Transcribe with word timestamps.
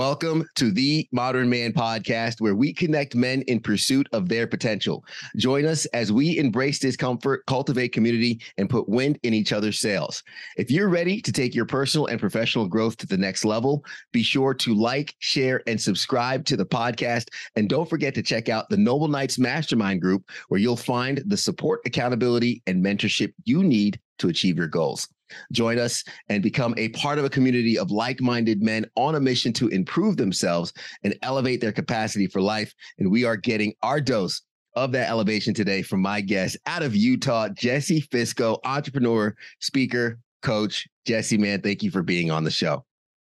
Welcome 0.00 0.46
to 0.54 0.70
the 0.70 1.06
Modern 1.12 1.50
Man 1.50 1.74
podcast, 1.74 2.40
where 2.40 2.54
we 2.54 2.72
connect 2.72 3.14
men 3.14 3.42
in 3.42 3.60
pursuit 3.60 4.08
of 4.14 4.30
their 4.30 4.46
potential. 4.46 5.04
Join 5.36 5.66
us 5.66 5.84
as 5.92 6.10
we 6.10 6.38
embrace 6.38 6.78
discomfort, 6.78 7.44
cultivate 7.46 7.90
community, 7.92 8.40
and 8.56 8.70
put 8.70 8.88
wind 8.88 9.18
in 9.24 9.34
each 9.34 9.52
other's 9.52 9.78
sails. 9.78 10.22
If 10.56 10.70
you're 10.70 10.88
ready 10.88 11.20
to 11.20 11.32
take 11.32 11.54
your 11.54 11.66
personal 11.66 12.06
and 12.06 12.18
professional 12.18 12.66
growth 12.66 12.96
to 12.96 13.06
the 13.06 13.18
next 13.18 13.44
level, 13.44 13.84
be 14.10 14.22
sure 14.22 14.54
to 14.54 14.72
like, 14.72 15.14
share, 15.18 15.62
and 15.66 15.78
subscribe 15.78 16.46
to 16.46 16.56
the 16.56 16.64
podcast. 16.64 17.26
And 17.54 17.68
don't 17.68 17.90
forget 17.90 18.14
to 18.14 18.22
check 18.22 18.48
out 18.48 18.70
the 18.70 18.78
Noble 18.78 19.08
Knights 19.08 19.38
Mastermind 19.38 20.00
group, 20.00 20.30
where 20.48 20.60
you'll 20.60 20.76
find 20.78 21.22
the 21.26 21.36
support, 21.36 21.82
accountability, 21.84 22.62
and 22.66 22.82
mentorship 22.82 23.34
you 23.44 23.62
need 23.62 24.00
to 24.20 24.28
achieve 24.28 24.56
your 24.56 24.66
goals. 24.66 25.10
Join 25.52 25.78
us 25.78 26.04
and 26.28 26.42
become 26.42 26.74
a 26.76 26.88
part 26.90 27.18
of 27.18 27.24
a 27.24 27.30
community 27.30 27.78
of 27.78 27.90
like 27.90 28.20
minded 28.20 28.62
men 28.62 28.86
on 28.96 29.14
a 29.14 29.20
mission 29.20 29.52
to 29.54 29.68
improve 29.68 30.16
themselves 30.16 30.72
and 31.02 31.16
elevate 31.22 31.60
their 31.60 31.72
capacity 31.72 32.26
for 32.26 32.40
life. 32.40 32.74
And 32.98 33.10
we 33.10 33.24
are 33.24 33.36
getting 33.36 33.74
our 33.82 34.00
dose 34.00 34.42
of 34.74 34.92
that 34.92 35.08
elevation 35.08 35.54
today 35.54 35.82
from 35.82 36.00
my 36.00 36.20
guest 36.20 36.56
out 36.66 36.82
of 36.82 36.94
Utah, 36.94 37.48
Jesse 37.48 38.02
Fisco, 38.02 38.58
entrepreneur, 38.64 39.34
speaker, 39.58 40.18
coach. 40.42 40.88
Jesse, 41.06 41.38
man, 41.38 41.60
thank 41.60 41.82
you 41.82 41.90
for 41.90 42.02
being 42.02 42.30
on 42.30 42.44
the 42.44 42.50
show. 42.50 42.84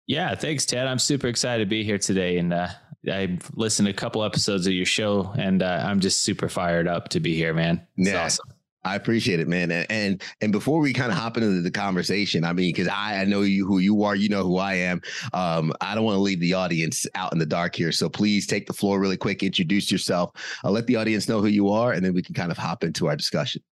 Yeah, 0.07 0.35
thanks, 0.35 0.65
Ted. 0.65 0.87
I'm 0.87 0.99
super 0.99 1.29
excited 1.29 1.65
to 1.65 1.69
be 1.69 1.85
here 1.85 1.99
today. 1.99 2.39
And 2.39 2.53
uh, 2.53 2.69
I 3.07 3.39
listened 3.55 3.87
to 3.87 3.91
a 3.91 3.95
couple 3.95 4.25
episodes 4.25 4.67
of 4.67 4.73
your 4.73 4.87
show, 4.87 5.33
and 5.39 5.63
uh, 5.63 5.85
I'm 5.85 6.01
just 6.01 6.23
super 6.23 6.49
fired 6.49 6.89
up 6.89 7.09
to 7.11 7.21
be 7.21 7.37
here, 7.37 7.53
man. 7.53 7.87
It's 7.97 8.09
yeah. 8.09 8.25
awesome. 8.25 8.47
I 8.85 8.95
appreciate 8.95 9.41
it, 9.41 9.49
man. 9.49 9.71
And 9.71 9.87
and, 9.91 10.23
and 10.41 10.53
before 10.53 10.81
we 10.81 10.93
kind 10.93 11.11
of 11.11 11.19
hop 11.19 11.37
into 11.37 11.63
the 11.63 11.71
conversation, 11.71 12.45
I 12.45 12.53
mean, 12.53 12.73
because 12.73 12.89
I, 12.89 13.21
I 13.21 13.25
know 13.25 13.43
you 13.43 13.67
who 13.67 13.79
you 13.79 14.03
are, 14.05 14.15
you 14.15 14.29
know 14.29 14.45
who 14.45 14.59
I 14.59 14.75
am. 14.75 15.01
Um, 15.33 15.73
I 15.81 15.95
don't 15.95 16.05
want 16.05 16.17
to 16.17 16.21
leave 16.21 16.41
the 16.41 16.55
audience 16.55 17.07
out 17.15 17.33
in 17.33 17.39
the 17.39 17.47
dark 17.47 17.75
here. 17.75 17.93
So 17.93 18.09
please 18.09 18.47
take 18.47 18.67
the 18.67 18.73
floor 18.73 19.01
really 19.01 19.17
quick, 19.17 19.43
introduce 19.43 19.91
yourself. 19.91 20.31
I'll 20.65 20.73
let 20.73 20.87
the 20.87 20.97
audience 20.97 21.29
know 21.29 21.41
who 21.41 21.49
you 21.49 21.69
are, 21.71 21.93
and 21.93 22.05
then 22.05 22.15
we 22.15 22.23
can 22.23 22.35
kind 22.35 22.51
of 22.51 22.59
hop 22.59 22.85
into 22.85 23.09
our 23.09 23.17
discussion. 23.17 23.63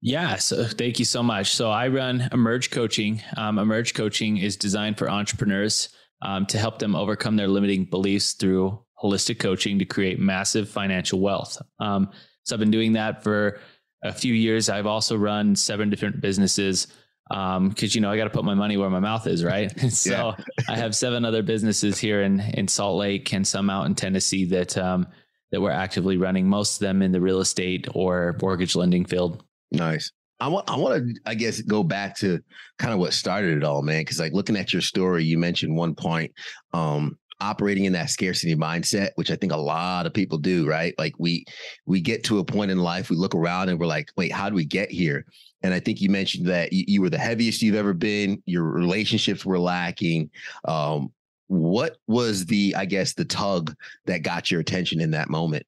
Yeah, 0.00 0.36
so 0.36 0.64
thank 0.64 1.00
you 1.00 1.04
so 1.04 1.22
much. 1.22 1.54
So 1.54 1.70
I 1.70 1.88
run 1.88 2.28
Emerge 2.32 2.70
Coaching. 2.70 3.20
Um, 3.36 3.58
Emerge 3.58 3.94
Coaching 3.94 4.36
is 4.36 4.56
designed 4.56 4.96
for 4.96 5.10
entrepreneurs 5.10 5.88
um, 6.22 6.46
to 6.46 6.58
help 6.58 6.78
them 6.78 6.94
overcome 6.94 7.36
their 7.36 7.48
limiting 7.48 7.84
beliefs 7.84 8.34
through 8.34 8.78
holistic 9.02 9.38
coaching 9.38 9.78
to 9.78 9.84
create 9.84 10.20
massive 10.20 10.68
financial 10.68 11.20
wealth. 11.20 11.60
Um, 11.80 12.10
so 12.44 12.54
I've 12.54 12.60
been 12.60 12.70
doing 12.70 12.92
that 12.94 13.22
for 13.22 13.60
a 14.02 14.12
few 14.12 14.34
years. 14.34 14.68
I've 14.68 14.86
also 14.86 15.16
run 15.16 15.56
seven 15.56 15.90
different 15.90 16.20
businesses 16.20 16.86
because 17.28 17.56
um, 17.56 17.74
you 17.80 18.00
know 18.00 18.10
I 18.10 18.16
got 18.16 18.24
to 18.24 18.30
put 18.30 18.44
my 18.44 18.54
money 18.54 18.76
where 18.76 18.90
my 18.90 19.00
mouth 19.00 19.26
is, 19.26 19.44
right? 19.44 19.72
so 19.90 20.34
I 20.68 20.76
have 20.76 20.96
seven 20.96 21.24
other 21.24 21.42
businesses 21.42 21.98
here 21.98 22.22
in 22.22 22.40
in 22.40 22.68
Salt 22.68 22.98
Lake 22.98 23.32
and 23.32 23.46
some 23.46 23.70
out 23.70 23.86
in 23.86 23.94
Tennessee 23.94 24.44
that 24.46 24.76
um, 24.78 25.06
that 25.52 25.60
we're 25.60 25.70
actively 25.70 26.16
running. 26.16 26.48
Most 26.48 26.76
of 26.76 26.80
them 26.80 27.02
in 27.02 27.12
the 27.12 27.20
real 27.20 27.40
estate 27.40 27.86
or 27.94 28.36
mortgage 28.40 28.74
lending 28.74 29.04
field. 29.04 29.44
Nice. 29.70 30.12
I 30.40 30.48
want 30.48 30.70
I 30.70 30.76
want 30.76 31.06
to 31.06 31.20
I 31.26 31.34
guess 31.34 31.60
go 31.60 31.82
back 31.82 32.16
to 32.18 32.40
kind 32.78 32.94
of 32.94 33.00
what 33.00 33.12
started 33.12 33.56
it 33.56 33.64
all, 33.64 33.82
man. 33.82 34.02
Because 34.02 34.20
like 34.20 34.32
looking 34.32 34.56
at 34.56 34.72
your 34.72 34.82
story, 34.82 35.24
you 35.24 35.36
mentioned 35.36 35.76
one 35.76 35.94
point 35.94 36.32
um, 36.72 37.18
operating 37.40 37.84
in 37.84 37.92
that 37.92 38.10
scarcity 38.10 38.54
mindset, 38.54 39.10
which 39.14 39.30
I 39.30 39.36
think 39.36 39.52
a 39.52 39.56
lot 39.56 40.06
of 40.06 40.14
people 40.14 40.38
do, 40.38 40.68
right? 40.68 40.94
Like 40.98 41.14
we 41.18 41.44
we 41.86 42.00
get 42.00 42.24
to 42.24 42.38
a 42.38 42.44
point 42.44 42.70
in 42.70 42.78
life, 42.78 43.10
we 43.10 43.16
look 43.16 43.34
around 43.34 43.68
and 43.68 43.78
we're 43.78 43.86
like, 43.86 44.10
wait, 44.16 44.32
how 44.32 44.48
do 44.48 44.54
we 44.54 44.64
get 44.64 44.90
here? 44.90 45.24
And 45.62 45.74
I 45.74 45.80
think 45.80 46.00
you 46.00 46.08
mentioned 46.08 46.46
that 46.48 46.72
you, 46.72 46.84
you 46.86 47.00
were 47.00 47.10
the 47.10 47.18
heaviest 47.18 47.62
you've 47.62 47.74
ever 47.74 47.92
been. 47.92 48.42
Your 48.46 48.64
relationships 48.64 49.44
were 49.44 49.58
lacking. 49.58 50.30
Um, 50.64 51.12
what 51.48 51.96
was 52.06 52.46
the, 52.46 52.74
I 52.76 52.84
guess, 52.84 53.14
the 53.14 53.24
tug 53.24 53.74
that 54.06 54.22
got 54.22 54.50
your 54.50 54.60
attention 54.60 55.00
in 55.00 55.10
that 55.12 55.30
moment? 55.30 55.66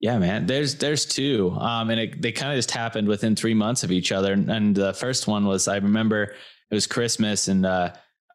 Yeah, 0.00 0.18
man. 0.18 0.46
There's 0.46 0.76
there's 0.76 1.04
two, 1.04 1.50
um, 1.58 1.90
and 1.90 1.98
it, 1.98 2.22
they 2.22 2.30
kind 2.30 2.52
of 2.52 2.56
just 2.56 2.70
happened 2.70 3.08
within 3.08 3.34
three 3.34 3.54
months 3.54 3.82
of 3.82 3.90
each 3.90 4.12
other. 4.12 4.32
And, 4.32 4.48
and 4.48 4.74
the 4.74 4.94
first 4.94 5.26
one 5.26 5.44
was 5.44 5.66
I 5.66 5.76
remember 5.76 6.34
it 6.70 6.74
was 6.74 6.86
Christmas, 6.86 7.48
and 7.48 7.66
uh, 7.66 7.92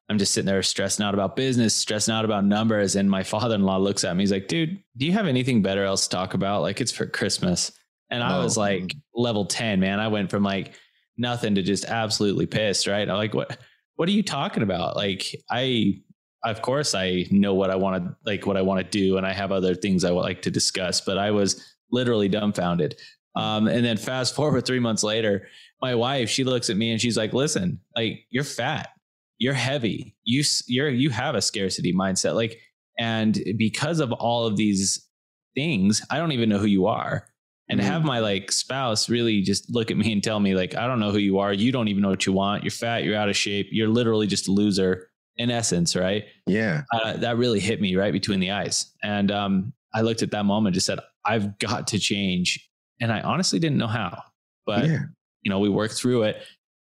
I'm 0.10 0.18
just 0.18 0.34
sitting 0.34 0.48
there 0.48 0.62
stressing 0.64 1.06
out 1.06 1.14
about 1.14 1.36
business, 1.36 1.74
stressing 1.74 2.14
out 2.14 2.26
about 2.26 2.44
numbers. 2.44 2.96
And 2.96 3.10
my 3.10 3.24
father 3.24 3.56
in 3.56 3.64
law 3.64 3.78
looks 3.78 4.04
at 4.04 4.16
me. 4.16 4.24
He's 4.24 4.32
like, 4.32 4.48
dude, 4.48 4.82
do 4.98 5.06
you 5.06 5.14
have 5.14 5.28
anything 5.28 5.62
better 5.62 5.84
else 5.84 6.08
to 6.08 6.16
talk 6.16 6.34
about? 6.34 6.62
Like 6.62 6.82
it's 6.82 6.92
for 6.92 7.06
Christmas. 7.06 7.72
And 8.10 8.22
I 8.22 8.38
oh. 8.38 8.44
was 8.44 8.58
like 8.58 8.96
level 9.16 9.46
10, 9.46 9.80
man. 9.80 10.00
I 10.00 10.10
went 10.10 10.30
from 10.30 10.44
like 10.44 10.74
nothing 11.18 11.56
to 11.56 11.62
just 11.62 11.86
absolutely 11.86 12.46
pissed, 12.46 12.86
right? 12.86 13.10
I'm 13.10 13.16
like, 13.16 13.34
what, 13.34 13.58
what 13.96 14.10
are 14.10 14.12
you 14.12 14.24
talking 14.24 14.64
about? 14.64 14.96
Like 14.98 15.26
I, 15.50 16.02
of 16.44 16.62
course 16.62 16.94
I 16.94 17.26
know 17.32 17.54
what 17.54 17.72
I 17.72 17.76
want 17.76 18.04
to 18.04 18.16
like, 18.26 18.46
what 18.46 18.58
I 18.58 18.62
want 18.62 18.80
to 18.82 18.90
do. 18.90 19.18
And 19.18 19.26
I 19.26 19.32
have 19.32 19.54
other 19.54 19.74
things 19.74 20.04
I 20.04 20.12
would 20.12 20.22
like 20.22 20.42
to 20.42 20.52
discuss, 20.52 21.00
but 21.00 21.18
I 21.18 21.32
was 21.32 21.76
literally 21.92 22.28
dumbfounded. 22.28 22.96
Um, 23.36 23.68
and 23.68 23.86
then 23.86 23.98
fast 23.98 24.36
forward 24.36 24.66
three 24.66 24.80
months 24.80 25.02
later, 25.02 25.48
my 25.82 25.96
wife, 25.96 26.30
she 26.30 26.44
looks 26.44 26.70
at 26.70 26.78
me 26.78 26.92
and 26.92 27.02
she's 27.02 27.18
like, 27.18 27.34
listen, 27.34 27.80
like 27.96 28.26
you're 28.30 28.44
fat 28.44 28.90
you're 29.38 29.54
heavy. 29.54 30.16
You 30.24 30.44
you're 30.68 30.90
you 30.90 31.10
have 31.10 31.36
a 31.36 31.42
scarcity 31.42 31.94
mindset. 31.94 32.36
Like, 32.36 32.60
and 33.00 33.38
because 33.58 34.00
of 34.00 34.12
all 34.12 34.46
of 34.46 34.58
these 34.58 35.08
things, 35.56 36.02
I 36.10 36.18
don't 36.18 36.32
even 36.32 36.50
know 36.50 36.60
who 36.60 36.68
you 36.68 36.88
are. 36.88 37.28
And 37.70 37.80
mm-hmm. 37.80 37.90
have 37.90 38.04
my 38.04 38.20
like 38.20 38.52
spouse 38.52 39.10
really 39.10 39.42
just 39.42 39.74
look 39.74 39.90
at 39.90 39.98
me 39.98 40.12
and 40.12 40.22
tell 40.22 40.40
me 40.40 40.54
like, 40.54 40.76
I 40.76 40.86
don't 40.86 41.00
know 41.00 41.12
who 41.12 41.18
you 41.18 41.40
are. 41.40 41.54
You 41.54 41.72
don't 41.72 41.88
even 41.88 42.02
know 42.02 42.10
what 42.10 42.26
you 42.26 42.34
want. 42.34 42.64
You're 42.64 42.72
fat. 42.72 43.04
You're 43.04 43.16
out 43.16 43.30
of 43.30 43.38
shape. 43.38 43.68
You're 43.72 43.88
literally 43.88 44.28
just 44.28 44.50
a 44.50 44.52
loser 44.52 45.10
in 45.38 45.50
essence, 45.50 45.96
right? 45.96 46.26
Yeah. 46.46 46.84
Uh, 46.92 47.14
that 47.18 47.38
really 47.38 47.60
hit 47.60 47.80
me 47.80 47.96
right 47.96 48.12
between 48.12 48.42
the 48.42 48.52
eyes. 48.52 48.92
And 49.02 49.32
um, 49.32 49.74
I 49.94 50.02
looked 50.02 50.22
at 50.22 50.32
that 50.32 50.46
moment, 50.46 50.68
and 50.68 50.74
just 50.76 50.86
said, 50.86 51.00
I've 51.26 51.58
got 51.58 51.88
to 51.88 52.00
change. 52.00 52.70
And 53.00 53.12
I 53.12 53.22
honestly 53.22 53.60
didn't 53.60 53.78
know 53.78 53.88
how, 53.88 54.22
but 54.66 54.86
yeah. 54.86 55.00
you 55.42 55.50
know, 55.50 55.60
we 55.60 55.70
worked 55.70 55.96
through 55.96 56.24
it. 56.24 56.44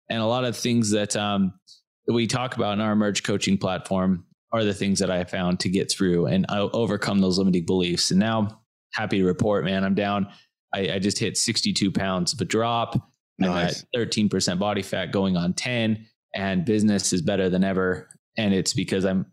And 0.09 0.21
a 0.21 0.25
lot 0.25 0.45
of 0.45 0.55
things 0.55 0.91
that 0.91 1.15
um, 1.15 1.53
that 2.07 2.13
we 2.13 2.25
talk 2.25 2.55
about 2.55 2.73
in 2.73 2.81
our 2.81 2.93
emerge 2.93 3.23
coaching 3.23 3.57
platform 3.57 4.25
are 4.51 4.63
the 4.63 4.73
things 4.73 4.99
that 4.99 5.11
I 5.11 5.23
found 5.25 5.59
to 5.61 5.69
get 5.69 5.91
through 5.91 6.27
and 6.27 6.45
uh, 6.49 6.69
overcome 6.71 7.19
those 7.19 7.37
limiting 7.37 7.65
beliefs. 7.65 8.11
And 8.11 8.19
now, 8.19 8.61
happy 8.93 9.19
to 9.19 9.25
report, 9.25 9.65
man, 9.65 9.83
I'm 9.83 9.93
down. 9.93 10.27
I, 10.73 10.93
I 10.93 10.99
just 10.99 11.19
hit 11.19 11.37
62 11.37 11.91
pounds 11.91 12.33
of 12.33 12.39
a 12.39 12.45
drop. 12.45 12.95
Nice. 13.37 13.85
I'm 13.93 14.01
at 14.01 14.11
13% 14.11 14.57
body 14.57 14.81
fat 14.81 15.11
going 15.11 15.35
on 15.35 15.53
10, 15.53 16.05
and 16.33 16.65
business 16.65 17.11
is 17.11 17.21
better 17.21 17.49
than 17.49 17.63
ever. 17.63 18.09
And 18.37 18.53
it's 18.53 18.73
because 18.73 19.05
I'm 19.05 19.25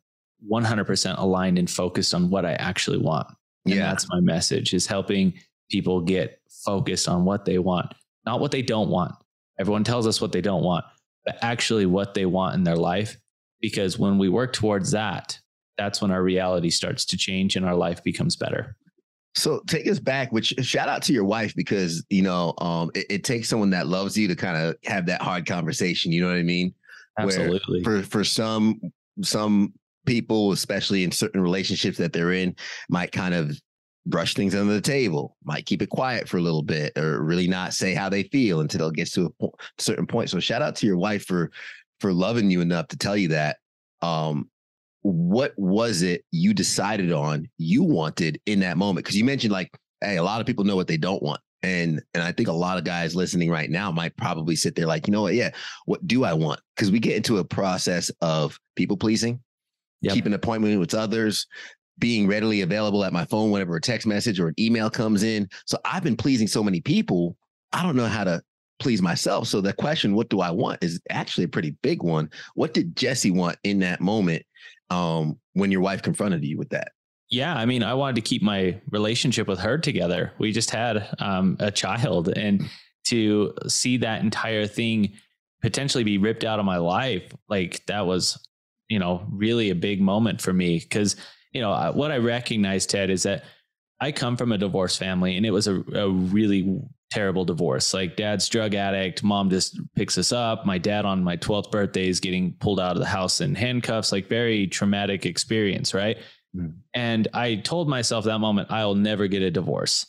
100% 0.50 1.18
aligned 1.18 1.58
and 1.58 1.70
focused 1.70 2.12
on 2.12 2.28
what 2.28 2.44
I 2.44 2.54
actually 2.54 2.98
want. 2.98 3.28
And 3.64 3.74
yeah. 3.74 3.88
that's 3.88 4.08
my 4.10 4.20
message 4.20 4.74
is 4.74 4.86
helping 4.86 5.34
people 5.70 6.00
get 6.00 6.40
focused 6.64 7.08
on 7.08 7.24
what 7.24 7.44
they 7.44 7.58
want, 7.58 7.94
not 8.26 8.40
what 8.40 8.50
they 8.50 8.62
don't 8.62 8.90
want. 8.90 9.14
Everyone 9.58 9.84
tells 9.84 10.06
us 10.06 10.20
what 10.20 10.32
they 10.32 10.40
don't 10.40 10.64
want 10.64 10.84
but 11.24 11.38
actually 11.42 11.86
what 11.86 12.14
they 12.14 12.26
want 12.26 12.54
in 12.54 12.64
their 12.64 12.76
life. 12.76 13.16
Because 13.60 13.98
when 13.98 14.18
we 14.18 14.28
work 14.28 14.52
towards 14.52 14.90
that, 14.90 15.38
that's 15.78 16.00
when 16.00 16.10
our 16.10 16.22
reality 16.22 16.70
starts 16.70 17.04
to 17.06 17.16
change 17.16 17.56
and 17.56 17.66
our 17.66 17.74
life 17.74 18.02
becomes 18.04 18.36
better. 18.36 18.76
So 19.36 19.60
take 19.66 19.88
us 19.88 19.98
back, 19.98 20.30
which 20.32 20.54
shout 20.62 20.88
out 20.88 21.02
to 21.04 21.12
your 21.12 21.24
wife 21.24 21.54
because 21.56 22.04
you 22.08 22.22
know 22.22 22.54
um, 22.58 22.90
it, 22.94 23.06
it, 23.10 23.24
takes 23.24 23.48
someone 23.48 23.70
that 23.70 23.88
loves 23.88 24.16
you 24.16 24.28
to 24.28 24.36
kind 24.36 24.56
of 24.56 24.76
have 24.84 25.06
that 25.06 25.22
hard 25.22 25.44
conversation. 25.44 26.12
You 26.12 26.20
know 26.20 26.28
what 26.28 26.36
I 26.36 26.44
mean? 26.44 26.72
Absolutely. 27.18 27.82
Where 27.82 28.02
for 28.02 28.08
for 28.08 28.24
some 28.24 28.80
some 29.22 29.72
people, 30.06 30.52
especially 30.52 31.02
in 31.02 31.10
certain 31.10 31.40
relationships 31.40 31.98
that 31.98 32.12
they're 32.12 32.32
in, 32.32 32.54
might 32.88 33.10
kind 33.10 33.34
of 33.34 33.60
brush 34.06 34.34
things 34.34 34.54
under 34.54 34.72
the 34.72 34.80
table, 34.80 35.36
might 35.44 35.66
keep 35.66 35.82
it 35.82 35.88
quiet 35.88 36.28
for 36.28 36.36
a 36.36 36.42
little 36.42 36.62
bit, 36.62 36.96
or 36.96 37.22
really 37.22 37.48
not 37.48 37.74
say 37.74 37.94
how 37.94 38.08
they 38.08 38.24
feel 38.24 38.60
until 38.60 38.88
it 38.88 38.94
gets 38.94 39.12
to 39.12 39.26
a 39.26 39.30
po- 39.30 39.54
certain 39.78 40.06
point. 40.06 40.30
So 40.30 40.40
shout 40.40 40.62
out 40.62 40.76
to 40.76 40.86
your 40.86 40.96
wife 40.96 41.24
for 41.26 41.50
for 42.00 42.12
loving 42.12 42.50
you 42.50 42.60
enough 42.60 42.88
to 42.88 42.98
tell 42.98 43.16
you 43.16 43.28
that. 43.28 43.58
Um, 44.02 44.50
what 45.02 45.52
was 45.56 46.02
it 46.02 46.24
you 46.30 46.54
decided 46.54 47.12
on 47.12 47.48
you 47.58 47.82
wanted 47.82 48.40
in 48.46 48.60
that 48.60 48.78
moment? 48.78 49.04
Because 49.04 49.16
you 49.16 49.24
mentioned 49.24 49.52
like, 49.52 49.70
hey, 50.00 50.16
a 50.16 50.22
lot 50.22 50.40
of 50.40 50.46
people 50.46 50.64
know 50.64 50.76
what 50.76 50.86
they 50.86 50.96
don't 50.96 51.22
want. 51.22 51.40
And 51.62 52.02
and 52.12 52.22
I 52.22 52.32
think 52.32 52.48
a 52.48 52.52
lot 52.52 52.76
of 52.78 52.84
guys 52.84 53.14
listening 53.14 53.50
right 53.50 53.70
now 53.70 53.90
might 53.90 54.16
probably 54.16 54.56
sit 54.56 54.74
there 54.74 54.86
like, 54.86 55.06
you 55.06 55.12
know 55.12 55.22
what, 55.22 55.34
yeah, 55.34 55.50
what 55.86 56.06
do 56.06 56.24
I 56.24 56.34
want? 56.34 56.60
Because 56.74 56.90
we 56.90 56.98
get 57.00 57.16
into 57.16 57.38
a 57.38 57.44
process 57.44 58.10
of 58.20 58.58
people 58.76 58.96
pleasing, 58.96 59.40
yep. 60.02 60.14
keeping 60.14 60.34
appointment 60.34 60.78
with 60.78 60.94
others, 60.94 61.46
being 61.98 62.26
readily 62.26 62.62
available 62.62 63.04
at 63.04 63.12
my 63.12 63.24
phone 63.24 63.50
whenever 63.50 63.76
a 63.76 63.80
text 63.80 64.06
message 64.06 64.40
or 64.40 64.48
an 64.48 64.54
email 64.58 64.90
comes 64.90 65.22
in. 65.22 65.48
So 65.66 65.78
I've 65.84 66.02
been 66.02 66.16
pleasing 66.16 66.48
so 66.48 66.62
many 66.62 66.80
people. 66.80 67.36
I 67.72 67.82
don't 67.82 67.96
know 67.96 68.06
how 68.06 68.24
to 68.24 68.42
please 68.80 69.00
myself. 69.00 69.46
So 69.46 69.60
the 69.60 69.72
question, 69.72 70.14
what 70.14 70.28
do 70.28 70.40
I 70.40 70.50
want, 70.50 70.82
is 70.82 71.00
actually 71.10 71.44
a 71.44 71.48
pretty 71.48 71.76
big 71.82 72.02
one. 72.02 72.30
What 72.54 72.74
did 72.74 72.96
Jesse 72.96 73.30
want 73.30 73.56
in 73.64 73.78
that 73.80 74.00
moment 74.00 74.44
um, 74.90 75.38
when 75.52 75.70
your 75.70 75.80
wife 75.80 76.02
confronted 76.02 76.44
you 76.44 76.58
with 76.58 76.70
that? 76.70 76.92
Yeah, 77.30 77.54
I 77.54 77.64
mean, 77.66 77.82
I 77.82 77.94
wanted 77.94 78.16
to 78.16 78.20
keep 78.20 78.42
my 78.42 78.80
relationship 78.90 79.48
with 79.48 79.58
her 79.60 79.78
together. 79.78 80.32
We 80.38 80.52
just 80.52 80.70
had 80.70 81.08
um, 81.18 81.56
a 81.58 81.70
child, 81.70 82.28
and 82.36 82.68
to 83.06 83.54
see 83.66 83.96
that 83.98 84.22
entire 84.22 84.66
thing 84.66 85.14
potentially 85.62 86.04
be 86.04 86.18
ripped 86.18 86.44
out 86.44 86.58
of 86.58 86.64
my 86.64 86.76
life, 86.76 87.32
like 87.48 87.84
that 87.86 88.06
was, 88.06 88.46
you 88.88 88.98
know, 88.98 89.26
really 89.30 89.70
a 89.70 89.74
big 89.74 90.00
moment 90.00 90.40
for 90.40 90.52
me. 90.52 90.80
Cause, 90.80 91.16
you 91.54 91.62
know, 91.62 91.92
what 91.94 92.10
I 92.10 92.18
recognize, 92.18 92.84
Ted, 92.84 93.08
is 93.08 93.22
that 93.22 93.44
I 94.00 94.12
come 94.12 94.36
from 94.36 94.52
a 94.52 94.58
divorce 94.58 94.96
family 94.96 95.36
and 95.36 95.46
it 95.46 95.52
was 95.52 95.68
a, 95.68 95.76
a 95.94 96.10
really 96.10 96.82
terrible 97.10 97.44
divorce. 97.44 97.94
Like 97.94 98.16
dad's 98.16 98.48
drug 98.48 98.74
addict, 98.74 99.22
mom 99.22 99.48
just 99.48 99.78
picks 99.94 100.18
us 100.18 100.32
up. 100.32 100.66
My 100.66 100.78
dad 100.78 101.06
on 101.06 101.22
my 101.22 101.36
12th 101.36 101.70
birthday 101.70 102.08
is 102.08 102.18
getting 102.18 102.54
pulled 102.54 102.80
out 102.80 102.96
of 102.96 102.98
the 102.98 103.06
house 103.06 103.40
in 103.40 103.54
handcuffs, 103.54 104.10
like 104.10 104.28
very 104.28 104.66
traumatic 104.66 105.24
experience, 105.24 105.94
right? 105.94 106.18
Mm. 106.56 106.74
And 106.92 107.28
I 107.32 107.56
told 107.56 107.88
myself 107.88 108.24
that 108.24 108.40
moment, 108.40 108.70
I'll 108.70 108.96
never 108.96 109.28
get 109.28 109.42
a 109.42 109.50
divorce. 109.50 110.06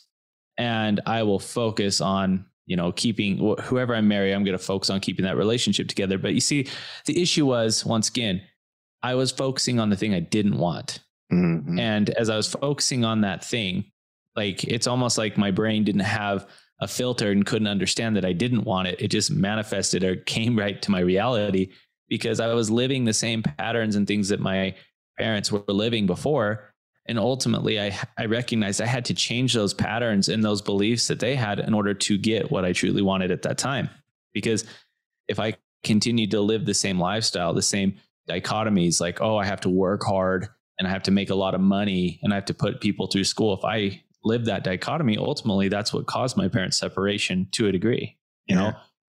And 0.58 1.00
I 1.06 1.22
will 1.22 1.38
focus 1.38 2.00
on, 2.00 2.46
you 2.66 2.76
know, 2.76 2.90
keeping 2.90 3.38
whoever 3.62 3.94
I 3.94 4.00
marry, 4.00 4.34
I'm 4.34 4.42
going 4.42 4.58
to 4.58 4.62
focus 4.62 4.90
on 4.90 4.98
keeping 4.98 5.24
that 5.26 5.36
relationship 5.36 5.86
together. 5.86 6.18
But 6.18 6.34
you 6.34 6.40
see, 6.40 6.66
the 7.04 7.22
issue 7.22 7.46
was 7.46 7.84
once 7.84 8.08
again, 8.08 8.42
I 9.02 9.14
was 9.14 9.30
focusing 9.30 9.78
on 9.78 9.90
the 9.90 9.96
thing 9.96 10.12
I 10.12 10.20
didn't 10.20 10.58
want. 10.58 10.98
Mm-hmm. 11.32 11.78
And 11.78 12.10
as 12.10 12.30
I 12.30 12.36
was 12.36 12.48
focusing 12.48 13.04
on 13.04 13.22
that 13.22 13.44
thing, 13.44 13.84
like 14.36 14.64
it's 14.64 14.86
almost 14.86 15.18
like 15.18 15.38
my 15.38 15.50
brain 15.50 15.84
didn't 15.84 16.02
have 16.02 16.48
a 16.80 16.86
filter 16.86 17.30
and 17.30 17.46
couldn't 17.46 17.68
understand 17.68 18.16
that 18.16 18.24
I 18.24 18.32
didn't 18.32 18.64
want 18.64 18.88
it. 18.88 19.00
It 19.00 19.08
just 19.08 19.30
manifested 19.30 20.04
or 20.04 20.16
came 20.16 20.58
right 20.58 20.80
to 20.82 20.90
my 20.90 21.00
reality 21.00 21.70
because 22.08 22.38
I 22.38 22.52
was 22.52 22.70
living 22.70 23.04
the 23.04 23.14
same 23.14 23.42
patterns 23.42 23.96
and 23.96 24.06
things 24.06 24.28
that 24.28 24.40
my 24.40 24.74
parents 25.18 25.50
were 25.50 25.64
living 25.68 26.06
before. 26.06 26.72
And 27.06 27.18
ultimately, 27.18 27.80
I, 27.80 27.98
I 28.18 28.26
recognized 28.26 28.80
I 28.80 28.86
had 28.86 29.04
to 29.06 29.14
change 29.14 29.54
those 29.54 29.72
patterns 29.72 30.28
and 30.28 30.44
those 30.44 30.60
beliefs 30.60 31.08
that 31.08 31.20
they 31.20 31.34
had 31.34 31.60
in 31.60 31.72
order 31.72 31.94
to 31.94 32.18
get 32.18 32.50
what 32.50 32.64
I 32.64 32.72
truly 32.72 33.02
wanted 33.02 33.30
at 33.30 33.42
that 33.42 33.58
time. 33.58 33.88
Because 34.34 34.64
if 35.28 35.38
I 35.40 35.56
continued 35.82 36.32
to 36.32 36.40
live 36.40 36.66
the 36.66 36.74
same 36.74 36.98
lifestyle, 36.98 37.54
the 37.54 37.62
same 37.62 37.94
dichotomies, 38.28 39.00
like, 39.00 39.20
oh, 39.20 39.36
I 39.36 39.44
have 39.44 39.60
to 39.62 39.70
work 39.70 40.04
hard 40.04 40.48
and 40.78 40.86
I 40.86 40.90
have 40.90 41.02
to 41.04 41.10
make 41.10 41.30
a 41.30 41.34
lot 41.34 41.54
of 41.54 41.60
money 41.60 42.20
and 42.22 42.32
I 42.32 42.36
have 42.36 42.44
to 42.46 42.54
put 42.54 42.80
people 42.80 43.06
through 43.06 43.24
school. 43.24 43.54
If 43.54 43.64
I 43.64 44.02
live 44.24 44.44
that 44.46 44.64
dichotomy, 44.64 45.16
ultimately 45.16 45.68
that's 45.68 45.92
what 45.92 46.06
caused 46.06 46.36
my 46.36 46.48
parents' 46.48 46.78
separation 46.78 47.48
to 47.52 47.68
a 47.68 47.72
degree, 47.72 48.16
you 48.46 48.56
yeah. 48.56 48.62
know? 48.62 48.72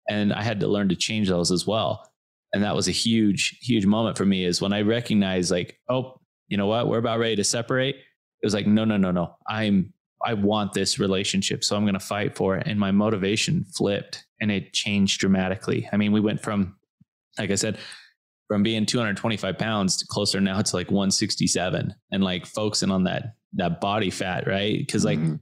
And 0.09 0.33
I 0.33 0.43
had 0.43 0.59
to 0.61 0.67
learn 0.67 0.89
to 0.89 0.95
change 0.95 1.29
those 1.29 1.51
as 1.51 1.67
well. 1.67 2.09
And 2.53 2.63
that 2.63 2.75
was 2.75 2.87
a 2.87 2.91
huge, 2.91 3.59
huge 3.61 3.85
moment 3.85 4.17
for 4.17 4.25
me 4.25 4.45
is 4.45 4.61
when 4.61 4.73
I 4.73 4.81
recognized 4.81 5.51
like, 5.51 5.79
oh, 5.89 6.19
you 6.47 6.57
know 6.57 6.67
what, 6.67 6.87
we're 6.87 6.97
about 6.97 7.19
ready 7.19 7.35
to 7.37 7.43
separate. 7.43 7.95
It 7.95 8.45
was 8.45 8.53
like, 8.53 8.67
no, 8.67 8.83
no, 8.83 8.97
no, 8.97 9.11
no. 9.11 9.35
I'm 9.47 9.93
I 10.23 10.33
want 10.33 10.73
this 10.73 10.99
relationship. 10.99 11.63
So 11.63 11.75
I'm 11.75 11.83
going 11.83 11.93
to 11.93 11.99
fight 11.99 12.35
for 12.35 12.55
it. 12.57 12.67
And 12.67 12.79
my 12.79 12.91
motivation 12.91 13.65
flipped 13.65 14.25
and 14.39 14.51
it 14.51 14.73
changed 14.73 15.19
dramatically. 15.19 15.89
I 15.91 15.97
mean, 15.97 16.11
we 16.11 16.19
went 16.19 16.41
from, 16.41 16.75
like 17.39 17.51
I 17.51 17.55
said, 17.55 17.77
from 18.51 18.63
being 18.63 18.85
225 18.85 19.57
pounds 19.57 19.95
to 19.95 20.05
closer 20.07 20.41
now 20.41 20.61
to 20.61 20.75
like 20.75 20.91
167 20.91 21.95
and 22.11 22.21
like 22.21 22.45
focusing 22.45 22.91
on 22.91 23.05
that 23.05 23.35
that 23.53 23.79
body 23.79 24.09
fat 24.09 24.45
right? 24.45 24.77
Because 24.77 25.05
like 25.05 25.19
mm-hmm. 25.19 25.35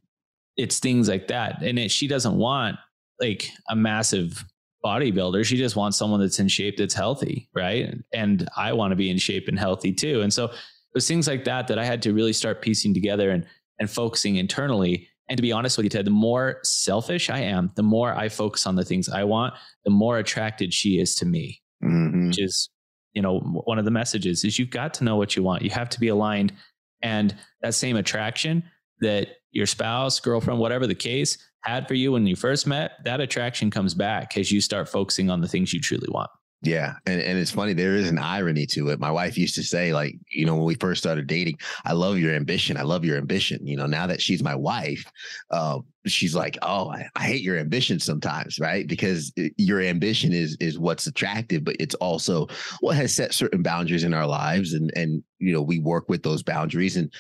it's 0.58 0.78
things 0.78 1.10
like 1.10 1.28
that. 1.30 1.64
And 1.64 1.80
it, 1.80 1.90
she 1.90 2.08
doesn't 2.08 2.36
want 2.36 2.78
like 3.20 3.50
a 3.68 3.76
massive 3.76 4.46
bodybuilder. 4.86 5.44
She 5.44 5.58
just 5.58 5.76
wants 5.76 5.98
someone 5.98 6.20
that's 6.20 6.38
in 6.38 6.50
shape 6.50 6.78
that's 6.78 6.94
healthy 6.94 7.50
right? 7.56 7.96
And 8.14 8.48
i 8.56 8.74
want 8.74 8.92
to 8.92 8.96
be 8.96 9.10
in 9.10 9.18
shape 9.18 9.48
and 9.48 9.58
healthy 9.58 9.92
too. 9.92 10.22
And 10.22 10.32
so 10.32 10.46
it 10.46 10.52
was 10.94 11.08
things 11.08 11.28
like 11.28 11.46
that 11.46 11.68
that 11.70 11.80
i 11.80 11.86
had 11.86 12.04
to 12.04 12.14
really 12.14 12.34
start 12.34 12.62
piecing 12.62 12.94
together 12.94 13.32
and 13.32 13.44
and 13.80 13.90
focusing 13.90 14.36
internally. 14.36 15.08
And 15.30 15.38
to 15.38 15.42
be 15.42 15.52
honest 15.52 15.78
with 15.78 15.86
you 15.86 15.90
ted 15.90 16.06
the 16.06 16.12
more 16.12 16.60
selfish 16.64 17.32
i 17.32 17.40
am 17.40 17.72
the 17.76 17.82
more 17.82 18.14
i 18.14 18.30
focus 18.30 18.68
on 18.68 18.76
the 18.76 18.86
things 18.86 19.10
i 19.10 19.24
want 19.24 19.56
the 19.84 19.90
more 19.90 20.20
attracted 20.20 20.76
she 20.76 21.00
is 21.00 21.16
to 21.16 21.26
me. 21.26 21.64
Mm-hmm. 21.82 22.28
which 22.28 22.42
is 22.42 22.70
you 23.14 23.22
know 23.22 23.40
one 23.40 23.80
of 23.80 23.86
the 23.86 23.92
messages 23.92 24.44
is 24.44 24.60
you've 24.60 24.70
got 24.70 24.94
to 24.94 25.04
know 25.04 25.16
what 25.16 25.36
you 25.36 25.44
want 25.44 25.62
you 25.62 25.70
have 25.70 25.90
to 25.90 26.00
be 26.00 26.08
aligned 26.10 26.54
and 27.02 27.36
that 27.62 27.74
same 27.74 27.96
attraction 27.96 28.64
that 29.02 29.30
your 29.52 29.66
spouse 29.66 30.20
girlfriend 30.20 30.60
whatever 30.60 30.88
the 30.88 30.96
case 30.96 31.38
had 31.62 31.88
for 31.88 31.94
you 31.94 32.12
when 32.12 32.26
you 32.26 32.36
first 32.36 32.68
met 32.68 32.92
that 33.04 33.20
attraction 33.20 33.70
comes 33.70 33.94
back 33.94 34.38
as 34.38 34.52
you 34.52 34.62
start 34.62 34.88
focusing 34.88 35.30
on 35.30 35.42
the 35.42 35.48
things 35.48 35.74
you 35.74 35.80
truly 35.80 36.08
want 36.10 36.30
yeah. 36.62 36.96
And, 37.06 37.22
and 37.22 37.40
it's 37.40 37.52
funny, 37.52 37.74
there 37.74 37.96
is 37.96 38.10
an 38.10 38.20
irony 38.20 38.66
to 38.68 38.90
it. 38.90 39.00
My 39.00 39.12
wife 39.12 39.38
used 39.38 39.56
to 39.56 39.64
say, 39.64 39.94
like, 39.94 40.16
you 40.30 40.46
know, 40.46 40.56
when 40.56 40.66
we 40.66 40.76
first 40.76 41.02
started 41.02 41.26
dating, 41.26 41.58
I 41.86 41.94
love 41.94 42.18
your 42.18 42.34
ambition. 42.34 42.76
I 42.76 42.82
love 42.82 43.06
your 43.06 43.18
ambition. 43.18 43.66
You 43.66 43.78
know, 43.78 43.86
now 43.86 44.08
that 44.08 44.22
she's 44.22 44.44
my 44.44 44.56
wife, 44.56 45.10
uh, 45.52 45.80
she's 46.12 46.36
like, 46.36 46.58
oh, 46.62 46.90
I, 46.90 47.08
I, 47.16 47.24
hate 47.24 47.42
your 47.42 47.58
ambition 47.58 48.00
sometimes, 48.00 48.60
right? 48.60 48.88
Because 48.88 49.32
your 49.58 49.82
ambition 49.82 50.34
is 50.34 50.58
is 50.60 50.80
what's 50.80 51.08
attractive, 51.08 51.64
but 51.64 51.76
it's 51.80 51.96
also 51.96 52.48
what 52.82 52.96
has 52.96 53.16
set 53.16 53.34
certain 53.34 53.62
boundaries 53.62 54.04
in 54.04 54.14
our 54.14 54.28
lives. 54.28 54.74
And 54.74 54.92
and 54.96 55.24
you 55.40 55.54
know, 55.54 55.62
we 55.62 55.80
work 55.80 56.10
with 56.10 56.24
those 56.24 56.44
boundaries 56.44 56.98
and 56.98 57.12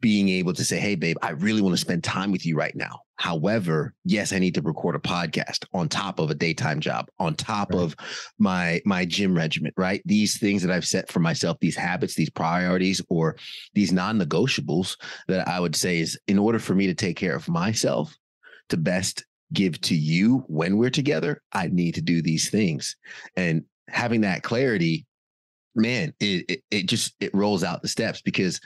being 0.00 0.28
able 0.28 0.52
to 0.52 0.64
say, 0.64 0.78
hey, 0.78 0.94
babe, 0.94 1.16
I 1.22 1.30
really 1.30 1.62
want 1.62 1.74
to 1.74 1.80
spend 1.80 2.04
time 2.04 2.30
with 2.30 2.44
you 2.44 2.56
right 2.56 2.74
now. 2.74 3.00
However, 3.16 3.94
yes, 4.04 4.32
I 4.32 4.38
need 4.38 4.54
to 4.56 4.62
record 4.62 4.94
a 4.94 4.98
podcast 4.98 5.64
on 5.72 5.88
top 5.88 6.18
of 6.18 6.30
a 6.30 6.34
daytime 6.34 6.80
job, 6.80 7.08
on 7.18 7.34
top 7.34 7.72
right. 7.72 7.80
of 7.80 7.96
my 8.38 8.82
my 8.84 9.06
gym 9.06 9.34
regimen, 9.34 9.72
right? 9.76 10.02
These 10.04 10.38
things 10.38 10.62
that 10.62 10.70
I've 10.70 10.86
set 10.86 11.10
for 11.10 11.20
myself, 11.20 11.56
these 11.60 11.76
habits, 11.76 12.14
these 12.14 12.30
priorities, 12.30 13.00
or 13.08 13.36
these 13.74 13.90
non-negotiables 13.90 14.96
that 15.28 15.48
I 15.48 15.60
would 15.60 15.74
say 15.74 15.98
is 15.98 16.18
in 16.28 16.38
order 16.38 16.58
for 16.58 16.74
me 16.74 16.86
to 16.88 16.94
take 16.94 17.16
care 17.16 17.34
of 17.34 17.48
myself 17.48 18.14
to 18.68 18.76
best 18.76 19.24
give 19.52 19.80
to 19.80 19.94
you 19.94 20.44
when 20.48 20.76
we're 20.76 20.90
together, 20.90 21.42
I 21.52 21.68
need 21.68 21.94
to 21.94 22.02
do 22.02 22.22
these 22.22 22.50
things. 22.50 22.96
And 23.36 23.64
having 23.88 24.22
that 24.22 24.42
clarity, 24.42 25.06
man, 25.74 26.12
it, 26.20 26.44
it, 26.48 26.62
it 26.70 26.86
just 26.86 27.14
it 27.20 27.34
rolls 27.34 27.62
out 27.62 27.82
the 27.82 27.88
steps 27.88 28.22
because 28.22 28.60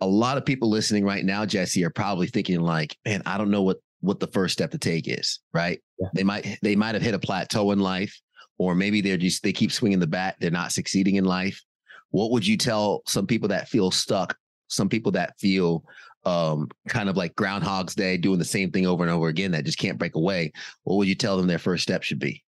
a 0.00 0.06
lot 0.06 0.36
of 0.36 0.44
people 0.44 0.68
listening 0.68 1.04
right 1.04 1.24
now, 1.24 1.44
Jesse, 1.44 1.84
are 1.84 1.90
probably 1.90 2.26
thinking 2.26 2.60
like, 2.60 2.96
man, 3.04 3.22
I 3.26 3.38
don't 3.38 3.50
know 3.50 3.62
what 3.62 3.78
what 4.00 4.18
the 4.18 4.26
first 4.28 4.54
step 4.54 4.70
to 4.70 4.78
take 4.78 5.08
is, 5.08 5.40
right? 5.52 5.80
Yeah. 5.98 6.08
They 6.14 6.24
might 6.24 6.58
they 6.62 6.76
might 6.76 6.94
have 6.94 7.02
hit 7.02 7.14
a 7.14 7.18
plateau 7.18 7.70
in 7.70 7.80
life, 7.80 8.18
or 8.58 8.74
maybe 8.74 9.00
they're 9.00 9.16
just 9.16 9.42
they 9.42 9.52
keep 9.52 9.72
swinging 9.72 9.98
the 9.98 10.06
bat, 10.06 10.36
they're 10.40 10.50
not 10.50 10.72
succeeding 10.72 11.16
in 11.16 11.24
life. 11.24 11.62
What 12.10 12.30
would 12.32 12.46
you 12.46 12.56
tell 12.56 13.02
some 13.06 13.26
people 13.26 13.48
that 13.48 13.68
feel 13.68 13.90
stuck, 13.90 14.36
some 14.68 14.88
people 14.88 15.12
that 15.12 15.38
feel 15.38 15.84
um, 16.24 16.68
kind 16.88 17.08
of 17.08 17.16
like 17.16 17.34
Groundhog's 17.34 17.94
Day, 17.94 18.16
doing 18.16 18.38
the 18.38 18.44
same 18.44 18.70
thing 18.70 18.86
over 18.86 19.02
and 19.02 19.12
over 19.12 19.28
again 19.28 19.52
that 19.52 19.64
just 19.64 19.78
can't 19.78 19.98
break 19.98 20.14
away? 20.14 20.52
What 20.84 20.96
would 20.96 21.08
you 21.08 21.14
tell 21.14 21.36
them 21.36 21.46
their 21.46 21.58
first 21.58 21.82
step 21.82 22.02
should 22.02 22.18
be? 22.18 22.44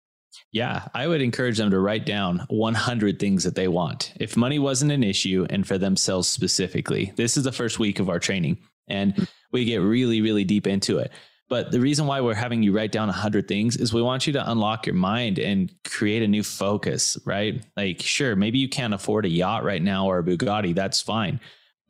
Yeah, 0.53 0.87
I 0.95 1.07
would 1.07 1.23
encourage 1.23 1.57
them 1.57 1.71
to 1.71 1.79
write 1.79 2.05
down 2.05 2.45
100 2.49 3.19
things 3.19 3.45
that 3.45 3.55
they 3.55 3.69
want. 3.69 4.13
If 4.21 4.37
money 4.37 4.59
wasn't 4.59 4.93
an 4.93 5.03
issue 5.03 5.47
and 5.49 5.67
for 5.67 5.79
themselves 5.79 6.29
specifically, 6.29 7.13
this 7.17 7.37
is 7.37 7.45
the 7.45 7.53
first 7.53 7.79
week 7.79 8.01
of 8.01 8.11
our 8.11 8.19
training 8.19 8.59
and 8.89 9.15
hmm. 9.15 9.25
we 9.51 9.65
get 9.65 9.79
really, 9.79 10.21
really 10.21 10.45
deep 10.45 10.67
into 10.67 10.99
it. 10.99 11.11
But 11.49 11.71
the 11.71 11.81
reason 11.81 12.07
why 12.07 12.21
we're 12.23 12.35
having 12.35 12.63
you 12.63 12.73
write 12.73 12.93
down 12.93 13.09
100 13.09 13.47
things 13.47 13.77
is 13.77 13.93
we 13.93 14.01
want 14.01 14.27
you 14.27 14.33
to 14.35 14.51
unlock 14.51 14.87
your 14.87 14.95
mind 14.95 15.39
and 15.39 15.71
create 15.85 16.23
a 16.23 16.29
new 16.29 16.43
focus, 16.43 17.19
right? 17.27 17.63
Like, 17.77 18.01
sure, 18.01 18.35
maybe 18.37 18.59
you 18.59 18.71
can't 18.71 18.95
afford 18.95 19.27
a 19.27 19.29
yacht 19.29 19.63
right 19.63 19.83
now 19.83 20.07
or 20.07 20.19
a 20.19 20.23
Bugatti, 20.23 20.75
that's 20.75 21.03
fine. 21.03 21.41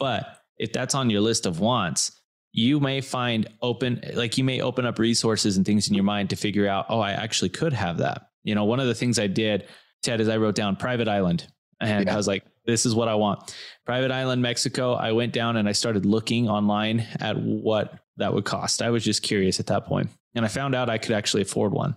But 0.01 0.42
if 0.59 0.73
that's 0.73 0.95
on 0.95 1.11
your 1.11 1.21
list 1.21 1.47
of 1.47 1.61
wants, 1.61 2.21
you 2.53 2.81
may 2.81 3.01
find 3.01 3.49
open, 3.63 4.03
like, 4.15 4.37
you 4.37 4.45
may 4.45 4.61
open 4.61 4.85
up 4.85 4.99
resources 4.99 5.57
and 5.57 5.65
things 5.65 5.89
in 5.89 5.95
your 5.95 6.05
mind 6.05 6.31
to 6.31 6.37
figure 6.37 6.69
out, 6.69 6.87
oh, 6.89 7.01
I 7.01 7.13
actually 7.13 7.49
could 7.49 7.73
have 7.73 7.99
that 7.99 8.29
you 8.45 8.55
know, 8.55 8.65
one 8.65 8.81
of 8.81 8.87
the 8.87 8.95
things 8.95 9.19
I 9.19 9.27
did, 9.27 9.69
Ted, 10.03 10.21
is 10.21 10.29
I 10.29 10.37
wrote 10.37 10.55
down 10.55 10.77
private 10.77 11.09
island 11.09 11.47
and 11.81 12.07
yeah. 12.07 12.15
I 12.15 12.17
was 12.17 12.27
like, 12.27 12.45
this 12.65 12.87
is 12.87 12.95
what 12.95 13.09
I 13.09 13.15
want. 13.15 13.55
Private 13.85 14.11
island, 14.11 14.43
Mexico. 14.43 14.95
I 14.95 15.13
went 15.13 15.33
down 15.33 15.57
and 15.57 15.69
I 15.69 15.73
started 15.73 16.07
looking 16.07 16.49
online 16.49 17.07
at 17.21 17.37
what 17.37 17.99
that 18.19 18.33
would 18.33 18.45
cost. 18.45 18.83
I 18.83 18.91
was 18.91 19.05
just 19.05 19.23
curious 19.23 19.59
at 19.59 19.67
that 19.67 19.87
point, 19.87 20.11
And 20.35 20.45
I 20.45 20.49
found 20.49 20.75
out 20.75 20.89
I 20.89 20.99
could 20.99 21.13
actually 21.13 21.43
afford 21.43 21.73
one. 21.73 21.97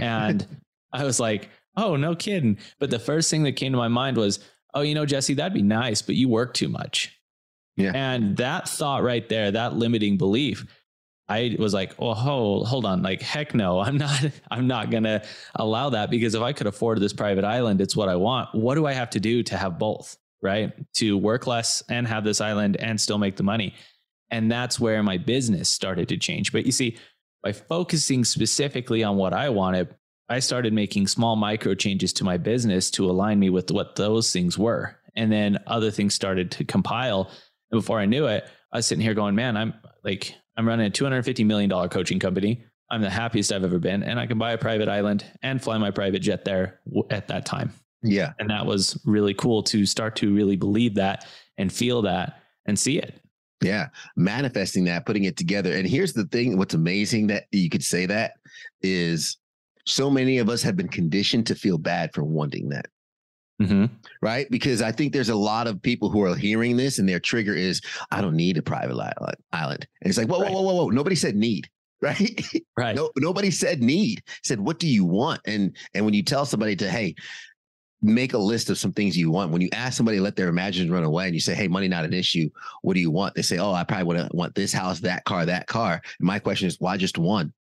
And 0.00 0.46
I 0.92 1.04
was 1.04 1.20
like, 1.20 1.48
oh, 1.76 1.96
no 1.96 2.16
kidding. 2.16 2.58
But 2.80 2.90
the 2.90 2.98
first 2.98 3.30
thing 3.30 3.44
that 3.44 3.52
came 3.52 3.72
to 3.72 3.78
my 3.78 3.88
mind 3.88 4.16
was, 4.16 4.40
oh, 4.74 4.80
you 4.80 4.94
know, 4.94 5.06
Jesse, 5.06 5.34
that'd 5.34 5.54
be 5.54 5.62
nice, 5.62 6.02
but 6.02 6.16
you 6.16 6.28
work 6.28 6.54
too 6.54 6.68
much. 6.68 7.16
Yeah. 7.76 7.92
And 7.94 8.36
that 8.36 8.68
thought 8.68 9.02
right 9.02 9.28
there, 9.28 9.50
that 9.50 9.74
limiting 9.74 10.16
belief 10.16 10.64
I 11.28 11.56
was 11.58 11.72
like, 11.72 11.94
"Oh, 11.98 12.12
hold, 12.14 12.66
hold 12.68 12.84
on! 12.84 13.02
Like, 13.02 13.22
heck 13.22 13.54
no! 13.54 13.80
I'm 13.82 13.96
not. 13.96 14.24
I'm 14.50 14.66
not 14.66 14.90
gonna 14.90 15.22
allow 15.54 15.90
that 15.90 16.10
because 16.10 16.34
if 16.34 16.42
I 16.42 16.52
could 16.52 16.66
afford 16.66 17.00
this 17.00 17.12
private 17.12 17.44
island, 17.44 17.80
it's 17.80 17.96
what 17.96 18.08
I 18.08 18.16
want. 18.16 18.54
What 18.54 18.74
do 18.74 18.86
I 18.86 18.92
have 18.92 19.10
to 19.10 19.20
do 19.20 19.42
to 19.44 19.56
have 19.56 19.78
both? 19.78 20.16
Right? 20.42 20.72
To 20.96 21.16
work 21.16 21.46
less 21.46 21.82
and 21.88 22.06
have 22.06 22.24
this 22.24 22.40
island 22.40 22.76
and 22.76 23.00
still 23.00 23.16
make 23.16 23.36
the 23.36 23.42
money. 23.42 23.74
And 24.30 24.52
that's 24.52 24.78
where 24.78 25.02
my 25.02 25.16
business 25.16 25.70
started 25.70 26.08
to 26.08 26.18
change. 26.18 26.52
But 26.52 26.66
you 26.66 26.72
see, 26.72 26.98
by 27.42 27.52
focusing 27.52 28.24
specifically 28.24 29.02
on 29.02 29.16
what 29.16 29.32
I 29.32 29.48
wanted, 29.48 29.94
I 30.28 30.40
started 30.40 30.74
making 30.74 31.06
small 31.06 31.36
micro 31.36 31.74
changes 31.74 32.12
to 32.14 32.24
my 32.24 32.36
business 32.36 32.90
to 32.92 33.08
align 33.08 33.38
me 33.38 33.48
with 33.48 33.70
what 33.70 33.96
those 33.96 34.32
things 34.32 34.58
were. 34.58 34.96
And 35.16 35.32
then 35.32 35.58
other 35.66 35.90
things 35.90 36.14
started 36.14 36.50
to 36.52 36.64
compile. 36.64 37.30
And 37.74 37.82
before 37.82 37.98
I 37.98 38.06
knew 38.06 38.26
it, 38.26 38.48
I 38.72 38.78
was 38.78 38.86
sitting 38.86 39.02
here 39.02 39.14
going, 39.14 39.34
"Man, 39.34 39.56
I'm 39.56 39.74
like." 40.02 40.34
I'm 40.56 40.68
running 40.68 40.86
a 40.86 40.90
$250 40.90 41.44
million 41.44 41.70
coaching 41.88 42.18
company. 42.18 42.64
I'm 42.90 43.00
the 43.00 43.10
happiest 43.10 43.52
I've 43.52 43.64
ever 43.64 43.78
been, 43.78 44.02
and 44.02 44.20
I 44.20 44.26
can 44.26 44.38
buy 44.38 44.52
a 44.52 44.58
private 44.58 44.88
island 44.88 45.24
and 45.42 45.60
fly 45.60 45.78
my 45.78 45.90
private 45.90 46.20
jet 46.20 46.44
there 46.44 46.80
at 47.10 47.26
that 47.28 47.44
time. 47.44 47.72
Yeah. 48.02 48.34
And 48.38 48.50
that 48.50 48.64
was 48.64 49.00
really 49.04 49.34
cool 49.34 49.62
to 49.64 49.86
start 49.86 50.14
to 50.16 50.32
really 50.32 50.56
believe 50.56 50.94
that 50.94 51.26
and 51.58 51.72
feel 51.72 52.02
that 52.02 52.42
and 52.66 52.78
see 52.78 52.98
it. 52.98 53.20
Yeah. 53.62 53.88
Manifesting 54.16 54.84
that, 54.84 55.06
putting 55.06 55.24
it 55.24 55.36
together. 55.36 55.72
And 55.72 55.88
here's 55.88 56.12
the 56.12 56.26
thing 56.26 56.58
what's 56.58 56.74
amazing 56.74 57.28
that 57.28 57.46
you 57.50 57.70
could 57.70 57.82
say 57.82 58.04
that 58.06 58.34
is 58.82 59.38
so 59.86 60.10
many 60.10 60.38
of 60.38 60.50
us 60.50 60.62
have 60.62 60.76
been 60.76 60.88
conditioned 60.88 61.46
to 61.46 61.54
feel 61.54 61.78
bad 61.78 62.12
for 62.12 62.22
wanting 62.22 62.68
that. 62.68 62.86
Mm-hmm. 63.62 63.86
Right. 64.20 64.46
Because 64.50 64.82
I 64.82 64.90
think 64.92 65.12
there's 65.12 65.28
a 65.28 65.34
lot 65.34 65.66
of 65.66 65.80
people 65.80 66.10
who 66.10 66.22
are 66.24 66.34
hearing 66.34 66.76
this 66.76 66.98
and 66.98 67.08
their 67.08 67.20
trigger 67.20 67.54
is, 67.54 67.80
I 68.10 68.20
don't 68.20 68.34
need 68.36 68.56
a 68.58 68.62
private 68.62 68.98
island. 69.52 69.86
And 70.02 70.08
it's 70.08 70.18
like, 70.18 70.28
whoa, 70.28 70.40
Right. 70.40 70.50
whoa, 70.52 70.62
whoa, 70.62 70.74
whoa, 70.74 70.84
whoa. 70.84 70.90
Nobody 70.90 71.16
said 71.16 71.36
need. 71.36 71.68
Right. 72.04 72.44
Right. 72.76 72.94
No, 72.94 73.10
nobody 73.16 73.50
said 73.50 73.82
need. 73.82 74.22
Said, 74.42 74.60
what 74.60 74.78
do 74.78 74.86
you 74.86 75.06
want? 75.06 75.40
And 75.46 75.74
and 75.94 76.04
when 76.04 76.12
you 76.12 76.22
tell 76.22 76.44
somebody 76.44 76.76
to, 76.76 76.90
hey, 76.90 77.14
make 78.02 78.34
a 78.34 78.38
list 78.38 78.68
of 78.68 78.76
some 78.76 78.92
things 78.92 79.16
you 79.16 79.30
want. 79.30 79.50
When 79.50 79.62
you 79.62 79.70
ask 79.72 79.96
somebody 79.96 80.18
to 80.18 80.22
let 80.22 80.36
their 80.36 80.48
imagination 80.48 80.92
run 80.92 81.04
away 81.04 81.24
and 81.24 81.34
you 81.34 81.40
say, 81.40 81.54
hey, 81.54 81.66
money 81.66 81.88
not 81.88 82.04
an 82.04 82.12
issue. 82.12 82.50
What 82.82 82.92
do 82.94 83.00
you 83.00 83.10
want? 83.10 83.34
They 83.34 83.40
say, 83.42 83.56
oh, 83.56 83.72
I 83.72 83.84
probably 83.84 84.04
want 84.04 84.18
to 84.30 84.36
want 84.36 84.54
this 84.54 84.72
house, 84.72 85.00
that 85.00 85.24
car, 85.24 85.46
that 85.46 85.66
car. 85.66 86.02
And 86.18 86.26
my 86.26 86.38
question 86.38 86.68
is, 86.68 86.78
why 86.78 86.98
just 86.98 87.16
one? 87.16 87.54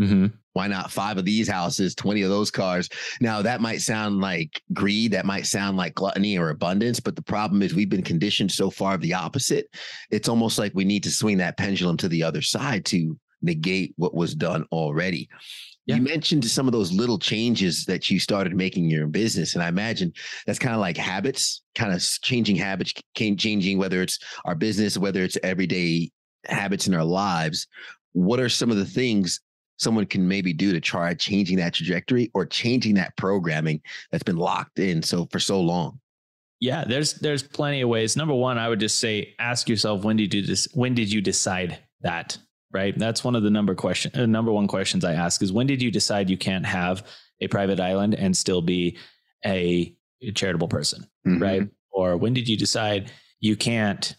Mm-hmm. 0.00 0.26
Why 0.54 0.66
not 0.66 0.90
five 0.90 1.16
of 1.16 1.24
these 1.24 1.48
houses, 1.48 1.94
20 1.94 2.22
of 2.22 2.30
those 2.30 2.50
cars? 2.50 2.88
Now, 3.20 3.42
that 3.42 3.60
might 3.60 3.80
sound 3.80 4.20
like 4.20 4.60
greed. 4.72 5.12
That 5.12 5.24
might 5.24 5.46
sound 5.46 5.76
like 5.76 5.94
gluttony 5.94 6.38
or 6.38 6.50
abundance. 6.50 7.00
But 7.00 7.16
the 7.16 7.22
problem 7.22 7.62
is, 7.62 7.74
we've 7.74 7.88
been 7.88 8.02
conditioned 8.02 8.52
so 8.52 8.70
far 8.70 8.94
of 8.94 9.00
the 9.00 9.14
opposite. 9.14 9.66
It's 10.10 10.28
almost 10.28 10.58
like 10.58 10.72
we 10.74 10.84
need 10.84 11.04
to 11.04 11.10
swing 11.10 11.38
that 11.38 11.56
pendulum 11.56 11.96
to 11.98 12.08
the 12.08 12.22
other 12.22 12.42
side 12.42 12.84
to 12.86 13.18
negate 13.40 13.94
what 13.96 14.14
was 14.14 14.34
done 14.34 14.64
already. 14.72 15.28
Yeah. 15.86 15.96
You 15.96 16.02
mentioned 16.02 16.44
some 16.44 16.68
of 16.68 16.72
those 16.72 16.92
little 16.92 17.18
changes 17.18 17.84
that 17.86 18.08
you 18.08 18.20
started 18.20 18.54
making 18.54 18.84
in 18.84 18.90
your 18.90 19.08
business. 19.08 19.54
And 19.54 19.64
I 19.64 19.68
imagine 19.68 20.12
that's 20.46 20.58
kind 20.58 20.74
of 20.74 20.80
like 20.80 20.96
habits, 20.96 21.62
kind 21.74 21.92
of 21.92 22.00
changing 22.22 22.56
habits, 22.56 22.92
changing 23.16 23.78
whether 23.78 24.00
it's 24.00 24.18
our 24.44 24.54
business, 24.54 24.96
whether 24.96 25.22
it's 25.22 25.38
everyday 25.42 26.12
habits 26.46 26.86
in 26.86 26.94
our 26.94 27.04
lives. 27.04 27.66
What 28.12 28.38
are 28.38 28.48
some 28.48 28.70
of 28.70 28.76
the 28.76 28.84
things 28.84 29.40
someone 29.78 30.06
can 30.06 30.26
maybe 30.26 30.52
do 30.52 30.72
to 30.72 30.80
try 30.80 31.14
changing 31.14 31.56
that 31.56 31.74
trajectory 31.74 32.30
or 32.34 32.46
changing 32.46 32.94
that 32.94 33.16
programming 33.16 33.80
that's 34.10 34.22
been 34.22 34.36
locked 34.36 34.78
in 34.78 35.02
so 35.02 35.26
for 35.30 35.38
so 35.38 35.60
long? 35.60 35.98
Yeah, 36.60 36.84
there's 36.86 37.14
there's 37.14 37.42
plenty 37.42 37.80
of 37.80 37.88
ways. 37.88 38.16
Number 38.16 38.34
one, 38.34 38.56
I 38.58 38.68
would 38.68 38.78
just 38.80 39.00
say 39.00 39.34
ask 39.38 39.68
yourself 39.68 40.04
when 40.04 40.16
did 40.16 40.32
you 40.32 40.42
this 40.46 40.68
when 40.74 40.94
did 40.94 41.10
you 41.12 41.20
decide 41.20 41.78
that? 42.02 42.38
Right. 42.72 42.96
That's 42.96 43.22
one 43.22 43.34
of 43.36 43.42
the 43.42 43.50
number 43.50 43.74
question 43.74 44.12
uh, 44.14 44.26
number 44.26 44.52
one 44.52 44.66
questions 44.68 45.04
I 45.04 45.14
ask 45.14 45.42
is 45.42 45.52
when 45.52 45.66
did 45.66 45.82
you 45.82 45.90
decide 45.90 46.30
you 46.30 46.38
can't 46.38 46.64
have 46.64 47.06
a 47.40 47.48
private 47.48 47.80
island 47.80 48.14
and 48.14 48.36
still 48.36 48.62
be 48.62 48.96
a 49.44 49.94
charitable 50.34 50.68
person? 50.68 51.06
Mhm. 51.26 51.40
Right. 51.42 51.68
Or 51.90 52.16
when 52.16 52.32
did 52.32 52.48
you 52.48 52.56
decide 52.56 53.10
you 53.40 53.56
can't 53.56 54.14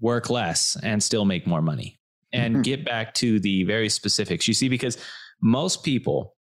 work 0.00 0.28
less 0.28 0.76
and 0.82 1.02
still 1.02 1.24
make 1.24 1.46
more 1.46 1.62
money? 1.62 1.98
And 2.32 2.56
Mhm. 2.56 2.64
get 2.64 2.84
back 2.84 3.14
to 3.14 3.38
the 3.40 3.64
very 3.64 3.88
specifics. 3.88 4.48
You 4.48 4.54
see, 4.54 4.68
because 4.68 4.98
most 5.40 5.84
people 5.84 6.34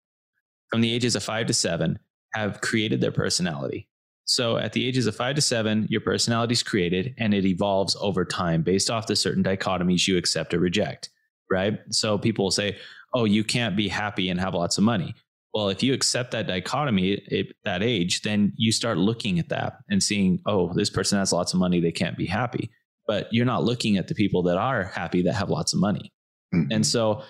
from 0.70 0.82
the 0.82 0.92
ages 0.92 1.16
of 1.16 1.24
five 1.24 1.48
to 1.48 1.54
seven 1.54 2.00
have 2.34 2.60
created 2.62 3.02
their 3.02 3.12
personality. 3.12 3.88
So 4.26 4.58
at 4.58 4.74
the 4.74 4.88
ages 4.88 5.06
of 5.06 5.16
five 5.16 5.36
to 5.36 5.42
seven, 5.42 5.86
your 5.90 6.02
personality 6.02 6.54
is 6.54 6.64
created 6.64 7.14
and 7.20 7.34
it 7.34 7.46
evolves 7.46 7.96
over 8.02 8.26
time 8.26 8.64
based 8.64 8.90
off 8.90 9.06
the 9.06 9.16
certain 9.16 9.44
dichotomies 9.44 10.08
you 10.08 10.18
accept 10.18 10.54
or 10.54 10.60
reject. 10.60 11.10
Right. 11.52 11.80
So 11.92 12.18
people 12.18 12.46
will 12.46 12.52
say, 12.52 12.78
oh, 13.14 13.26
you 13.26 13.44
can't 13.44 13.78
be 13.78 13.88
happy 13.88 14.30
and 14.30 14.40
have 14.40 14.56
lots 14.56 14.80
of 14.80 14.84
money. 14.84 15.14
Well, 15.54 15.70
if 15.70 15.84
you 15.84 15.94
accept 15.94 16.32
that 16.32 16.48
dichotomy 16.48 17.22
at 17.32 17.46
that 17.64 17.84
age, 17.84 18.24
then 18.24 18.52
you 18.58 18.72
start 18.72 18.98
looking 18.98 19.38
at 19.40 19.50
that 19.50 19.78
and 19.90 20.02
seeing, 20.02 20.42
oh, 20.48 20.74
this 20.74 20.90
person 20.90 21.20
has 21.20 21.32
lots 21.32 21.54
of 21.54 21.60
money, 21.60 21.80
they 21.80 21.92
can't 21.92 22.18
be 22.18 22.26
happy. 22.26 22.72
But 23.08 23.28
you're 23.32 23.46
not 23.46 23.64
looking 23.64 23.98
at 23.98 24.08
the 24.08 24.16
people 24.16 24.44
that 24.44 24.58
are 24.58 24.84
happy 24.86 25.22
that 25.24 25.34
have 25.34 25.50
lots 25.50 25.74
of 25.74 25.80
money. 25.80 26.12
Mhm. 26.54 26.68
And 26.72 26.86
so 26.86 27.24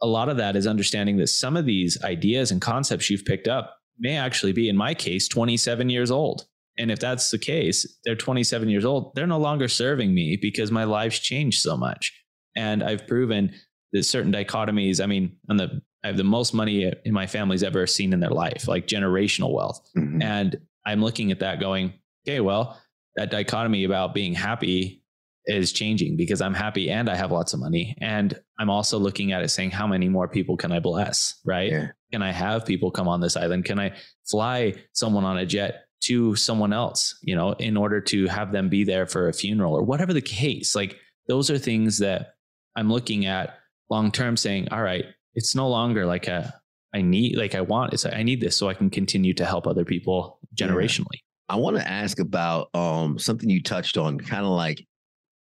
a 0.00 0.06
lot 0.06 0.28
of 0.28 0.36
that 0.36 0.56
is 0.56 0.66
understanding 0.66 1.16
that 1.18 1.26
some 1.28 1.56
of 1.56 1.66
these 1.66 2.02
ideas 2.04 2.50
and 2.50 2.60
concepts 2.60 3.10
you've 3.10 3.24
picked 3.24 3.48
up 3.48 3.76
may 3.98 4.16
actually 4.16 4.52
be, 4.52 4.68
in 4.68 4.76
my 4.76 4.94
case, 4.94 5.28
27 5.28 5.90
years 5.90 6.10
old. 6.10 6.46
And 6.78 6.90
if 6.92 7.00
that's 7.00 7.30
the 7.30 7.38
case, 7.38 7.98
they're 8.04 8.14
27 8.14 8.68
years 8.68 8.84
old, 8.84 9.12
they're 9.14 9.26
no 9.26 9.38
longer 9.40 9.66
serving 9.66 10.14
me 10.14 10.38
because 10.40 10.70
my 10.70 10.84
life's 10.84 11.18
changed 11.18 11.60
so 11.60 11.76
much. 11.76 12.12
And 12.56 12.82
I've 12.82 13.06
proven 13.08 13.52
that 13.92 14.04
certain 14.04 14.32
dichotomies, 14.32 15.02
I 15.02 15.06
mean, 15.06 15.36
on 15.50 15.56
the 15.56 15.82
I 16.04 16.06
have 16.06 16.16
the 16.16 16.22
most 16.22 16.54
money 16.54 16.92
in 17.04 17.12
my 17.12 17.26
family's 17.26 17.64
ever 17.64 17.84
seen 17.88 18.12
in 18.12 18.20
their 18.20 18.30
life, 18.30 18.68
like 18.68 18.86
generational 18.86 19.52
wealth. 19.52 19.80
Mhm. 19.96 20.22
And 20.22 20.60
I'm 20.86 21.02
looking 21.02 21.32
at 21.32 21.40
that 21.40 21.58
going, 21.58 21.92
okay, 22.24 22.38
well, 22.40 22.80
that 23.16 23.32
dichotomy 23.32 23.82
about 23.82 24.14
being 24.14 24.32
happy 24.32 25.02
is 25.48 25.72
changing 25.72 26.16
because 26.16 26.40
I'm 26.40 26.54
happy 26.54 26.90
and 26.90 27.08
I 27.08 27.16
have 27.16 27.32
lots 27.32 27.54
of 27.54 27.60
money. 27.60 27.96
And 28.00 28.38
I'm 28.58 28.70
also 28.70 28.98
looking 28.98 29.32
at 29.32 29.42
it 29.42 29.48
saying, 29.48 29.70
how 29.70 29.86
many 29.86 30.08
more 30.08 30.28
people 30.28 30.56
can 30.56 30.72
I 30.72 30.78
bless? 30.78 31.40
Right? 31.44 31.72
Yeah. 31.72 31.88
Can 32.12 32.22
I 32.22 32.32
have 32.32 32.66
people 32.66 32.90
come 32.90 33.08
on 33.08 33.20
this 33.20 33.36
island? 33.36 33.64
Can 33.64 33.78
I 33.78 33.96
fly 34.30 34.74
someone 34.92 35.24
on 35.24 35.38
a 35.38 35.46
jet 35.46 35.84
to 36.00 36.36
someone 36.36 36.72
else, 36.72 37.18
you 37.22 37.34
know, 37.34 37.52
in 37.52 37.76
order 37.76 38.00
to 38.00 38.26
have 38.26 38.52
them 38.52 38.68
be 38.68 38.84
there 38.84 39.06
for 39.06 39.28
a 39.28 39.32
funeral 39.32 39.74
or 39.74 39.82
whatever 39.82 40.12
the 40.12 40.20
case? 40.20 40.74
Like 40.74 40.96
those 41.26 41.50
are 41.50 41.58
things 41.58 41.98
that 41.98 42.34
I'm 42.76 42.92
looking 42.92 43.26
at 43.26 43.58
long 43.90 44.12
term 44.12 44.36
saying, 44.36 44.68
all 44.70 44.82
right, 44.82 45.04
it's 45.34 45.54
no 45.54 45.68
longer 45.68 46.06
like 46.06 46.28
a, 46.28 46.54
I 46.94 47.02
need, 47.02 47.36
like 47.36 47.54
I 47.54 47.60
want, 47.60 47.92
it's 47.92 48.06
I 48.06 48.22
need 48.22 48.40
this 48.40 48.56
so 48.56 48.68
I 48.68 48.74
can 48.74 48.90
continue 48.90 49.34
to 49.34 49.44
help 49.44 49.66
other 49.66 49.84
people 49.84 50.40
generationally. 50.54 51.20
I 51.48 51.56
want 51.56 51.76
to 51.76 51.88
ask 51.88 52.18
about 52.18 52.68
um, 52.74 53.18
something 53.18 53.48
you 53.48 53.62
touched 53.62 53.96
on, 53.96 54.18
kind 54.18 54.44
of 54.44 54.52
like 54.52 54.86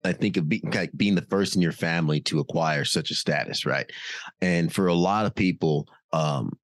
I 0.06 0.12
think 0.12 0.36
of 0.36 0.48
being 0.48 0.70
like 0.72 0.90
being 0.96 1.14
the 1.14 1.22
first 1.22 1.56
in 1.56 1.62
your 1.62 1.72
family 1.72 2.20
to 2.22 2.40
acquire 2.40 2.84
such 2.84 3.10
a 3.10 3.14
status, 3.14 3.66
right? 3.66 3.90
And 4.40 4.72
for 4.72 4.86
a 4.86 4.94
lot 4.94 5.26
of 5.26 5.34
people, 5.34 5.88
um, 6.12 6.56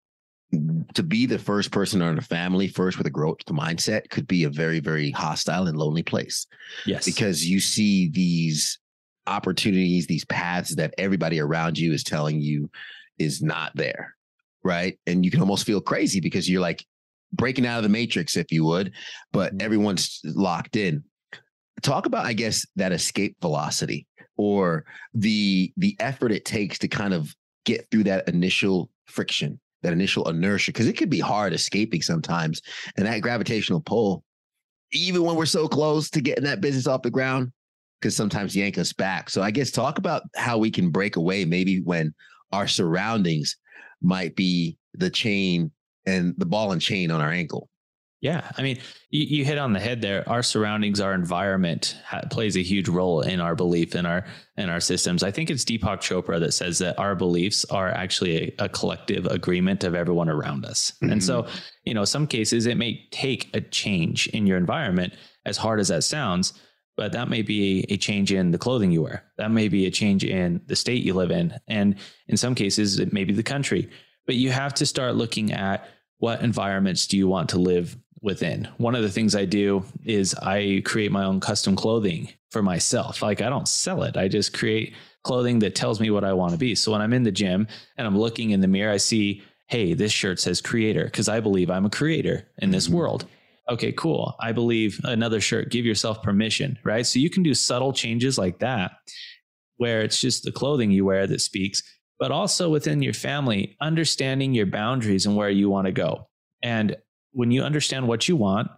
to 0.94 1.02
be 1.02 1.26
the 1.26 1.38
first 1.38 1.70
person 1.70 2.02
in 2.02 2.18
a 2.18 2.22
family, 2.22 2.68
first 2.68 2.98
with 2.98 3.06
a 3.06 3.10
growth 3.10 3.38
mindset, 3.46 4.10
could 4.10 4.26
be 4.26 4.44
a 4.44 4.50
very, 4.50 4.80
very 4.80 5.10
hostile 5.10 5.66
and 5.66 5.78
lonely 5.78 6.02
place 6.02 6.46
Yes. 6.86 7.04
because 7.04 7.44
you 7.44 7.58
see 7.58 8.10
these 8.10 8.78
opportunities, 9.26 10.06
these 10.06 10.24
paths 10.26 10.74
that 10.76 10.94
everybody 10.98 11.40
around 11.40 11.78
you 11.78 11.92
is 11.92 12.04
telling 12.04 12.40
you 12.40 12.70
is 13.18 13.40
not 13.42 13.72
there, 13.74 14.14
right? 14.62 14.98
And 15.06 15.24
you 15.24 15.30
can 15.30 15.40
almost 15.40 15.64
feel 15.64 15.80
crazy 15.80 16.20
because 16.20 16.50
you're 16.50 16.60
like 16.60 16.84
breaking 17.32 17.66
out 17.66 17.78
of 17.78 17.82
the 17.82 17.88
matrix, 17.88 18.36
if 18.36 18.52
you 18.52 18.64
would, 18.64 18.92
but 19.32 19.54
Mhm. 19.54 19.62
everyone's 19.62 20.20
locked 20.24 20.76
in. 20.76 21.02
Talk 21.82 22.06
about, 22.06 22.26
I 22.26 22.32
guess, 22.32 22.66
that 22.76 22.92
escape 22.92 23.36
velocity 23.40 24.06
or 24.36 24.84
the 25.14 25.72
the 25.76 25.96
effort 26.00 26.32
it 26.32 26.44
takes 26.44 26.78
to 26.78 26.88
kind 26.88 27.12
of 27.12 27.34
get 27.64 27.86
through 27.90 28.04
that 28.04 28.28
initial 28.28 28.90
friction, 29.06 29.60
that 29.82 29.92
initial 29.92 30.28
inertia, 30.28 30.72
because 30.72 30.86
it 30.86 30.96
could 30.96 31.10
be 31.10 31.20
hard 31.20 31.52
escaping 31.52 32.02
sometimes, 32.02 32.62
and 32.96 33.06
that 33.06 33.20
gravitational 33.20 33.80
pull, 33.80 34.24
even 34.92 35.22
when 35.22 35.36
we're 35.36 35.46
so 35.46 35.68
close 35.68 36.08
to 36.10 36.20
getting 36.20 36.44
that 36.44 36.60
business 36.60 36.86
off 36.86 37.02
the 37.02 37.10
ground, 37.10 37.52
because 38.00 38.16
sometimes 38.16 38.56
yank 38.56 38.78
us 38.78 38.92
back. 38.92 39.28
So 39.28 39.42
I 39.42 39.50
guess 39.50 39.70
talk 39.70 39.98
about 39.98 40.22
how 40.34 40.58
we 40.58 40.70
can 40.70 40.90
break 40.90 41.16
away, 41.16 41.44
maybe 41.44 41.80
when 41.80 42.14
our 42.52 42.68
surroundings 42.68 43.56
might 44.00 44.34
be 44.34 44.76
the 44.94 45.10
chain 45.10 45.70
and 46.06 46.34
the 46.38 46.46
ball 46.46 46.72
and 46.72 46.80
chain 46.80 47.10
on 47.10 47.20
our 47.20 47.30
ankle. 47.30 47.68
Yeah, 48.22 48.48
I 48.56 48.62
mean, 48.62 48.78
you, 49.10 49.38
you 49.38 49.44
hit 49.44 49.58
on 49.58 49.72
the 49.72 49.80
head 49.80 50.00
there. 50.00 50.26
Our 50.28 50.44
surroundings, 50.44 51.00
our 51.00 51.12
environment 51.12 51.98
ha- 52.06 52.22
plays 52.30 52.56
a 52.56 52.62
huge 52.62 52.88
role 52.88 53.20
in 53.20 53.40
our 53.40 53.56
belief 53.56 53.96
in 53.96 54.06
our 54.06 54.24
in 54.56 54.70
our 54.70 54.78
systems. 54.78 55.24
I 55.24 55.32
think 55.32 55.50
it's 55.50 55.64
Deepak 55.64 55.98
Chopra 55.98 56.38
that 56.38 56.52
says 56.52 56.78
that 56.78 57.00
our 57.00 57.16
beliefs 57.16 57.64
are 57.64 57.88
actually 57.88 58.54
a, 58.58 58.66
a 58.66 58.68
collective 58.68 59.26
agreement 59.26 59.82
of 59.82 59.96
everyone 59.96 60.28
around 60.28 60.64
us. 60.64 60.92
And 61.00 61.22
so, 61.22 61.42
mm-hmm. 61.42 61.58
you 61.82 61.94
know, 61.94 62.04
some 62.04 62.28
cases 62.28 62.66
it 62.66 62.76
may 62.76 63.08
take 63.10 63.50
a 63.56 63.60
change 63.60 64.28
in 64.28 64.46
your 64.46 64.56
environment, 64.56 65.14
as 65.44 65.56
hard 65.56 65.80
as 65.80 65.88
that 65.88 66.04
sounds, 66.04 66.52
but 66.96 67.10
that 67.12 67.28
may 67.28 67.42
be 67.42 67.84
a 67.88 67.96
change 67.96 68.32
in 68.32 68.52
the 68.52 68.58
clothing 68.58 68.92
you 68.92 69.02
wear. 69.02 69.24
That 69.36 69.50
may 69.50 69.66
be 69.66 69.86
a 69.86 69.90
change 69.90 70.22
in 70.22 70.60
the 70.66 70.76
state 70.76 71.02
you 71.02 71.14
live 71.14 71.32
in, 71.32 71.58
and 71.66 71.96
in 72.28 72.36
some 72.36 72.54
cases, 72.54 73.00
it 73.00 73.12
may 73.12 73.24
be 73.24 73.32
the 73.32 73.42
country. 73.42 73.90
But 74.26 74.36
you 74.36 74.52
have 74.52 74.74
to 74.74 74.86
start 74.86 75.16
looking 75.16 75.50
at 75.52 75.88
what 76.18 76.40
environments 76.40 77.08
do 77.08 77.16
you 77.16 77.26
want 77.26 77.48
to 77.48 77.58
live 77.58 77.96
within. 78.22 78.68
One 78.78 78.94
of 78.94 79.02
the 79.02 79.10
things 79.10 79.34
I 79.34 79.44
do 79.44 79.84
is 80.04 80.34
I 80.34 80.82
create 80.84 81.12
my 81.12 81.24
own 81.24 81.40
custom 81.40 81.76
clothing 81.76 82.28
for 82.50 82.62
myself. 82.62 83.20
Like 83.22 83.40
I 83.42 83.48
don't 83.48 83.68
sell 83.68 84.02
it. 84.04 84.16
I 84.16 84.28
just 84.28 84.52
create 84.52 84.94
clothing 85.24 85.58
that 85.60 85.74
tells 85.74 86.00
me 86.00 86.10
what 86.10 86.24
I 86.24 86.32
want 86.32 86.52
to 86.52 86.58
be. 86.58 86.74
So 86.74 86.92
when 86.92 87.00
I'm 87.00 87.12
in 87.12 87.22
the 87.24 87.30
gym 87.32 87.66
and 87.96 88.06
I'm 88.06 88.18
looking 88.18 88.50
in 88.50 88.60
the 88.60 88.68
mirror, 88.68 88.92
I 88.92 88.96
see, 88.96 89.42
hey, 89.68 89.94
this 89.94 90.12
shirt 90.12 90.40
says 90.40 90.60
creator 90.60 91.04
because 91.04 91.28
I 91.28 91.40
believe 91.40 91.70
I'm 91.70 91.86
a 91.86 91.90
creator 91.90 92.46
in 92.58 92.70
this 92.70 92.88
Mhm. 92.88 92.92
world. 92.92 93.26
Okay, 93.70 93.92
cool. 93.92 94.34
I 94.40 94.52
believe 94.52 95.00
another 95.04 95.40
shirt, 95.40 95.70
give 95.70 95.84
yourself 95.86 96.22
permission, 96.22 96.78
right? 96.84 97.06
So 97.06 97.18
you 97.18 97.30
can 97.30 97.42
do 97.42 97.54
subtle 97.54 97.92
changes 97.92 98.36
like 98.38 98.58
that 98.58 98.92
where 99.76 100.02
it's 100.02 100.20
just 100.20 100.44
the 100.44 100.52
clothing 100.52 100.90
you 100.90 101.04
wear 101.04 101.26
that 101.26 101.40
speaks, 101.40 101.82
but 102.18 102.30
also 102.30 102.68
within 102.70 103.02
your 103.02 103.14
family, 103.14 103.76
understanding 103.80 104.52
your 104.54 104.66
boundaries 104.66 105.26
and 105.26 105.36
where 105.36 105.50
you 105.50 105.70
want 105.70 105.86
to 105.86 105.92
go. 105.92 106.28
And 106.62 106.96
when 107.32 107.50
you 107.50 107.62
understand 107.62 108.08
what 108.08 108.28
you 108.28 108.36
want, 108.36 108.68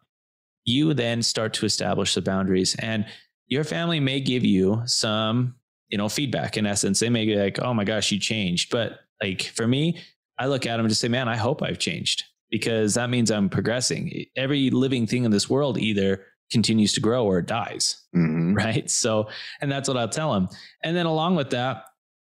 you 0.64 0.94
then 0.94 1.22
start 1.22 1.52
to 1.54 1.66
establish 1.66 2.14
the 2.14 2.22
boundaries. 2.22 2.74
And 2.78 3.06
your 3.46 3.64
family 3.64 4.00
may 4.00 4.20
give 4.20 4.44
you 4.44 4.82
some, 4.86 5.56
you 5.88 5.98
know, 5.98 6.08
feedback 6.08 6.56
in 6.56 6.66
essence. 6.66 7.00
They 7.00 7.10
may 7.10 7.26
be 7.26 7.36
like, 7.36 7.60
oh 7.60 7.74
my 7.74 7.84
gosh, 7.84 8.10
you 8.10 8.18
changed. 8.18 8.70
But 8.70 9.00
like 9.22 9.42
for 9.42 9.66
me, 9.66 10.00
I 10.38 10.46
look 10.46 10.66
at 10.66 10.76
them 10.76 10.80
and 10.80 10.88
just 10.88 11.00
say, 11.00 11.08
man, 11.08 11.28
I 11.28 11.36
hope 11.36 11.62
I've 11.62 11.78
changed 11.78 12.24
because 12.50 12.94
that 12.94 13.10
means 13.10 13.30
I'm 13.30 13.48
progressing. 13.48 14.26
Every 14.36 14.70
living 14.70 15.06
thing 15.06 15.24
in 15.24 15.30
this 15.30 15.50
world 15.50 15.78
either 15.78 16.24
continues 16.50 16.92
to 16.94 17.00
grow 17.00 17.24
or 17.24 17.38
it 17.38 17.46
dies. 17.46 18.02
Mm-hmm. 18.16 18.54
Right. 18.54 18.90
So, 18.90 19.28
and 19.60 19.70
that's 19.70 19.88
what 19.88 19.96
I'll 19.96 20.08
tell 20.08 20.32
them. 20.32 20.48
And 20.82 20.96
then 20.96 21.06
along 21.06 21.36
with 21.36 21.50
that, 21.50 21.84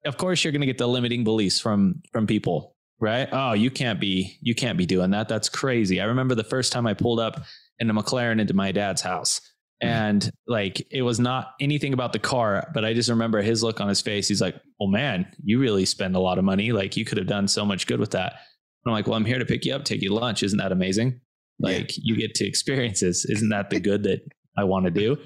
of 0.05 0.17
course, 0.17 0.43
you're 0.43 0.51
going 0.51 0.61
to 0.61 0.67
get 0.67 0.77
the 0.77 0.87
limiting 0.87 1.23
beliefs 1.23 1.59
from, 1.59 2.01
from 2.11 2.27
people, 2.27 2.74
right? 2.99 3.27
Oh, 3.31 3.53
you 3.53 3.69
can't 3.69 3.99
be, 3.99 4.37
you 4.41 4.55
can't 4.55 4.77
be 4.77 4.85
doing 4.85 5.11
that. 5.11 5.27
That's 5.27 5.49
crazy. 5.49 6.01
I 6.01 6.05
remember 6.05 6.35
the 6.35 6.43
first 6.43 6.71
time 6.71 6.87
I 6.87 6.93
pulled 6.93 7.19
up 7.19 7.43
in 7.79 7.89
a 7.89 7.93
McLaren 7.93 8.39
into 8.39 8.53
my 8.53 8.71
dad's 8.71 9.01
house 9.01 9.41
mm-hmm. 9.83 9.93
and 9.93 10.31
like 10.47 10.85
it 10.91 11.01
was 11.01 11.19
not 11.19 11.53
anything 11.59 11.91
about 11.91 12.13
the 12.13 12.19
car 12.19 12.71
but 12.73 12.85
i 12.85 12.93
just 12.93 13.09
remember 13.09 13.41
his 13.41 13.61
look 13.61 13.81
on 13.81 13.89
his 13.89 13.99
face 13.99 14.29
he's 14.29 14.39
like 14.39 14.55
oh 14.79 14.87
man 14.87 15.27
you 15.43 15.59
really 15.59 15.83
spend 15.83 16.15
a 16.15 16.19
lot 16.19 16.37
of 16.37 16.45
money 16.45 16.71
like 16.71 16.95
you 16.95 17.03
could 17.03 17.17
have 17.17 17.27
done 17.27 17.49
so 17.49 17.65
much 17.65 17.85
good 17.85 17.99
with 17.99 18.11
that 18.11 18.31
and 18.31 18.39
i'm 18.85 18.93
like 18.93 19.07
well 19.07 19.17
i'm 19.17 19.25
here 19.25 19.39
to 19.39 19.45
pick 19.45 19.65
you 19.65 19.75
up 19.75 19.83
take 19.83 20.01
you 20.01 20.07
to 20.07 20.15
lunch 20.15 20.41
isn't 20.41 20.59
that 20.59 20.71
amazing 20.71 21.19
like 21.59 21.97
yeah. 21.97 22.01
you 22.03 22.15
get 22.15 22.35
to 22.35 22.47
experience 22.47 22.99
this. 22.99 23.25
Isn't 23.25 23.49
that 23.49 23.69
the 23.69 23.79
good 23.79 24.03
that 24.03 24.21
I 24.57 24.63
want 24.63 24.85
to 24.85 24.91
do? 24.91 25.17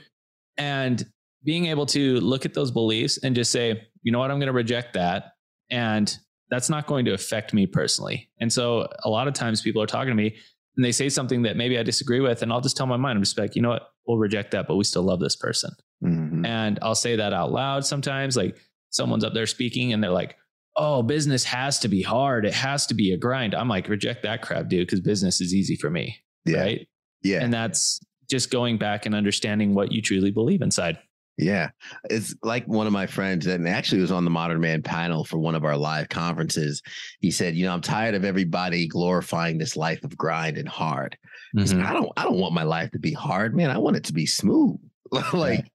And 0.57 1.03
being 1.43 1.67
able 1.67 1.85
to 1.88 2.19
look 2.19 2.45
at 2.45 2.53
those 2.53 2.71
beliefs 2.71 3.17
and 3.23 3.35
just 3.35 3.51
say, 3.51 3.81
you 4.03 4.11
know 4.11 4.19
what, 4.19 4.31
I'm 4.31 4.39
going 4.39 4.47
to 4.47 4.53
reject 4.53 4.93
that. 4.93 5.33
And 5.71 6.15
that's 6.49 6.69
not 6.69 6.87
going 6.87 7.05
to 7.05 7.13
affect 7.13 7.53
me 7.53 7.67
personally. 7.67 8.29
And 8.39 8.51
so 8.51 8.87
a 9.03 9.09
lot 9.09 9.27
of 9.27 9.33
times 9.33 9.61
people 9.61 9.81
are 9.81 9.87
talking 9.87 10.09
to 10.09 10.15
me 10.15 10.35
and 10.75 10.85
they 10.85 10.91
say 10.91 11.09
something 11.09 11.41
that 11.43 11.57
maybe 11.57 11.77
I 11.77 11.83
disagree 11.83 12.21
with, 12.21 12.41
and 12.41 12.53
I'll 12.53 12.61
just 12.61 12.77
tell 12.77 12.85
my 12.85 12.97
mind, 12.97 13.17
I'm 13.17 13.23
just 13.23 13.37
like, 13.37 13.55
you 13.55 13.61
know 13.61 13.69
what, 13.69 13.89
we'll 14.07 14.17
reject 14.17 14.51
that, 14.51 14.67
but 14.67 14.75
we 14.75 14.83
still 14.83 15.03
love 15.03 15.19
this 15.19 15.35
person. 15.35 15.71
Mm-hmm. 16.03 16.45
And 16.45 16.79
I'll 16.81 16.95
say 16.95 17.17
that 17.17 17.33
out 17.33 17.51
loud 17.51 17.85
sometimes. 17.85 18.37
Like 18.37 18.57
someone's 18.89 19.23
up 19.23 19.33
there 19.33 19.45
speaking 19.45 19.91
and 19.93 20.01
they're 20.01 20.11
like, 20.11 20.37
oh, 20.75 21.03
business 21.03 21.43
has 21.43 21.79
to 21.79 21.89
be 21.89 22.01
hard. 22.01 22.45
It 22.45 22.53
has 22.53 22.87
to 22.87 22.93
be 22.93 23.11
a 23.11 23.17
grind. 23.17 23.53
I'm 23.53 23.67
like, 23.67 23.89
reject 23.89 24.23
that 24.23 24.41
crap, 24.41 24.69
dude, 24.69 24.87
because 24.87 25.01
business 25.01 25.41
is 25.41 25.53
easy 25.53 25.75
for 25.75 25.89
me. 25.89 26.17
Yeah. 26.45 26.61
Right. 26.61 26.87
Yeah. 27.21 27.43
And 27.43 27.53
that's 27.53 27.99
just 28.29 28.49
going 28.49 28.77
back 28.77 29.05
and 29.05 29.13
understanding 29.13 29.73
what 29.73 29.91
you 29.91 30.01
truly 30.01 30.31
believe 30.31 30.61
inside. 30.61 30.97
Yeah. 31.39 31.69
It's 32.10 32.36
like 32.43 32.67
one 32.67 32.86
of 32.86 32.91
my 32.91 33.08
friends, 33.08 33.48
and 33.48 33.67
actually 33.67 34.01
was 34.01 34.12
on 34.12 34.25
the 34.25 34.29
Modern 34.29 34.60
Man 34.60 34.84
panel 34.84 35.24
for 35.24 35.38
one 35.38 35.55
of 35.55 35.63
our 35.63 35.77
live 35.77 36.10
conferences. 36.10 36.81
He 37.22 37.31
said, 37.31 37.55
You 37.55 37.65
know, 37.65 37.74
I'm 37.74 37.81
tired 37.81 38.13
of 38.13 38.25
everybody 38.25 38.88
glorifying 38.88 39.58
this 39.58 39.77
life 39.77 40.03
of 40.03 40.17
grind 40.17 40.58
and 40.58 40.67
hard. 40.67 41.17
Mm-hmm. 41.55 41.65
Said, 41.65 41.79
I 41.79 41.93
don't 41.93 42.12
I 42.17 42.24
don't 42.24 42.39
want 42.39 42.53
my 42.53 42.63
life 42.63 42.91
to 42.91 43.00
be 43.00 43.13
hard, 43.13 43.55
man. 43.55 43.72
I 43.72 43.77
want 43.77 43.96
it 43.96 44.03
to 44.05 44.13
be 44.13 44.25
smooth. 44.25 44.77
like 45.34 45.65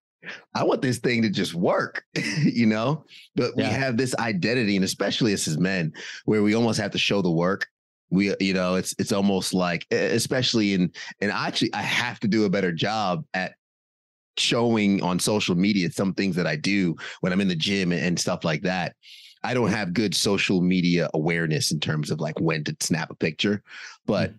I 0.55 0.65
want 0.65 0.83
this 0.83 0.99
thing 0.99 1.23
to 1.23 1.31
just 1.31 1.55
work, 1.55 2.05
you 2.43 2.67
know? 2.67 3.05
But 3.35 3.53
yeah. 3.57 3.69
we 3.69 3.75
have 3.75 3.97
this 3.97 4.15
identity, 4.17 4.77
and 4.77 4.85
especially 4.85 5.33
as 5.33 5.59
men, 5.59 5.95
where 6.27 6.43
we 6.43 6.55
almost 6.55 6.79
have 6.79 6.91
to 6.91 6.99
show 6.99 7.23
the 7.23 7.31
work. 7.31 7.67
We, 8.11 8.35
you 8.39 8.53
know, 8.53 8.75
it's 8.75 8.95
it's 8.99 9.13
almost 9.13 9.55
like, 9.55 9.87
especially 9.91 10.75
in, 10.75 10.93
and 11.23 11.33
actually, 11.33 11.73
I 11.73 11.83
have 11.83 12.21
to 12.21 12.29
do 12.29 12.45
a 12.45 12.51
better 12.51 12.71
job 12.71 13.25
at 13.33 13.55
showing 14.37 15.03
on 15.03 15.19
social 15.19 15.55
media 15.55 15.91
some 15.91 16.15
things 16.15 16.37
that 16.37 16.47
I 16.47 16.57
do 16.57 16.95
when 17.21 17.33
I'm 17.33 17.41
in 17.41 17.49
the 17.49 17.57
gym 17.57 17.93
and 17.93 18.19
stuff 18.19 18.45
like 18.45 18.63
that. 18.63 18.95
I 19.43 19.53
don't 19.53 19.71
have 19.71 19.93
good 19.93 20.15
social 20.15 20.63
media 20.63 21.09
awareness 21.13 21.71
in 21.71 21.79
terms 21.79 22.11
of 22.11 22.19
like 22.19 22.41
when 22.41 22.65
to 22.65 22.77
snap 22.81 23.11
a 23.11 23.15
picture, 23.15 23.63
but 24.07 24.31
mm-hmm 24.31 24.39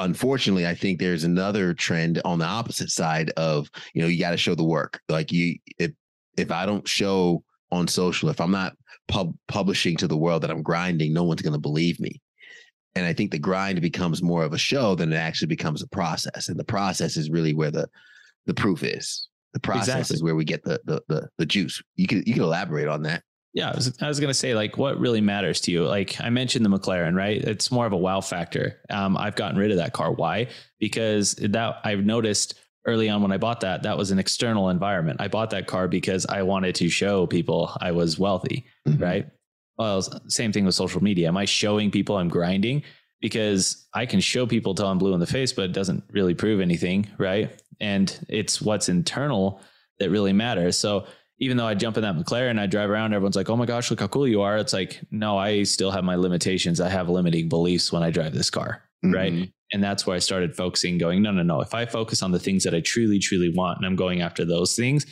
unfortunately, 0.00 0.66
I 0.66 0.74
think 0.74 0.98
there's 0.98 1.24
another 1.24 1.74
trend 1.74 2.20
on 2.24 2.38
the 2.38 2.46
opposite 2.46 2.90
side 2.90 3.30
of, 3.36 3.70
you 3.94 4.02
know, 4.02 4.08
you 4.08 4.18
got 4.18 4.30
to 4.30 4.36
show 4.36 4.54
the 4.54 4.64
work. 4.64 5.00
Like 5.08 5.30
you, 5.30 5.56
if, 5.78 5.92
if 6.36 6.50
I 6.50 6.66
don't 6.66 6.88
show 6.88 7.44
on 7.70 7.86
social, 7.86 8.28
if 8.30 8.40
I'm 8.40 8.50
not 8.50 8.74
pub- 9.08 9.36
publishing 9.46 9.96
to 9.98 10.08
the 10.08 10.16
world 10.16 10.42
that 10.42 10.50
I'm 10.50 10.62
grinding, 10.62 11.12
no 11.12 11.24
one's 11.24 11.42
going 11.42 11.52
to 11.52 11.60
believe 11.60 12.00
me. 12.00 12.20
And 12.94 13.06
I 13.06 13.12
think 13.12 13.30
the 13.30 13.38
grind 13.38 13.80
becomes 13.80 14.22
more 14.22 14.42
of 14.42 14.52
a 14.52 14.58
show 14.58 14.94
than 14.96 15.12
it 15.12 15.16
actually 15.16 15.48
becomes 15.48 15.82
a 15.82 15.88
process. 15.88 16.48
And 16.48 16.58
the 16.58 16.64
process 16.64 17.16
is 17.16 17.30
really 17.30 17.54
where 17.54 17.70
the, 17.70 17.88
the 18.46 18.54
proof 18.54 18.82
is. 18.82 19.28
The 19.52 19.60
process 19.60 19.88
exactly. 19.88 20.14
is 20.14 20.22
where 20.22 20.34
we 20.34 20.44
get 20.44 20.62
the, 20.64 20.80
the, 20.84 21.02
the, 21.08 21.28
the 21.38 21.46
juice. 21.46 21.82
You 21.96 22.06
can, 22.06 22.22
you 22.26 22.34
can 22.34 22.42
elaborate 22.42 22.88
on 22.88 23.02
that. 23.02 23.22
Yeah, 23.52 23.70
I 23.70 23.74
was, 23.74 23.98
I 24.00 24.06
was 24.06 24.20
going 24.20 24.30
to 24.30 24.34
say, 24.34 24.54
like, 24.54 24.78
what 24.78 25.00
really 25.00 25.20
matters 25.20 25.60
to 25.62 25.72
you? 25.72 25.84
Like, 25.84 26.20
I 26.20 26.30
mentioned 26.30 26.64
the 26.64 26.70
McLaren, 26.70 27.16
right? 27.16 27.42
It's 27.42 27.72
more 27.72 27.84
of 27.84 27.92
a 27.92 27.96
wow 27.96 28.20
factor. 28.20 28.80
Um, 28.88 29.16
I've 29.16 29.34
gotten 29.34 29.58
rid 29.58 29.72
of 29.72 29.78
that 29.78 29.92
car. 29.92 30.12
Why? 30.12 30.46
Because 30.78 31.34
that 31.34 31.80
I've 31.82 32.04
noticed 32.04 32.54
early 32.86 33.08
on 33.08 33.22
when 33.22 33.32
I 33.32 33.38
bought 33.38 33.60
that, 33.62 33.82
that 33.82 33.98
was 33.98 34.12
an 34.12 34.20
external 34.20 34.68
environment. 34.68 35.20
I 35.20 35.26
bought 35.26 35.50
that 35.50 35.66
car 35.66 35.88
because 35.88 36.26
I 36.26 36.42
wanted 36.42 36.76
to 36.76 36.88
show 36.88 37.26
people 37.26 37.76
I 37.80 37.90
was 37.90 38.20
wealthy, 38.20 38.66
mm-hmm. 38.88 39.02
right? 39.02 39.26
Well, 39.76 40.00
same 40.28 40.52
thing 40.52 40.64
with 40.64 40.76
social 40.76 41.02
media. 41.02 41.26
Am 41.26 41.36
I 41.36 41.44
showing 41.44 41.90
people 41.90 42.18
I'm 42.18 42.28
grinding? 42.28 42.84
Because 43.20 43.86
I 43.92 44.06
can 44.06 44.20
show 44.20 44.46
people 44.46 44.74
till 44.74 44.86
I'm 44.86 44.98
blue 44.98 45.12
in 45.12 45.20
the 45.20 45.26
face, 45.26 45.52
but 45.52 45.64
it 45.64 45.72
doesn't 45.72 46.04
really 46.10 46.34
prove 46.34 46.60
anything, 46.60 47.08
right? 47.18 47.59
And 47.80 48.26
it's 48.28 48.60
what's 48.60 48.88
internal 48.88 49.60
that 49.98 50.10
really 50.10 50.32
matters. 50.32 50.76
So 50.76 51.06
even 51.38 51.56
though 51.56 51.66
I 51.66 51.74
jump 51.74 51.96
in 51.96 52.02
that 52.02 52.16
McLaren, 52.16 52.50
and 52.50 52.60
I 52.60 52.66
drive 52.66 52.90
around, 52.90 53.14
everyone's 53.14 53.36
like, 53.36 53.48
oh 53.48 53.56
my 53.56 53.64
gosh, 53.64 53.90
look 53.90 54.00
how 54.00 54.08
cool 54.08 54.28
you 54.28 54.42
are. 54.42 54.58
It's 54.58 54.74
like, 54.74 55.00
no, 55.10 55.38
I 55.38 55.62
still 55.62 55.90
have 55.90 56.04
my 56.04 56.14
limitations. 56.14 56.80
I 56.80 56.90
have 56.90 57.08
limiting 57.08 57.48
beliefs 57.48 57.90
when 57.90 58.02
I 58.02 58.10
drive 58.10 58.34
this 58.34 58.50
car. 58.50 58.82
Mm-hmm. 59.02 59.14
Right. 59.14 59.52
And 59.72 59.82
that's 59.82 60.06
where 60.06 60.16
I 60.16 60.18
started 60.18 60.54
focusing, 60.54 60.98
going, 60.98 61.22
no, 61.22 61.30
no, 61.30 61.42
no. 61.42 61.62
If 61.62 61.72
I 61.72 61.86
focus 61.86 62.22
on 62.22 62.32
the 62.32 62.38
things 62.38 62.64
that 62.64 62.74
I 62.74 62.80
truly, 62.80 63.18
truly 63.18 63.50
want 63.54 63.78
and 63.78 63.86
I'm 63.86 63.96
going 63.96 64.20
after 64.20 64.44
those 64.44 64.76
things, 64.76 65.06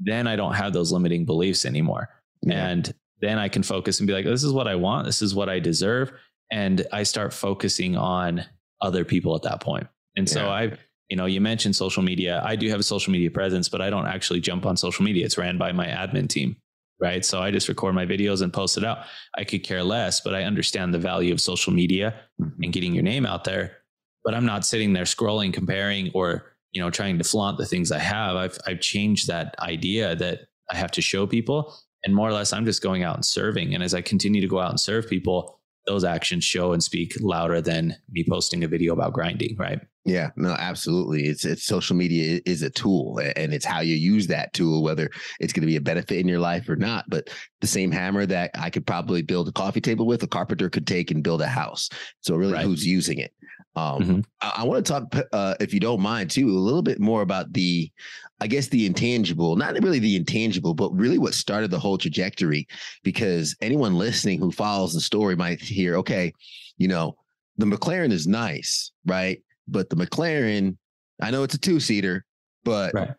then 0.00 0.26
I 0.26 0.34
don't 0.34 0.54
have 0.54 0.72
those 0.72 0.90
limiting 0.90 1.24
beliefs 1.24 1.64
anymore. 1.64 2.08
Yeah. 2.42 2.68
And 2.68 2.92
then 3.20 3.38
I 3.38 3.48
can 3.48 3.62
focus 3.62 4.00
and 4.00 4.06
be 4.06 4.12
like, 4.12 4.24
this 4.24 4.42
is 4.42 4.52
what 4.52 4.66
I 4.66 4.74
want. 4.74 5.06
This 5.06 5.22
is 5.22 5.34
what 5.34 5.48
I 5.48 5.60
deserve. 5.60 6.10
And 6.50 6.86
I 6.92 7.04
start 7.04 7.32
focusing 7.32 7.96
on 7.96 8.44
other 8.80 9.04
people 9.04 9.36
at 9.36 9.42
that 9.42 9.60
point. 9.60 9.86
And 10.16 10.28
so. 10.28 10.48
I've, 10.50 10.78
you 11.08 11.16
know, 11.16 11.26
you 11.26 11.40
mentioned 11.40 11.74
social 11.74 12.02
media. 12.02 12.42
I 12.44 12.56
do 12.56 12.68
have 12.68 12.80
a 12.80 12.84
social 12.84 13.12
media 13.12 13.30
presence, 13.30 13.68
but 13.68 13.80
I 13.80 13.90
don't 13.90 14.06
actually 14.06 14.40
jump 14.40 14.66
on 14.66 14.76
social 14.76 15.04
media. 15.04 15.24
It's 15.24 15.38
ran 15.38 15.56
by 15.56 15.72
my 15.72 15.86
admin 15.86 16.28
team, 16.28 16.56
right? 17.00 17.24
So 17.24 17.40
I 17.40 17.50
just 17.50 17.68
record 17.68 17.94
my 17.94 18.04
videos 18.04 18.42
and 18.42 18.52
post 18.52 18.76
it 18.76 18.84
out. 18.84 18.98
I 19.36 19.44
could 19.44 19.62
care 19.62 19.82
less, 19.82 20.20
but 20.20 20.34
I 20.34 20.42
understand 20.42 20.92
the 20.92 20.98
value 20.98 21.32
of 21.32 21.40
social 21.40 21.72
media 21.72 22.14
mm-hmm. 22.40 22.62
and 22.62 22.72
getting 22.72 22.94
your 22.94 23.04
name 23.04 23.24
out 23.24 23.44
there. 23.44 23.78
But 24.24 24.34
I'm 24.34 24.44
not 24.44 24.66
sitting 24.66 24.92
there 24.92 25.04
scrolling, 25.04 25.52
comparing, 25.52 26.10
or 26.12 26.52
you 26.72 26.82
know, 26.82 26.90
trying 26.90 27.16
to 27.16 27.24
flaunt 27.24 27.56
the 27.56 27.64
things 27.64 27.90
I 27.90 27.98
have. 27.98 28.36
I've 28.36 28.58
I've 28.66 28.80
changed 28.80 29.28
that 29.28 29.54
idea 29.60 30.14
that 30.16 30.40
I 30.70 30.76
have 30.76 30.90
to 30.92 31.00
show 31.00 31.26
people, 31.26 31.74
and 32.04 32.14
more 32.14 32.28
or 32.28 32.32
less, 32.32 32.52
I'm 32.52 32.66
just 32.66 32.82
going 32.82 33.02
out 33.02 33.14
and 33.14 33.24
serving. 33.24 33.74
And 33.74 33.82
as 33.82 33.94
I 33.94 34.02
continue 34.02 34.42
to 34.42 34.46
go 34.46 34.58
out 34.58 34.70
and 34.70 34.78
serve 34.78 35.08
people, 35.08 35.58
those 35.86 36.04
actions 36.04 36.44
show 36.44 36.74
and 36.74 36.84
speak 36.84 37.14
louder 37.20 37.62
than 37.62 37.96
me 38.10 38.24
posting 38.28 38.62
a 38.62 38.68
video 38.68 38.92
about 38.92 39.14
grinding, 39.14 39.56
right? 39.56 39.80
Yeah, 40.08 40.30
no, 40.36 40.52
absolutely. 40.52 41.26
It's 41.26 41.44
it's 41.44 41.66
social 41.66 41.94
media 41.94 42.40
is 42.46 42.62
a 42.62 42.70
tool 42.70 43.20
and 43.36 43.52
it's 43.52 43.64
how 43.66 43.80
you 43.80 43.94
use 43.94 44.26
that 44.28 44.54
tool, 44.54 44.82
whether 44.82 45.10
it's 45.38 45.52
going 45.52 45.60
to 45.60 45.66
be 45.66 45.76
a 45.76 45.82
benefit 45.82 46.18
in 46.18 46.26
your 46.26 46.38
life 46.38 46.66
or 46.70 46.76
not. 46.76 47.04
But 47.08 47.28
the 47.60 47.66
same 47.66 47.90
hammer 47.92 48.24
that 48.24 48.50
I 48.54 48.70
could 48.70 48.86
probably 48.86 49.20
build 49.20 49.48
a 49.48 49.52
coffee 49.52 49.82
table 49.82 50.06
with, 50.06 50.22
a 50.22 50.26
carpenter 50.26 50.70
could 50.70 50.86
take 50.86 51.10
and 51.10 51.22
build 51.22 51.42
a 51.42 51.46
house. 51.46 51.90
So 52.22 52.36
really 52.36 52.54
right. 52.54 52.64
who's 52.64 52.86
using 52.86 53.18
it? 53.18 53.34
Um, 53.76 54.02
mm-hmm. 54.02 54.20
I, 54.40 54.52
I 54.56 54.64
want 54.64 54.84
to 54.84 54.92
talk, 54.92 55.14
uh, 55.30 55.54
if 55.60 55.74
you 55.74 55.78
don't 55.78 56.00
mind, 56.00 56.30
too, 56.30 56.48
a 56.48 56.58
little 56.58 56.82
bit 56.82 57.00
more 57.00 57.20
about 57.20 57.52
the, 57.52 57.92
I 58.40 58.46
guess, 58.46 58.68
the 58.68 58.86
intangible, 58.86 59.56
not 59.56 59.74
really 59.82 59.98
the 59.98 60.16
intangible, 60.16 60.72
but 60.72 60.90
really 60.94 61.18
what 61.18 61.34
started 61.34 61.70
the 61.70 61.78
whole 61.78 61.98
trajectory. 61.98 62.66
Because 63.04 63.54
anyone 63.60 63.98
listening 63.98 64.40
who 64.40 64.52
follows 64.52 64.94
the 64.94 65.02
story 65.02 65.36
might 65.36 65.60
hear, 65.60 65.96
okay, 65.96 66.32
you 66.78 66.88
know, 66.88 67.14
the 67.58 67.66
McLaren 67.66 68.10
is 68.10 68.26
nice, 68.26 68.90
right? 69.04 69.42
But 69.68 69.90
the 69.90 69.96
McLaren, 69.96 70.76
I 71.20 71.30
know 71.30 71.42
it's 71.42 71.54
a 71.54 71.58
two 71.58 71.80
seater, 71.80 72.24
but 72.64 72.94
right. 72.94 73.10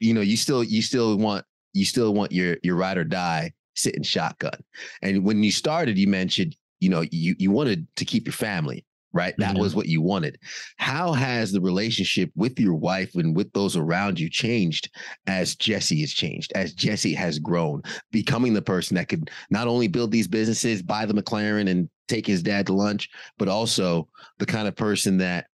you 0.00 0.14
know, 0.14 0.20
you 0.20 0.36
still 0.36 0.62
you 0.62 0.82
still 0.82 1.16
want 1.16 1.44
you 1.72 1.84
still 1.84 2.14
want 2.14 2.32
your 2.32 2.56
your 2.62 2.76
ride 2.76 2.98
or 2.98 3.04
die 3.04 3.52
sitting 3.74 4.02
shotgun. 4.02 4.62
And 5.00 5.24
when 5.24 5.42
you 5.42 5.52
started, 5.52 5.98
you 5.98 6.06
mentioned, 6.06 6.56
you 6.80 6.88
know, 6.88 7.04
you 7.10 7.34
you 7.38 7.50
wanted 7.50 7.86
to 7.96 8.04
keep 8.04 8.26
your 8.26 8.32
family, 8.32 8.84
right? 9.12 9.34
That 9.38 9.52
mm-hmm. 9.52 9.62
was 9.62 9.74
what 9.74 9.86
you 9.86 10.02
wanted. 10.02 10.38
How 10.76 11.12
has 11.12 11.52
the 11.52 11.60
relationship 11.60 12.30
with 12.34 12.58
your 12.58 12.74
wife 12.74 13.14
and 13.14 13.34
with 13.36 13.52
those 13.52 13.76
around 13.76 14.18
you 14.18 14.28
changed 14.28 14.90
as 15.26 15.56
Jesse 15.56 16.00
has 16.00 16.12
changed, 16.12 16.52
as 16.54 16.74
Jesse 16.74 17.14
has 17.14 17.38
grown, 17.38 17.82
becoming 18.10 18.54
the 18.54 18.62
person 18.62 18.94
that 18.96 19.08
could 19.08 19.30
not 19.50 19.68
only 19.68 19.88
build 19.88 20.10
these 20.10 20.28
businesses, 20.28 20.82
buy 20.82 21.06
the 21.06 21.14
McLaren 21.14 21.68
and 21.68 21.88
take 22.08 22.26
his 22.26 22.42
dad 22.42 22.66
to 22.66 22.74
lunch, 22.74 23.08
but 23.38 23.48
also 23.48 24.08
the 24.38 24.46
kind 24.46 24.68
of 24.68 24.76
person 24.76 25.18
that 25.18 25.46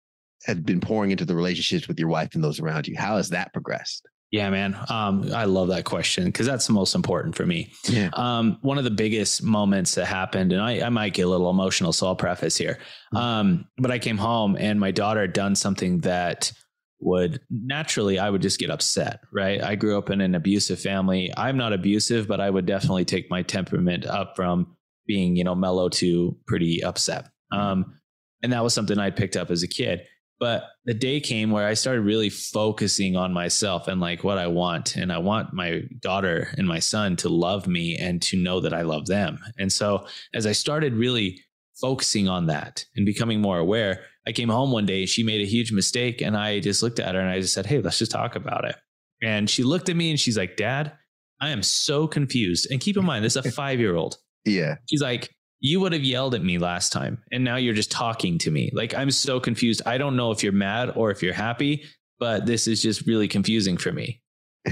have 0.46 0.66
been 0.66 0.80
pouring 0.80 1.12
into 1.12 1.26
the 1.26 1.36
relationships 1.36 1.88
with 1.88 2.00
your 2.00 2.10
wife 2.10 2.36
and 2.36 2.44
those 2.44 2.60
around 2.60 2.88
you? 2.88 2.96
How 2.98 3.18
has 3.18 3.30
that 3.30 3.54
progressed? 3.54 4.08
Yeah, 4.32 4.50
man. 4.50 4.78
Um, 4.90 5.32
I 5.34 5.46
love 5.46 5.70
that 5.70 5.86
question 5.86 6.26
because 6.26 6.46
that's 6.46 6.68
the 6.68 6.74
most 6.74 6.96
important 6.96 7.36
for 7.36 7.46
me. 7.46 7.72
Yeah. 7.86 8.10
Um, 8.14 8.58
one 8.62 8.78
of 8.78 8.84
the 8.84 8.92
biggest 8.92 9.42
moments 9.42 9.96
that 9.96 10.06
happened, 10.06 10.52
and 10.52 10.62
I, 10.62 10.86
I 10.86 10.90
might 10.90 11.14
get 11.14 11.24
a 11.24 11.30
little 11.30 11.50
emotional, 11.50 11.94
so 11.94 12.08
I'll 12.08 12.16
preface 12.16 12.58
here. 12.58 12.78
Mm-hmm. 13.14 13.18
Um, 13.18 13.66
but 13.78 13.90
I 13.90 14.00
came 14.00 14.18
home 14.18 14.58
and 14.60 14.80
my 14.80 14.92
daughter 14.92 15.22
had 15.22 15.32
done 15.32 15.56
something 15.56 16.00
that 16.00 16.52
would 17.00 17.40
naturally 17.50 18.20
I 18.20 18.30
would 18.30 18.42
just 18.42 18.60
get 18.60 18.70
upset, 18.70 19.22
right? 19.32 19.64
I 19.64 19.76
grew 19.76 19.98
up 19.98 20.10
in 20.10 20.20
an 20.20 20.36
abusive 20.36 20.82
family. 20.82 21.32
I'm 21.38 21.56
not 21.56 21.72
abusive, 21.72 22.28
but 22.28 22.42
I 22.42 22.50
would 22.50 22.66
definitely 22.66 23.06
take 23.06 23.30
my 23.30 23.44
temperament 23.44 24.06
up 24.06 24.36
from 24.36 24.76
being, 25.06 25.38
you 25.38 25.44
know, 25.44 25.56
mellow 25.56 25.90
to 25.90 26.36
pretty 26.48 26.84
upset. 26.84 27.30
Um, 27.52 28.00
and 28.44 28.52
that 28.52 28.64
was 28.64 28.74
something 28.74 29.00
I 29.00 29.10
picked 29.12 29.38
up 29.38 29.52
as 29.52 29.64
a 29.64 29.68
kid. 29.68 30.02
But 30.40 30.66
the 30.86 30.94
day 30.94 31.20
came 31.20 31.50
where 31.50 31.66
I 31.66 31.74
started 31.74 32.02
really 32.02 32.30
focusing 32.30 33.16
on 33.16 33.34
myself 33.34 33.88
and 33.88 34.00
like 34.00 34.24
what 34.24 34.38
I 34.38 34.48
want. 34.48 34.96
And 34.96 35.12
I 35.12 35.18
want 35.18 35.54
my 35.54 35.82
daughter 36.00 36.50
and 36.58 36.68
my 36.68 36.80
son 36.80 37.16
to 37.18 37.30
love 37.30 37.68
me 37.68 37.98
and 37.98 38.22
to 38.24 38.38
know 38.38 38.60
that 38.60 38.74
I 38.74 38.84
love 38.84 39.08
them. 39.08 39.40
And 39.58 39.72
so 39.74 40.06
as 40.34 40.46
I 40.46 40.52
started 40.52 40.94
really 40.94 41.42
focusing 41.82 42.28
on 42.28 42.48
that 42.48 42.86
and 42.96 43.06
becoming 43.06 43.42
more 43.42 43.58
aware, 43.58 44.04
I 44.28 44.32
came 44.32 44.50
home 44.50 44.72
one 44.72 44.86
day, 44.86 45.06
she 45.06 45.24
made 45.24 45.42
a 45.42 45.50
huge 45.50 45.72
mistake. 45.72 46.22
And 46.22 46.38
I 46.38 46.60
just 46.60 46.84
looked 46.84 47.00
at 47.00 47.16
her 47.16 47.22
and 47.22 47.30
I 47.30 47.40
just 47.40 47.54
said, 47.54 47.66
Hey, 47.66 47.80
let's 47.80 48.00
just 48.00 48.12
talk 48.12 48.36
about 48.36 48.66
it. 48.66 48.76
And 49.24 49.50
she 49.50 49.64
looked 49.64 49.90
at 49.90 49.96
me 49.96 50.12
and 50.12 50.20
she's 50.20 50.38
like, 50.38 50.56
Dad, 50.58 50.92
I 51.42 51.50
am 51.50 51.64
so 51.64 52.08
confused. 52.08 52.68
And 52.70 52.80
keep 52.80 52.98
in 52.98 53.06
mind, 53.06 53.26
this 53.26 53.36
is 53.36 53.46
a 53.46 53.52
five 53.64 53.80
year 53.80 53.96
old. 53.96 54.18
Yeah. 54.46 54.76
She's 54.90 55.02
like, 55.02 55.34
you 55.60 55.80
would 55.80 55.94
have 55.94 56.04
yelled 56.04 56.36
at 56.36 56.44
me 56.44 56.58
last 56.58 56.92
time 56.92 57.24
and 57.32 57.44
now 57.44 57.56
you're 57.56 57.74
just 57.74 57.92
talking 57.92 58.38
to 58.40 58.52
me. 58.52 58.70
Like 58.74 58.94
I'm 58.94 59.12
so 59.12 59.40
confused. 59.40 59.82
I 59.86 59.98
don't 59.98 60.16
know 60.16 60.32
if 60.32 60.44
you're 60.44 60.52
mad 60.52 60.92
or 60.96 61.12
if 61.12 61.24
you're 61.24 61.34
happy, 61.34 61.84
but 62.20 62.46
this 62.46 62.68
is 62.68 62.82
just 62.82 63.08
really 63.08 63.28
confusing 63.28 63.78
for 63.78 63.92
me. 63.92 64.22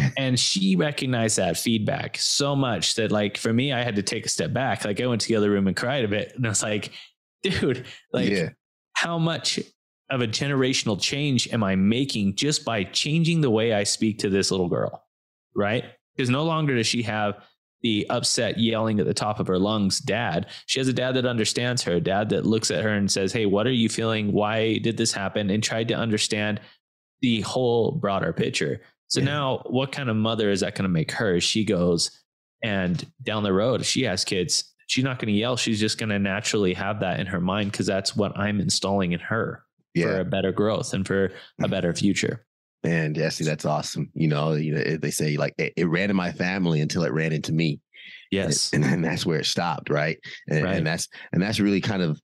and 0.18 0.40
she 0.40 0.76
recognized 0.76 1.38
that 1.38 1.58
feedback 1.58 2.18
so 2.18 2.56
much 2.56 2.96
that 2.96 3.12
like 3.12 3.38
for 3.38 3.54
me, 3.54 3.74
I 3.74 3.84
had 3.84 3.96
to 3.96 4.04
take 4.04 4.26
a 4.26 4.30
step 4.30 4.54
back. 4.54 4.86
Like 4.86 5.00
I 5.02 5.08
went 5.08 5.22
to 5.22 5.28
the 5.28 5.36
other 5.36 5.50
room 5.50 5.68
and 5.68 5.76
cried 5.76 6.06
a 6.06 6.08
bit. 6.08 6.34
And 6.36 6.46
I 6.46 6.50
was 6.50 6.64
like, 6.64 6.92
dude, 7.44 7.86
like 8.12 8.30
yeah. 8.30 8.50
how 8.94 9.18
much 9.18 9.60
of 10.12 10.22
a 10.22 10.28
generational 10.28 11.02
change 11.02 11.52
am 11.52 11.64
I 11.64 11.76
making 11.76 12.36
just 12.36 12.64
by 12.64 12.84
changing 12.84 13.42
the 13.42 13.50
way 13.50 13.74
I 13.74 13.84
speak 13.84 14.20
to 14.20 14.30
this 14.30 14.52
little 14.52 14.70
girl? 14.70 15.04
Right. 15.56 15.86
Because 16.16 16.30
no 16.30 16.44
longer 16.44 16.76
does 16.76 16.88
she 16.88 17.02
have 17.04 17.44
the 17.86 18.10
upset 18.10 18.58
yelling 18.58 19.00
at 19.00 19.06
the 19.06 19.14
top 19.14 19.40
of 19.40 19.46
her 19.46 19.60
lungs 19.60 20.00
dad. 20.00 20.48
She 20.66 20.80
has 20.80 20.88
a 20.88 20.94
dad 20.94 21.12
that 21.12 21.28
understands 21.28 21.84
her, 21.84 21.92
a 21.94 22.02
dad 22.02 22.30
that 22.30 22.44
looks 22.44 22.72
at 22.72 22.84
her 22.84 22.90
and 22.90 23.12
says, 23.12 23.32
Hey, 23.32 23.46
what 23.46 23.68
are 23.68 23.72
you 23.72 23.90
feeling? 23.90 24.32
Why 24.34 24.80
did 24.80 24.98
this 24.98 25.12
happen? 25.12 25.52
And 25.52 25.62
tried 25.62 25.90
to 25.90 25.94
understand 25.94 26.60
the 27.22 27.42
whole 27.42 27.92
broader 27.92 28.34
picture. 28.34 28.82
So 29.10 29.20
Yeah. 29.20 29.26
now, 29.26 29.64
what 29.68 29.92
kind 29.92 30.10
of 30.10 30.16
mother 30.16 30.50
is 30.50 30.62
that 30.62 30.74
going 30.74 30.86
to 30.86 30.90
make 30.90 31.12
her? 31.12 31.40
She 31.40 31.64
goes 31.64 32.10
and 32.64 33.06
down 33.22 33.44
the 33.44 33.54
road, 33.54 33.82
if 33.82 33.88
she 33.88 34.02
has 34.06 34.26
kids, 34.26 34.64
she's 34.88 35.04
not 35.04 35.20
going 35.20 35.32
to 35.32 35.40
yell. 35.40 35.56
She's 35.56 35.80
just 35.80 36.00
going 36.00 36.10
to 36.10 36.18
naturally 36.18 36.74
have 36.74 37.02
that 37.02 37.20
in 37.20 37.28
her 37.28 37.40
mind 37.40 37.72
because 37.72 37.86
that's 37.86 38.16
what 38.16 38.36
I'm 38.36 38.60
installing 38.60 39.12
in 39.12 39.20
her 39.20 39.64
for 39.96 40.22
a 40.22 40.26
better 40.26 40.52
growth 40.52 40.92
and 40.96 41.06
for 41.06 41.26
a 41.62 41.68
mm. 41.68 41.70
better 41.70 41.94
future. 41.94 42.48
And 42.86 43.18
yeah, 43.18 43.30
see, 43.30 43.44
that's 43.44 43.66
awesome. 43.66 44.12
You 44.14 44.28
know, 44.28 44.54
you 44.54 44.76
know, 44.76 44.98
they 44.98 45.12
say 45.12 45.38
like 45.38 45.54
it, 45.58 45.74
it 45.76 45.86
ran 45.86 46.10
in 46.10 46.16
my 46.16 46.32
family 46.32 46.82
until 46.82 47.04
it 47.04 47.12
ran 47.14 47.34
into 47.34 47.52
me. 47.54 47.80
Yes. 48.32 48.72
and, 48.74 48.84
and 48.84 49.04
that's 49.04 49.26
where 49.26 49.40
it 49.40 49.46
stopped 49.46 49.90
right? 49.90 50.18
And, 50.50 50.64
Right. 50.64 50.76
and 50.78 50.86
that's 50.88 51.08
and 51.32 51.42
that's 51.42 51.60
really 51.60 51.82
kind 51.82 52.02
of 52.02 52.20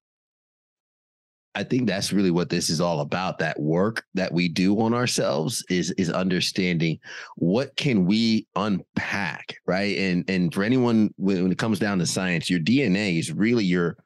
i 1.53 1.63
think 1.63 1.85
that's 1.87 2.13
really 2.13 2.31
what 2.31 2.49
this 2.49 2.69
is 2.69 2.79
all 2.79 3.01
about 3.01 3.37
that 3.39 3.59
work 3.59 4.03
that 4.13 4.31
we 4.31 4.47
do 4.47 4.79
on 4.79 4.93
ourselves 4.93 5.63
is 5.69 5.91
is 5.91 6.09
understanding 6.09 6.97
what 7.35 7.75
can 7.75 8.05
we 8.05 8.47
unpack 8.55 9.55
right 9.67 9.97
and 9.97 10.23
and 10.29 10.53
for 10.53 10.63
anyone 10.63 11.13
when, 11.17 11.43
when 11.43 11.51
it 11.51 11.57
comes 11.57 11.77
down 11.79 11.99
to 11.99 12.05
science 12.05 12.49
your 12.49 12.59
dna 12.59 13.19
is 13.19 13.31
really 13.33 13.65
your 13.65 13.97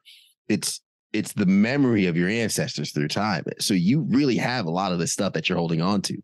it's 0.48 0.80
it's 1.16 1.32
the 1.32 1.46
memory 1.46 2.06
of 2.06 2.16
your 2.16 2.28
ancestors 2.28 2.92
through 2.92 3.08
time 3.08 3.44
so 3.58 3.74
you 3.74 4.02
really 4.10 4.36
have 4.36 4.66
a 4.66 4.70
lot 4.70 4.92
of 4.92 4.98
the 4.98 5.06
stuff 5.06 5.32
that 5.32 5.48
you're 5.48 5.58
holding 5.58 5.80
on 5.80 6.00
to 6.02 6.16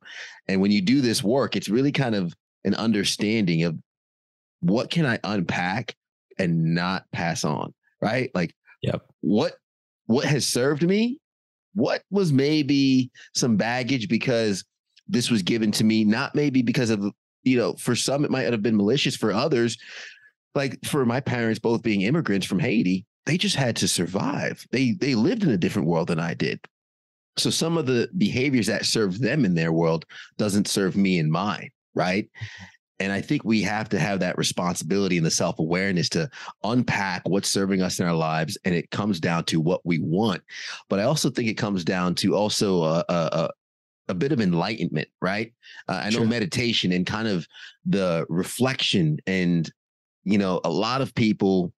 and 0.48 0.60
when 0.60 0.70
you 0.70 0.80
do 0.80 1.00
this 1.00 1.22
work 1.22 1.56
it's 1.56 1.68
really 1.68 1.92
kind 1.92 2.14
of 2.14 2.34
an 2.64 2.74
understanding 2.74 3.64
of 3.64 3.76
what 4.60 4.90
can 4.90 5.04
I 5.04 5.18
unpack 5.24 5.94
and 6.38 6.74
not 6.74 7.04
pass 7.12 7.44
on, 7.44 7.74
right? 8.00 8.30
Like, 8.34 8.54
Yep. 8.82 9.02
what 9.20 9.54
what 10.06 10.24
has 10.24 10.46
served 10.46 10.82
me? 10.82 11.18
What 11.74 12.02
was 12.10 12.32
maybe 12.32 13.10
some 13.34 13.56
baggage 13.56 14.08
because 14.08 14.64
this 15.08 15.30
was 15.30 15.42
given 15.42 15.70
to 15.72 15.84
me, 15.84 16.04
not 16.04 16.34
maybe 16.34 16.62
because 16.62 16.90
of 16.90 17.04
you 17.44 17.56
know, 17.56 17.74
for 17.74 17.96
some 17.96 18.24
it 18.24 18.30
might 18.30 18.50
have 18.50 18.62
been 18.62 18.76
malicious, 18.76 19.16
for 19.16 19.32
others, 19.32 19.76
like 20.54 20.78
for 20.84 21.04
my 21.04 21.20
parents 21.20 21.58
both 21.58 21.82
being 21.82 22.02
immigrants 22.02 22.46
from 22.46 22.60
Haiti, 22.60 23.04
they 23.26 23.36
just 23.38 23.56
had 23.56 23.76
to 23.76 23.88
survive. 23.88 24.66
They 24.70 24.92
they 24.92 25.14
lived 25.14 25.44
in 25.44 25.50
a 25.50 25.56
different 25.56 25.88
world 25.88 26.08
than 26.08 26.20
I 26.20 26.34
did. 26.34 26.60
So 27.38 27.50
some 27.50 27.78
of 27.78 27.86
the 27.86 28.10
behaviors 28.18 28.66
that 28.66 28.84
serve 28.84 29.18
them 29.18 29.44
in 29.44 29.54
their 29.54 29.72
world 29.72 30.04
doesn't 30.36 30.68
serve 30.68 30.96
me 30.96 31.18
in 31.18 31.30
mine, 31.30 31.70
right? 31.94 32.28
And 33.00 33.10
I 33.10 33.20
think 33.20 33.42
we 33.42 33.62
have 33.62 33.88
to 33.88 33.98
have 33.98 34.20
that 34.20 34.38
responsibility 34.38 35.16
and 35.16 35.26
the 35.26 35.30
self 35.30 35.58
awareness 35.58 36.08
to 36.10 36.28
unpack 36.62 37.22
what's 37.28 37.48
serving 37.48 37.82
us 37.82 37.98
in 38.00 38.06
our 38.06 38.14
lives. 38.14 38.58
And 38.64 38.74
it 38.74 38.90
comes 38.90 39.18
down 39.18 39.44
to 39.46 39.60
what 39.60 39.80
we 39.84 39.98
want. 39.98 40.42
But 40.88 41.00
I 41.00 41.04
also 41.04 41.30
think 41.30 41.48
it 41.48 41.54
comes 41.54 41.84
down 41.84 42.14
to 42.16 42.36
also 42.36 42.82
a, 42.84 43.04
a, 43.08 43.14
a, 43.14 43.50
a 44.08 44.14
bit 44.14 44.30
of 44.30 44.40
enlightenment, 44.40 45.08
right? 45.20 45.52
Uh, 45.88 46.02
I 46.04 46.10
know 46.10 46.18
Sure. 46.18 46.26
meditation 46.26 46.92
and 46.92 47.06
kind 47.06 47.26
of 47.26 47.46
the 47.86 48.26
reflection. 48.28 49.18
And, 49.26 49.68
you 50.24 50.38
know, 50.38 50.60
a 50.64 50.70
lot 50.70 51.00
of 51.00 51.14
people 51.14 51.72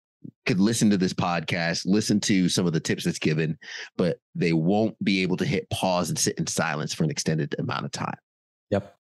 could 0.47 0.61
listen 0.61 0.91
to 0.91 0.97
this 0.97 1.13
podcast, 1.13 1.83
listen 1.87 2.21
to 2.21 2.49
some 2.49 2.67
of 2.67 2.73
the 2.73 2.81
tips 2.81 3.05
that's 3.05 3.19
given, 3.19 3.59
but 3.97 4.19
they 4.35 4.53
won't 4.53 5.03
be 5.03 5.23
able 5.23 5.37
to 5.39 5.45
hit 5.45 5.69
pause 5.71 6.09
and 6.09 6.19
sit 6.19 6.39
in 6.39 6.47
silence 6.47 6.93
for 6.93 7.05
an 7.05 7.11
extended 7.11 7.55
amount 7.59 7.85
of 7.85 7.93
time. 7.93 8.17
Yep. 8.71 8.95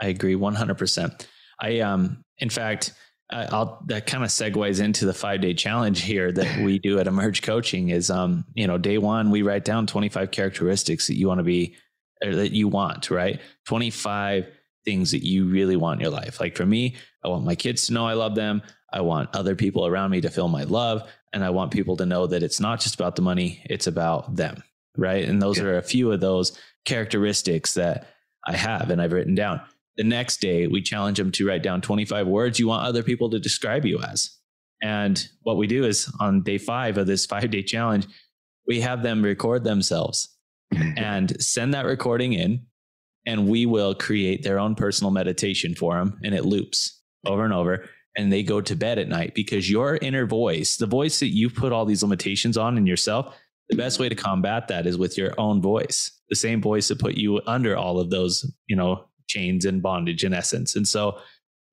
I 0.00 0.06
agree 0.06 0.34
100%. 0.34 1.26
I, 1.60 1.80
um, 1.80 2.24
in 2.38 2.48
fact, 2.48 2.94
I- 3.30 3.46
I'll, 3.46 3.82
that 3.86 4.06
kind 4.06 4.24
of 4.24 4.30
segues 4.30 4.80
into 4.80 5.04
the 5.04 5.14
five 5.14 5.40
day 5.40 5.54
challenge 5.54 6.02
here 6.02 6.32
that 6.32 6.60
we 6.64 6.78
do 6.78 6.98
at 6.98 7.06
Emerge 7.06 7.42
Coaching 7.42 7.90
is, 7.90 8.10
um, 8.10 8.44
you 8.54 8.66
know, 8.66 8.78
day 8.78 8.98
one, 8.98 9.30
we 9.30 9.42
write 9.42 9.64
down 9.64 9.86
25 9.86 10.30
characteristics 10.30 11.06
that 11.06 11.16
you 11.16 11.28
want 11.28 11.38
to 11.38 11.44
be, 11.44 11.76
or 12.24 12.34
that 12.34 12.52
you 12.52 12.68
want, 12.68 13.10
right? 13.10 13.40
25 13.66 14.46
things 14.84 15.10
that 15.10 15.24
you 15.24 15.46
really 15.46 15.76
want 15.76 16.00
in 16.00 16.04
your 16.04 16.12
life. 16.12 16.40
Like 16.40 16.56
for 16.56 16.66
me, 16.66 16.96
I 17.24 17.28
want 17.28 17.44
my 17.44 17.54
kids 17.54 17.86
to 17.86 17.92
know 17.92 18.06
I 18.06 18.14
love 18.14 18.34
them. 18.34 18.62
I 18.92 19.00
want 19.02 19.34
other 19.34 19.54
people 19.54 19.86
around 19.86 20.10
me 20.10 20.20
to 20.22 20.30
feel 20.30 20.48
my 20.48 20.64
love. 20.64 21.08
And 21.32 21.44
I 21.44 21.50
want 21.50 21.70
people 21.70 21.96
to 21.98 22.06
know 22.06 22.26
that 22.26 22.42
it's 22.42 22.60
not 22.60 22.80
just 22.80 22.94
about 22.94 23.14
the 23.16 23.22
money, 23.22 23.62
it's 23.70 23.86
about 23.86 24.34
them. 24.36 24.62
Right. 24.96 25.28
And 25.28 25.40
those 25.40 25.58
Yeah. 25.58 25.64
are 25.64 25.76
a 25.78 25.82
few 25.82 26.10
of 26.10 26.20
those 26.20 26.58
characteristics 26.84 27.74
that 27.74 28.08
I 28.46 28.56
have 28.56 28.90
and 28.90 29.00
I've 29.00 29.12
written 29.12 29.34
down. 29.34 29.60
The 29.96 30.04
next 30.04 30.40
day, 30.40 30.66
we 30.66 30.82
challenge 30.82 31.18
them 31.18 31.30
to 31.32 31.46
write 31.46 31.62
down 31.62 31.80
25 31.82 32.26
words 32.26 32.58
you 32.58 32.66
want 32.68 32.86
other 32.86 33.02
people 33.02 33.30
to 33.30 33.38
describe 33.38 33.84
you 33.84 34.00
as. 34.00 34.30
And 34.82 35.22
what 35.42 35.56
we 35.56 35.66
do 35.66 35.84
is 35.84 36.10
on 36.20 36.42
day 36.42 36.58
five 36.58 36.98
of 36.98 37.06
this 37.06 37.26
five 37.32 37.50
day 37.50 37.62
challenge, 37.62 38.06
we 38.66 38.80
have 38.80 39.02
them 39.02 39.22
record 39.22 39.62
themselves 39.64 40.36
and 40.96 41.40
send 41.42 41.74
that 41.74 41.84
recording 41.86 42.32
in, 42.32 42.66
and 43.26 43.48
we 43.48 43.66
will 43.66 43.94
create 43.94 44.42
their 44.42 44.58
own 44.58 44.74
personal 44.74 45.10
meditation 45.10 45.74
for 45.74 45.96
them. 45.98 46.18
And 46.24 46.34
it 46.34 46.44
loops 46.44 47.02
over 47.26 47.44
and 47.44 47.52
over. 47.52 47.84
And 48.16 48.32
they 48.32 48.42
go 48.42 48.60
to 48.60 48.74
bed 48.74 48.98
at 48.98 49.08
night 49.08 49.34
because 49.34 49.70
your 49.70 49.96
inner 49.96 50.26
voice, 50.26 50.76
the 50.76 50.86
voice 50.86 51.20
that 51.20 51.28
you 51.28 51.48
put 51.48 51.72
all 51.72 51.84
these 51.84 52.02
limitations 52.02 52.56
on 52.56 52.76
in 52.76 52.86
yourself, 52.86 53.36
the 53.68 53.76
best 53.76 54.00
way 54.00 54.08
to 54.08 54.16
combat 54.16 54.68
that 54.68 54.86
is 54.86 54.98
with 54.98 55.16
your 55.16 55.32
own 55.38 55.62
voice, 55.62 56.10
the 56.28 56.36
same 56.36 56.60
voice 56.60 56.88
that 56.88 56.98
put 56.98 57.14
you 57.14 57.40
under 57.46 57.76
all 57.76 58.00
of 58.00 58.10
those, 58.10 58.44
you 58.66 58.74
know, 58.74 59.04
chains 59.28 59.64
and 59.64 59.80
bondage 59.80 60.24
in 60.24 60.34
essence. 60.34 60.74
And 60.74 60.86
so 60.86 61.20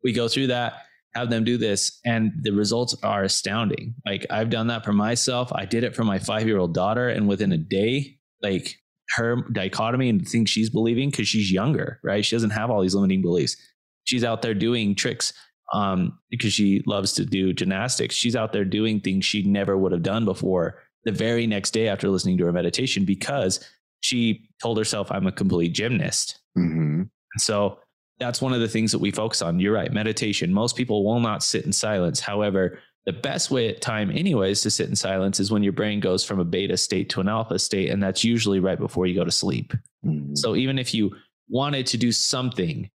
we 0.04 0.14
go 0.14 0.28
through 0.28 0.48
that, 0.48 0.74
have 1.16 1.32
them 1.32 1.44
do 1.44 1.58
this, 1.58 2.00
and 2.06 2.32
the 2.44 2.52
results 2.52 2.96
are 3.02 3.24
astounding. 3.24 3.96
Like 4.06 4.28
I've 4.30 4.52
done 4.52 4.68
that 4.68 4.86
for 4.86 4.94
myself. 4.94 5.52
I 5.54 5.66
did 5.66 5.84
it 5.84 5.96
for 5.96 6.04
my 6.04 6.20
five 6.20 6.46
year 6.46 6.60
old 6.60 6.76
daughter, 6.76 7.10
and 7.10 7.28
within 7.28 7.52
a 7.52 7.58
day, 7.58 8.20
like 8.44 8.76
her 9.16 9.44
dichotomy 9.52 10.10
and 10.10 10.28
things 10.28 10.50
she's 10.50 10.70
believing 10.70 11.10
because 11.10 11.28
she's 11.28 11.52
younger, 11.52 12.00
right? 12.04 12.24
She 12.24 12.36
doesn't 12.36 12.52
have 12.52 12.70
all 12.70 12.82
these 12.82 12.94
limiting 12.94 13.22
beliefs. 13.22 13.58
She's 14.04 14.24
out 14.24 14.42
there 14.42 14.54
doing 14.54 14.96
tricks 14.96 15.34
um, 15.74 16.18
because 16.30 16.54
she 16.54 16.84
loves 16.86 17.14
to 17.14 17.26
do 17.26 17.54
gymnastics. 17.54 18.16
She's 18.16 18.36
out 18.36 18.54
there 18.54 18.66
doing 18.66 19.00
things 19.00 19.26
she 19.26 19.44
never 19.44 19.78
would 19.78 19.92
have 19.92 20.04
done 20.04 20.26
before 20.26 20.82
the 21.04 21.12
very 21.12 21.48
next 21.48 21.72
day 21.72 21.88
after 21.88 22.10
listening 22.10 22.38
to 22.38 22.46
her 22.46 22.54
meditation 22.54 23.06
because 23.06 23.66
she 24.02 24.50
told 24.62 24.78
herself, 24.78 25.12
I'm 25.12 25.28
a 25.28 25.32
complete 25.32 25.74
gymnast. 25.74 26.40
hmm 26.56 27.04
so 27.38 27.78
that's 28.20 28.42
one 28.42 28.52
of 28.54 28.62
the 28.62 28.68
things 28.68 28.92
that 28.92 28.98
we 29.00 29.12
focus 29.12 29.44
on. 29.44 29.60
You're 29.60 29.74
right, 29.74 29.94
meditation. 29.94 30.52
Most 30.52 30.76
people 30.76 31.06
will 31.06 31.20
not 31.20 31.44
sit 31.44 31.66
in 31.66 31.72
silence. 31.72 32.20
However, 32.20 32.80
the 33.06 33.14
best 33.14 33.52
way 33.52 33.70
at 33.70 33.80
time, 33.80 34.10
anyways, 34.10 34.62
to 34.62 34.72
sit 34.72 34.90
in 34.90 34.96
silence 34.96 35.40
is 35.40 35.52
when 35.52 35.62
your 35.62 35.74
brain 35.74 36.00
goes 36.00 36.24
from 36.24 36.40
a 36.40 36.44
beta 36.46 36.76
state 36.78 37.10
to 37.12 37.22
an 37.22 37.30
alpha 37.30 37.60
state. 37.60 37.90
And 37.92 38.02
that's 38.02 38.24
usually 38.24 38.60
right 38.60 38.80
before 38.80 39.06
you 39.06 39.14
go 39.14 39.24
to 39.24 39.32
sleep. 39.32 39.74
hmm 40.04 40.34
So 40.34 40.56
even 40.56 40.80
if 40.80 40.96
you 40.96 41.16
wanted 41.48 41.86
to 41.88 41.98
do 41.98 42.12
something 42.12 42.90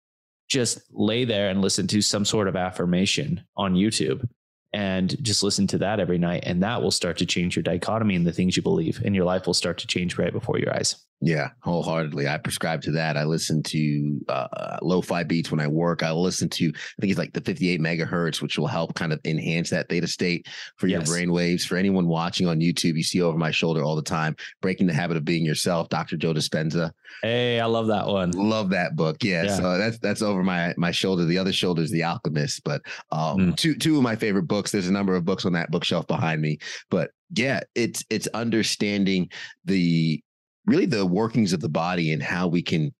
just 0.53 0.83
lay 0.93 1.25
there 1.25 1.49
and 1.49 1.63
listen 1.63 1.87
to 1.89 2.03
some 2.03 2.27
sort 2.27 2.47
of 2.47 2.57
affirmation 2.57 3.43
on 3.57 3.75
YouTube 3.75 4.29
and 4.75 5.23
just 5.23 5.43
listen 5.43 5.67
to 5.69 5.79
that 5.79 5.99
every 5.99 6.19
night. 6.19 6.45
And 6.47 6.63
that 6.63 6.83
will 6.83 6.91
start 6.91 7.19
to 7.19 7.27
change 7.27 7.57
your 7.57 7.63
dichotomy 7.63 8.17
and 8.17 8.27
the 8.27 8.33
things 8.33 8.57
you 8.57 8.63
believe, 8.63 9.01
and 9.05 9.15
your 9.15 9.25
life 9.25 9.47
will 9.47 9.55
start 9.55 9.79
to 9.79 9.87
change 9.87 10.19
right 10.19 10.33
before 10.33 10.59
your 10.59 10.75
eyes. 10.75 10.97
Yeah, 11.25 11.51
wholeheartedly. 11.61 12.27
I 12.27 12.37
prescribe 12.39 12.83
to 12.83 12.91
that. 12.93 13.17
I 13.17 13.23
listen 13.23 13.63
to 13.63 14.21
uh, 14.29 14.79
lo-fi 14.83 15.23
beats 15.23 15.53
when 15.53 15.61
I 15.61 15.69
work. 15.69 16.03
I 16.03 16.11
listen 16.11 16.49
to, 16.49 16.67
I 16.67 17.01
think 17.01 17.13
it's 17.13 17.19
like 17.19 17.33
the 17.33 17.41
58 17.41 17.81
megahertz, 17.81 18.43
which 18.43 18.59
will 18.59 18.67
help 18.67 18.95
kind 18.95 19.13
of 19.13 19.21
enhance 19.25 19.71
that 19.71 19.89
theta 19.89 20.09
state 20.09 20.49
for 20.79 20.89
your 20.89 21.03
brain 21.03 21.33
waves. 21.33 21.65
For 21.65 21.77
anyone 21.77 22.09
watching 22.09 22.49
on 22.49 22.59
YouTube, 22.59 22.97
you 22.97 23.05
see 23.05 23.23
over 23.23 23.39
my 23.39 23.53
shoulder 23.53 23.85
all 23.85 23.95
the 23.95 24.03
time, 24.03 24.35
Breaking 24.61 24.89
the 24.89 24.95
Habit 24.95 25.17
of 25.17 25.25
Being 25.25 25.47
Yourself, 25.47 25.89
Dr. 25.89 26.17
Joe 26.17 26.35
Dispenza. 26.35 26.91
Hey, 27.23 27.61
I 27.61 27.67
love 27.67 27.89
that 27.89 28.07
one. 28.07 28.31
Love 28.33 28.71
that 28.71 28.97
book. 28.97 29.23
Yeah, 29.23 29.45
yeah. 29.45 29.57
So 29.57 29.79
that's 29.79 29.99
that's 29.99 30.23
over 30.23 30.43
my 30.43 30.75
my 30.77 30.91
shoulder. 30.91 31.25
The 31.25 31.39
other 31.39 31.53
shoulder 31.53 31.83
is 31.83 31.91
The 31.91 32.05
Alchemist. 32.05 32.63
But 32.65 32.83
um, 33.11 33.39
mm. 33.39 33.57
two 33.57 33.75
two 33.75 33.97
of 33.97 34.03
my 34.03 34.17
favorite 34.17 34.49
books. 34.49 34.71
There's 34.71 34.89
a 34.89 34.93
number 34.93 35.15
of 35.15 35.25
books 35.25 35.45
on 35.45 35.53
that 35.53 35.71
bookshelf 35.71 36.07
behind 36.07 36.41
me. 36.41 36.59
But 36.91 37.11
yeah, 37.35 37.61
it's 37.75 38.05
it's 38.11 38.27
understanding 38.29 39.31
the 39.65 40.23
really 40.67 40.87
the 40.87 41.07
workings 41.07 41.53
of 41.53 41.61
the 41.61 41.69
body 41.69 42.13
and 42.13 42.23
how 42.23 42.49
we 42.49 42.63
can 42.63 42.93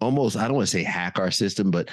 almost, 0.00 0.36
I 0.36 0.46
don't 0.46 0.56
want 0.56 0.68
to 0.68 0.72
say 0.72 0.82
hack 0.82 1.18
our 1.18 1.30
system, 1.30 1.70
but 1.70 1.88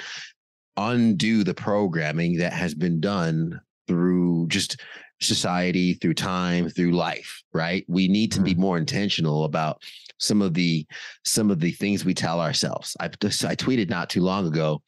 undo 0.76 1.44
the 1.44 1.54
programming 1.54 2.38
that 2.38 2.52
has 2.52 2.74
been 2.74 3.00
done 3.00 3.60
through 3.86 4.48
just 4.48 4.80
society, 5.20 5.94
through 5.94 6.14
time, 6.14 6.68
through 6.68 6.92
life, 6.92 7.42
right? 7.52 7.84
We 7.88 8.08
need 8.08 8.32
to 8.32 8.40
be 8.40 8.52
mm-hmm. 8.52 8.60
more 8.60 8.78
intentional 8.78 9.44
about 9.44 9.82
some 10.22 10.40
of 10.40 10.54
the 10.54 10.86
some 11.24 11.50
of 11.50 11.60
the 11.60 11.72
things 11.72 12.04
we 12.04 12.14
tell 12.14 12.40
ourselves. 12.40 12.96
I 13.00 13.06
I 13.06 13.56
tweeted 13.56 13.90
not 13.90 14.08
too 14.08 14.22
long 14.22 14.46
ago 14.46 14.80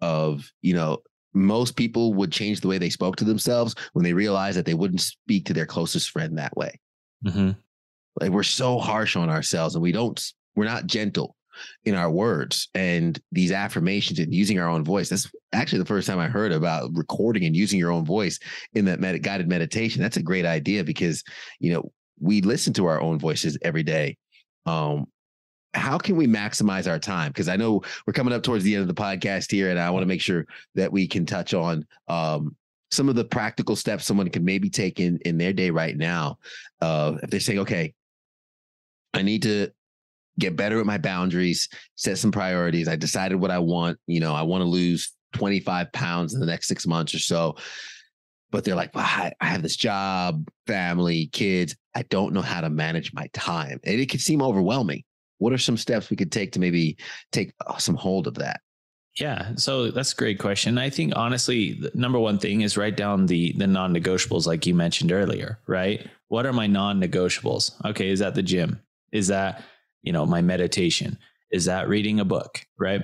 of, 0.00 0.50
you 0.60 0.74
know, 0.74 0.98
most 1.34 1.76
people 1.76 2.12
would 2.14 2.32
change 2.32 2.60
the 2.60 2.68
way 2.68 2.78
they 2.78 2.90
spoke 2.90 3.16
to 3.16 3.24
themselves 3.24 3.74
when 3.92 4.04
they 4.04 4.12
realized 4.12 4.58
that 4.58 4.66
they 4.66 4.74
wouldn't 4.74 5.00
speak 5.00 5.46
to 5.46 5.54
their 5.54 5.66
closest 5.66 6.10
friend 6.10 6.36
that 6.36 6.56
way. 6.56 6.78
Mm-hmm. 7.24 7.52
Like 8.20 8.30
we're 8.30 8.42
so 8.42 8.78
harsh 8.78 9.16
on 9.16 9.30
ourselves 9.30 9.74
and 9.74 9.82
we 9.82 9.92
don't, 9.92 10.22
we're 10.54 10.66
not 10.66 10.86
gentle 10.86 11.36
in 11.84 11.94
our 11.94 12.10
words 12.10 12.68
and 12.74 13.18
these 13.30 13.52
affirmations 13.52 14.18
and 14.18 14.34
using 14.34 14.58
our 14.58 14.68
own 14.68 14.84
voice. 14.84 15.08
That's 15.08 15.30
actually 15.52 15.78
the 15.78 15.86
first 15.86 16.06
time 16.06 16.18
I 16.18 16.28
heard 16.28 16.52
about 16.52 16.90
recording 16.94 17.44
and 17.44 17.56
using 17.56 17.78
your 17.78 17.92
own 17.92 18.04
voice 18.04 18.38
in 18.74 18.84
that 18.86 19.00
med- 19.00 19.22
guided 19.22 19.48
meditation. 19.48 20.02
That's 20.02 20.16
a 20.18 20.22
great 20.22 20.44
idea 20.44 20.84
because, 20.84 21.22
you 21.60 21.72
know, 21.72 21.90
we 22.20 22.42
listen 22.42 22.72
to 22.74 22.86
our 22.86 23.00
own 23.00 23.18
voices 23.18 23.56
every 23.62 23.82
day. 23.82 24.16
Um, 24.66 25.06
how 25.74 25.98
can 25.98 26.16
we 26.16 26.26
maximize 26.26 26.90
our 26.90 26.98
time? 26.98 27.30
Because 27.30 27.48
I 27.48 27.56
know 27.56 27.82
we're 28.06 28.12
coming 28.12 28.34
up 28.34 28.42
towards 28.42 28.64
the 28.64 28.74
end 28.74 28.82
of 28.82 28.88
the 28.88 29.00
podcast 29.00 29.50
here, 29.50 29.70
and 29.70 29.78
I 29.78 29.90
want 29.90 30.02
to 30.02 30.06
make 30.06 30.20
sure 30.20 30.46
that 30.74 30.92
we 30.92 31.06
can 31.06 31.24
touch 31.24 31.54
on 31.54 31.86
um, 32.08 32.54
some 32.90 33.08
of 33.08 33.14
the 33.14 33.24
practical 33.24 33.74
steps 33.74 34.04
someone 34.04 34.28
can 34.28 34.44
maybe 34.44 34.68
take 34.68 35.00
in 35.00 35.18
in 35.24 35.38
their 35.38 35.52
day 35.52 35.70
right 35.70 35.96
now. 35.96 36.38
Uh, 36.80 37.14
if 37.22 37.30
they're 37.30 37.40
saying, 37.40 37.60
okay, 37.60 37.94
I 39.14 39.22
need 39.22 39.42
to 39.42 39.70
get 40.38 40.56
better 40.56 40.78
at 40.78 40.86
my 40.86 40.98
boundaries, 40.98 41.68
set 41.94 42.18
some 42.18 42.32
priorities. 42.32 42.88
I 42.88 42.96
decided 42.96 43.36
what 43.36 43.50
I 43.50 43.58
want. 43.58 43.98
You 44.06 44.20
know, 44.20 44.34
I 44.34 44.42
want 44.42 44.62
to 44.62 44.68
lose 44.68 45.12
25 45.32 45.92
pounds 45.92 46.34
in 46.34 46.40
the 46.40 46.46
next 46.46 46.68
six 46.68 46.86
months 46.86 47.14
or 47.14 47.18
so. 47.18 47.56
But 48.50 48.64
they're 48.64 48.74
like, 48.74 48.94
well, 48.94 49.04
I, 49.06 49.32
I 49.40 49.46
have 49.46 49.62
this 49.62 49.76
job, 49.76 50.46
family, 50.66 51.26
kids. 51.32 51.74
I 51.94 52.02
don't 52.02 52.32
know 52.32 52.42
how 52.42 52.60
to 52.60 52.70
manage 52.70 53.12
my 53.12 53.28
time. 53.32 53.80
And 53.84 54.00
it 54.00 54.10
could 54.10 54.20
seem 54.20 54.42
overwhelming. 54.42 55.04
What 55.38 55.52
are 55.52 55.58
some 55.58 55.76
steps 55.76 56.10
we 56.10 56.16
could 56.16 56.32
take 56.32 56.52
to 56.52 56.60
maybe 56.60 56.96
take 57.32 57.52
uh, 57.66 57.76
some 57.76 57.96
hold 57.96 58.26
of 58.26 58.34
that? 58.34 58.60
Yeah, 59.18 59.52
so 59.56 59.90
that's 59.90 60.12
a 60.12 60.16
great 60.16 60.38
question. 60.38 60.78
I 60.78 60.88
think 60.88 61.12
honestly, 61.16 61.74
the 61.74 61.90
number 61.94 62.18
one 62.18 62.38
thing 62.38 62.62
is 62.62 62.78
write 62.78 62.96
down 62.96 63.26
the 63.26 63.52
the 63.58 63.66
non-negotiables 63.66 64.46
like 64.46 64.66
you 64.66 64.74
mentioned 64.74 65.12
earlier, 65.12 65.58
right? 65.66 66.08
What 66.28 66.46
are 66.46 66.52
my 66.52 66.66
non-negotiables? 66.66 67.84
Okay, 67.84 68.08
is 68.08 68.20
that 68.20 68.34
the 68.34 68.42
gym? 68.42 68.80
Is 69.12 69.26
that, 69.28 69.62
you 70.02 70.12
know, 70.12 70.24
my 70.24 70.40
meditation? 70.40 71.18
Is 71.50 71.66
that 71.66 71.88
reading 71.88 72.20
a 72.20 72.24
book? 72.24 72.64
Right. 72.78 73.02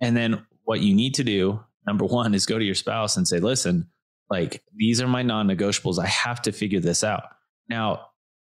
And 0.00 0.16
then 0.16 0.46
what 0.64 0.80
you 0.80 0.94
need 0.94 1.14
to 1.16 1.24
do, 1.24 1.60
number 1.86 2.06
one, 2.06 2.34
is 2.34 2.46
go 2.46 2.58
to 2.58 2.64
your 2.64 2.74
spouse 2.74 3.18
and 3.18 3.28
say, 3.28 3.38
listen, 3.38 3.90
like 4.30 4.62
these 4.74 5.02
are 5.02 5.08
my 5.08 5.22
non 5.22 5.46
negotiables. 5.46 6.02
I 6.02 6.06
have 6.06 6.40
to 6.42 6.52
figure 6.52 6.80
this 6.80 7.04
out. 7.04 7.24
Now, 7.68 8.06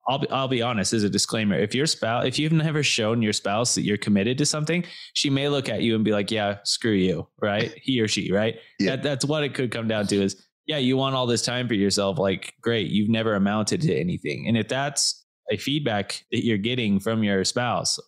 I'll 0.09 0.19
be, 0.19 0.29
I'll 0.29 0.47
be 0.47 0.61
honest 0.61 0.93
as 0.93 1.03
a 1.03 1.09
disclaimer. 1.09 1.57
If 1.57 1.75
your 1.75 1.85
spouse, 1.85 2.25
if 2.25 2.39
you've 2.39 2.53
never 2.53 2.81
shown 2.81 3.21
your 3.21 3.33
spouse 3.33 3.75
that 3.75 3.81
you're 3.81 3.97
committed 3.97 4.37
to 4.37 4.45
something, 4.45 4.85
she 5.13 5.29
may 5.29 5.49
look 5.49 5.67
at 5.67 5.81
you 5.81 5.95
and 5.95 6.03
be 6.05 6.11
like, 6.11 6.31
yeah, 6.31 6.57
screw 6.63 6.93
you. 6.93 7.27
Right. 7.41 7.73
He 7.81 7.99
or 7.99 8.07
she, 8.07 8.31
right. 8.31 8.55
Yeah. 8.79 8.91
That, 8.91 9.03
that's 9.03 9.25
what 9.25 9.43
it 9.43 9.53
could 9.53 9.71
come 9.71 9.87
down 9.87 10.07
to 10.07 10.21
is, 10.21 10.41
yeah, 10.65 10.77
you 10.77 10.97
want 10.97 11.15
all 11.15 11.27
this 11.27 11.41
time 11.43 11.67
for 11.67 11.73
yourself. 11.73 12.19
Like, 12.19 12.53
great. 12.61 12.89
You've 12.89 13.09
never 13.09 13.35
amounted 13.35 13.81
to 13.81 13.95
anything. 13.95 14.47
And 14.47 14.57
if 14.57 14.67
that's 14.67 15.25
a 15.49 15.57
feedback 15.57 16.23
that 16.31 16.45
you're 16.45 16.57
getting 16.57 16.99
from 16.99 17.23
your 17.23 17.43
spouse 17.43 17.99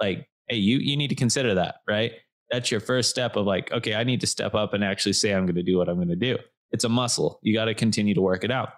like 0.00 0.26
hey 0.48 0.56
you 0.56 0.78
you 0.78 0.96
need 0.96 1.08
to 1.08 1.14
consider 1.14 1.54
that 1.54 1.76
right 1.88 2.12
that's 2.50 2.70
your 2.70 2.80
first 2.80 3.08
step 3.08 3.36
of 3.36 3.46
like 3.46 3.70
okay 3.72 3.94
i 3.94 4.04
need 4.04 4.20
to 4.20 4.26
step 4.26 4.54
up 4.54 4.74
and 4.74 4.84
actually 4.84 5.12
say 5.12 5.32
i'm 5.32 5.46
going 5.46 5.56
to 5.56 5.62
do 5.62 5.78
what 5.78 5.88
i'm 5.88 5.96
going 5.96 6.08
to 6.08 6.16
do 6.16 6.36
it's 6.72 6.84
a 6.84 6.88
muscle 6.88 7.38
you 7.42 7.54
got 7.54 7.66
to 7.66 7.74
continue 7.74 8.14
to 8.14 8.20
work 8.20 8.44
it 8.44 8.50
out 8.50 8.70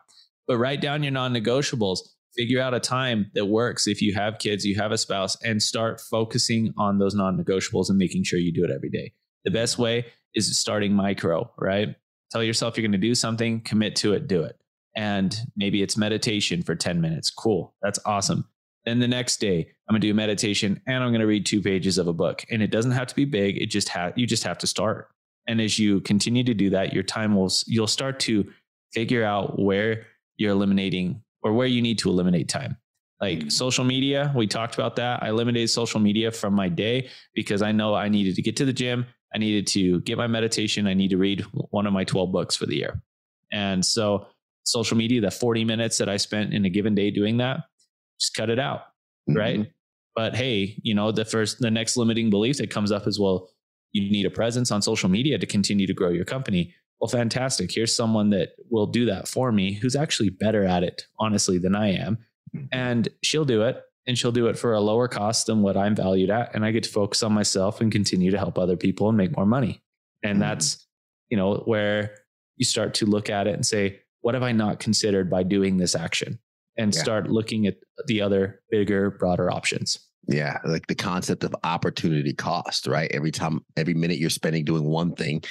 but 0.46 0.58
write 0.58 0.80
down 0.80 1.02
your 1.02 1.12
non-negotiables 1.12 2.00
figure 2.36 2.60
out 2.60 2.74
a 2.74 2.80
time 2.80 3.30
that 3.34 3.46
works 3.46 3.86
if 3.86 4.02
you 4.02 4.14
have 4.14 4.38
kids 4.38 4.64
you 4.64 4.74
have 4.76 4.92
a 4.92 4.98
spouse 4.98 5.36
and 5.42 5.62
start 5.62 6.00
focusing 6.00 6.72
on 6.76 6.98
those 6.98 7.14
non-negotiables 7.14 7.88
and 7.88 7.98
making 7.98 8.24
sure 8.24 8.38
you 8.38 8.52
do 8.52 8.64
it 8.64 8.70
every 8.70 8.90
day 8.90 9.12
the 9.44 9.50
best 9.50 9.78
way 9.78 10.04
is 10.34 10.58
starting 10.58 10.92
micro 10.92 11.50
right 11.58 11.96
tell 12.30 12.42
yourself 12.42 12.76
you're 12.76 12.82
going 12.82 12.92
to 12.92 12.98
do 12.98 13.14
something 13.14 13.60
commit 13.60 13.94
to 13.96 14.12
it 14.12 14.26
do 14.26 14.42
it 14.42 14.58
and 14.94 15.36
maybe 15.56 15.82
it's 15.82 15.96
meditation 15.96 16.62
for 16.62 16.74
10 16.74 17.00
minutes. 17.00 17.30
Cool. 17.30 17.74
That's 17.82 17.98
awesome. 18.06 18.48
Then 18.84 19.00
the 19.00 19.08
next 19.08 19.40
day, 19.40 19.68
I'm 19.88 19.94
going 19.94 20.02
to 20.02 20.06
do 20.06 20.14
meditation 20.14 20.80
and 20.86 21.02
I'm 21.02 21.10
going 21.10 21.20
to 21.20 21.26
read 21.26 21.46
two 21.46 21.62
pages 21.62 21.98
of 21.98 22.06
a 22.06 22.12
book. 22.12 22.44
And 22.50 22.62
it 22.62 22.70
doesn't 22.70 22.92
have 22.92 23.06
to 23.08 23.14
be 23.14 23.24
big. 23.24 23.56
It 23.56 23.66
just 23.66 23.88
ha- 23.88 24.12
you 24.14 24.26
just 24.26 24.44
have 24.44 24.58
to 24.58 24.66
start. 24.66 25.08
And 25.46 25.60
as 25.60 25.78
you 25.78 26.00
continue 26.00 26.44
to 26.44 26.54
do 26.54 26.70
that, 26.70 26.92
your 26.92 27.02
time 27.02 27.34
will 27.34 27.50
you'll 27.66 27.86
start 27.86 28.20
to 28.20 28.50
figure 28.92 29.24
out 29.24 29.58
where 29.58 30.06
you're 30.36 30.52
eliminating 30.52 31.22
or 31.44 31.52
where 31.52 31.66
you 31.66 31.80
need 31.80 31.98
to 31.98 32.08
eliminate 32.08 32.48
time. 32.48 32.76
Like 33.20 33.38
mm-hmm. 33.38 33.48
social 33.50 33.84
media, 33.84 34.32
we 34.34 34.46
talked 34.46 34.74
about 34.74 34.96
that. 34.96 35.22
I 35.22 35.28
eliminated 35.28 35.70
social 35.70 36.00
media 36.00 36.32
from 36.32 36.54
my 36.54 36.68
day 36.68 37.10
because 37.34 37.62
I 37.62 37.70
know 37.70 37.94
I 37.94 38.08
needed 38.08 38.34
to 38.36 38.42
get 38.42 38.56
to 38.56 38.64
the 38.64 38.72
gym. 38.72 39.06
I 39.34 39.38
needed 39.38 39.66
to 39.68 40.00
get 40.00 40.18
my 40.18 40.26
meditation. 40.26 40.86
I 40.86 40.94
need 40.94 41.10
to 41.10 41.16
read 41.16 41.42
one 41.70 41.86
of 41.86 41.92
my 41.92 42.04
12 42.04 42.32
books 42.32 42.56
for 42.56 42.66
the 42.66 42.76
year. 42.76 43.00
And 43.52 43.84
so 43.84 44.26
social 44.64 44.96
media, 44.96 45.20
the 45.20 45.30
40 45.30 45.64
minutes 45.64 45.98
that 45.98 46.08
I 46.08 46.16
spent 46.16 46.52
in 46.52 46.64
a 46.64 46.70
given 46.70 46.94
day 46.94 47.10
doing 47.10 47.36
that, 47.38 47.60
just 48.20 48.34
cut 48.34 48.50
it 48.50 48.58
out. 48.58 48.80
Mm-hmm. 49.28 49.36
Right. 49.36 49.72
But 50.16 50.36
hey, 50.36 50.78
you 50.82 50.94
know, 50.94 51.12
the 51.12 51.24
first, 51.24 51.58
the 51.60 51.70
next 51.70 51.96
limiting 51.96 52.30
belief 52.30 52.58
that 52.58 52.70
comes 52.70 52.92
up 52.92 53.06
is, 53.06 53.18
well, 53.18 53.50
you 53.92 54.10
need 54.10 54.26
a 54.26 54.30
presence 54.30 54.70
on 54.70 54.82
social 54.82 55.08
media 55.08 55.38
to 55.38 55.46
continue 55.46 55.86
to 55.86 55.94
grow 55.94 56.10
your 56.10 56.24
company. 56.24 56.74
Well, 57.04 57.10
fantastic. 57.10 57.70
Here's 57.70 57.94
someone 57.94 58.30
that 58.30 58.54
will 58.70 58.86
do 58.86 59.04
that 59.04 59.28
for 59.28 59.52
me 59.52 59.74
who's 59.74 59.94
actually 59.94 60.30
better 60.30 60.64
at 60.64 60.82
it, 60.82 61.06
honestly, 61.18 61.58
than 61.58 61.76
I 61.76 61.90
am. 61.90 62.16
And 62.72 63.10
she'll 63.22 63.44
do 63.44 63.60
it 63.60 63.82
and 64.06 64.16
she'll 64.16 64.32
do 64.32 64.46
it 64.46 64.58
for 64.58 64.72
a 64.72 64.80
lower 64.80 65.06
cost 65.06 65.48
than 65.48 65.60
what 65.60 65.76
I'm 65.76 65.94
valued 65.94 66.30
at. 66.30 66.54
And 66.54 66.64
I 66.64 66.70
get 66.70 66.84
to 66.84 66.88
focus 66.88 67.22
on 67.22 67.34
myself 67.34 67.82
and 67.82 67.92
continue 67.92 68.30
to 68.30 68.38
help 68.38 68.58
other 68.58 68.78
people 68.78 69.10
and 69.10 69.18
make 69.18 69.36
more 69.36 69.44
money. 69.44 69.82
And 70.22 70.36
mm-hmm. 70.36 70.48
that's, 70.48 70.86
you 71.28 71.36
know, 71.36 71.56
where 71.66 72.14
you 72.56 72.64
start 72.64 72.94
to 72.94 73.04
look 73.04 73.28
at 73.28 73.46
it 73.46 73.52
and 73.52 73.66
say, 73.66 74.00
what 74.22 74.32
have 74.32 74.42
I 74.42 74.52
not 74.52 74.80
considered 74.80 75.28
by 75.28 75.42
doing 75.42 75.76
this 75.76 75.94
action? 75.94 76.38
And 76.78 76.94
yeah. 76.94 77.02
start 77.02 77.28
looking 77.28 77.66
at 77.66 77.76
the 78.06 78.22
other 78.22 78.62
bigger, 78.70 79.10
broader 79.10 79.50
options. 79.50 79.98
Yeah, 80.26 80.56
like 80.64 80.86
the 80.86 80.94
concept 80.94 81.44
of 81.44 81.54
opportunity 81.64 82.32
cost, 82.32 82.86
right? 82.86 83.10
Every 83.12 83.30
time, 83.30 83.60
every 83.76 83.92
minute 83.92 84.16
you're 84.16 84.30
spending 84.30 84.64
doing 84.64 84.84
one 84.84 85.14
thing, 85.14 85.42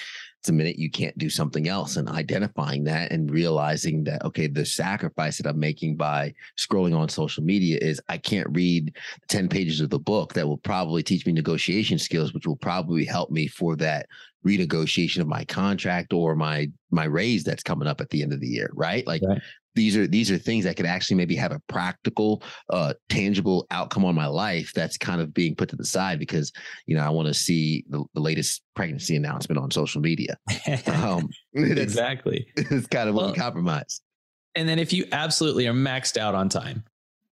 a 0.50 0.54
minute 0.54 0.78
you 0.78 0.90
can't 0.90 1.18
do 1.18 1.30
something 1.30 1.68
else. 1.68 1.96
And 1.96 2.10
identifying 2.10 2.84
that 2.86 3.12
and 3.12 3.30
realizing 3.30 4.04
that, 4.06 4.24
okay, 4.26 4.48
the 4.48 4.66
sacrifice 4.66 5.38
that 5.38 5.48
I'm 5.48 5.60
making 5.60 5.96
by 5.96 6.34
scrolling 6.58 6.98
on 6.98 7.10
social 7.10 7.44
media 7.44 7.78
is 7.82 8.02
I 8.10 8.18
can't 8.18 8.48
read 8.52 8.96
10 9.30 9.50
pages 9.50 9.82
of 9.82 9.90
the 9.90 10.00
book 10.00 10.34
that 10.34 10.48
will 10.48 10.58
probably 10.58 11.04
teach 11.04 11.26
me 11.26 11.34
negotiation 11.34 11.98
skills, 11.98 12.34
which 12.34 12.48
will 12.48 12.58
probably 12.58 13.06
help 13.06 13.32
me 13.32 13.48
for 13.48 13.76
that 13.78 14.08
renegotiation 14.46 15.20
of 15.20 15.28
my 15.28 15.46
contract 15.46 16.14
or 16.14 16.36
my 16.36 16.70
my 16.92 17.06
raise 17.06 17.44
that's 17.44 17.64
coming 17.64 17.88
up 17.88 18.02
at 18.02 18.10
the 18.10 18.22
end 18.22 18.34
of 18.34 18.42
the 18.42 18.48
year 18.48 18.70
right 18.74 19.08
like 19.08 19.22
right. 19.26 19.42
These 19.76 19.98
are 19.98 20.08
these 20.08 20.32
are 20.32 20.38
things 20.38 20.64
that 20.64 20.76
could 20.76 20.86
actually 20.86 21.18
maybe 21.18 21.36
have 21.36 21.52
a 21.52 21.62
practical 21.68 22.44
uh 22.70 22.94
tangible 23.10 23.66
outcome 23.72 24.06
on 24.06 24.16
my 24.16 24.28
life 24.28 24.72
that's 24.74 24.98
kind 24.98 25.22
of 25.22 25.34
being 25.34 25.56
put 25.56 25.70
to 25.70 25.76
the 25.76 25.86
side 25.86 26.20
because 26.20 26.52
you 26.86 26.96
know 26.96 27.04
i 27.04 27.10
want 27.10 27.28
to 27.28 27.34
see 27.34 27.84
the, 27.90 28.04
the, 28.14 28.22
latest 28.22 28.62
pregnancy 28.76 29.16
announcement 29.16 29.60
on 29.60 29.70
social 29.70 30.02
media 30.02 30.38
um 30.88 31.28
exactly 31.54 32.48
it's 32.56 32.88
kind 32.88 33.10
of 33.10 33.16
well, 33.16 33.30
a 33.30 33.36
compromise 33.36 34.02
and 34.56 34.68
then 34.68 34.80
if 34.80 34.94
you 34.94 35.06
absolutely 35.12 35.68
are 35.68 35.74
maxed 35.74 36.18
out 36.18 36.36
on 36.36 36.50
time 36.50 36.84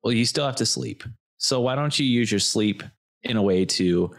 well 0.04 0.14
you 0.14 0.26
still 0.26 0.46
have 0.46 0.56
to 0.56 0.66
sleep 0.66 1.04
so 1.38 1.62
why 1.62 1.76
don't 1.76 2.00
you 2.00 2.06
use 2.06 2.32
your 2.32 2.40
sleep 2.40 2.84
in 3.24 3.38
a 3.38 3.42
way 3.42 3.66
to 3.66 4.12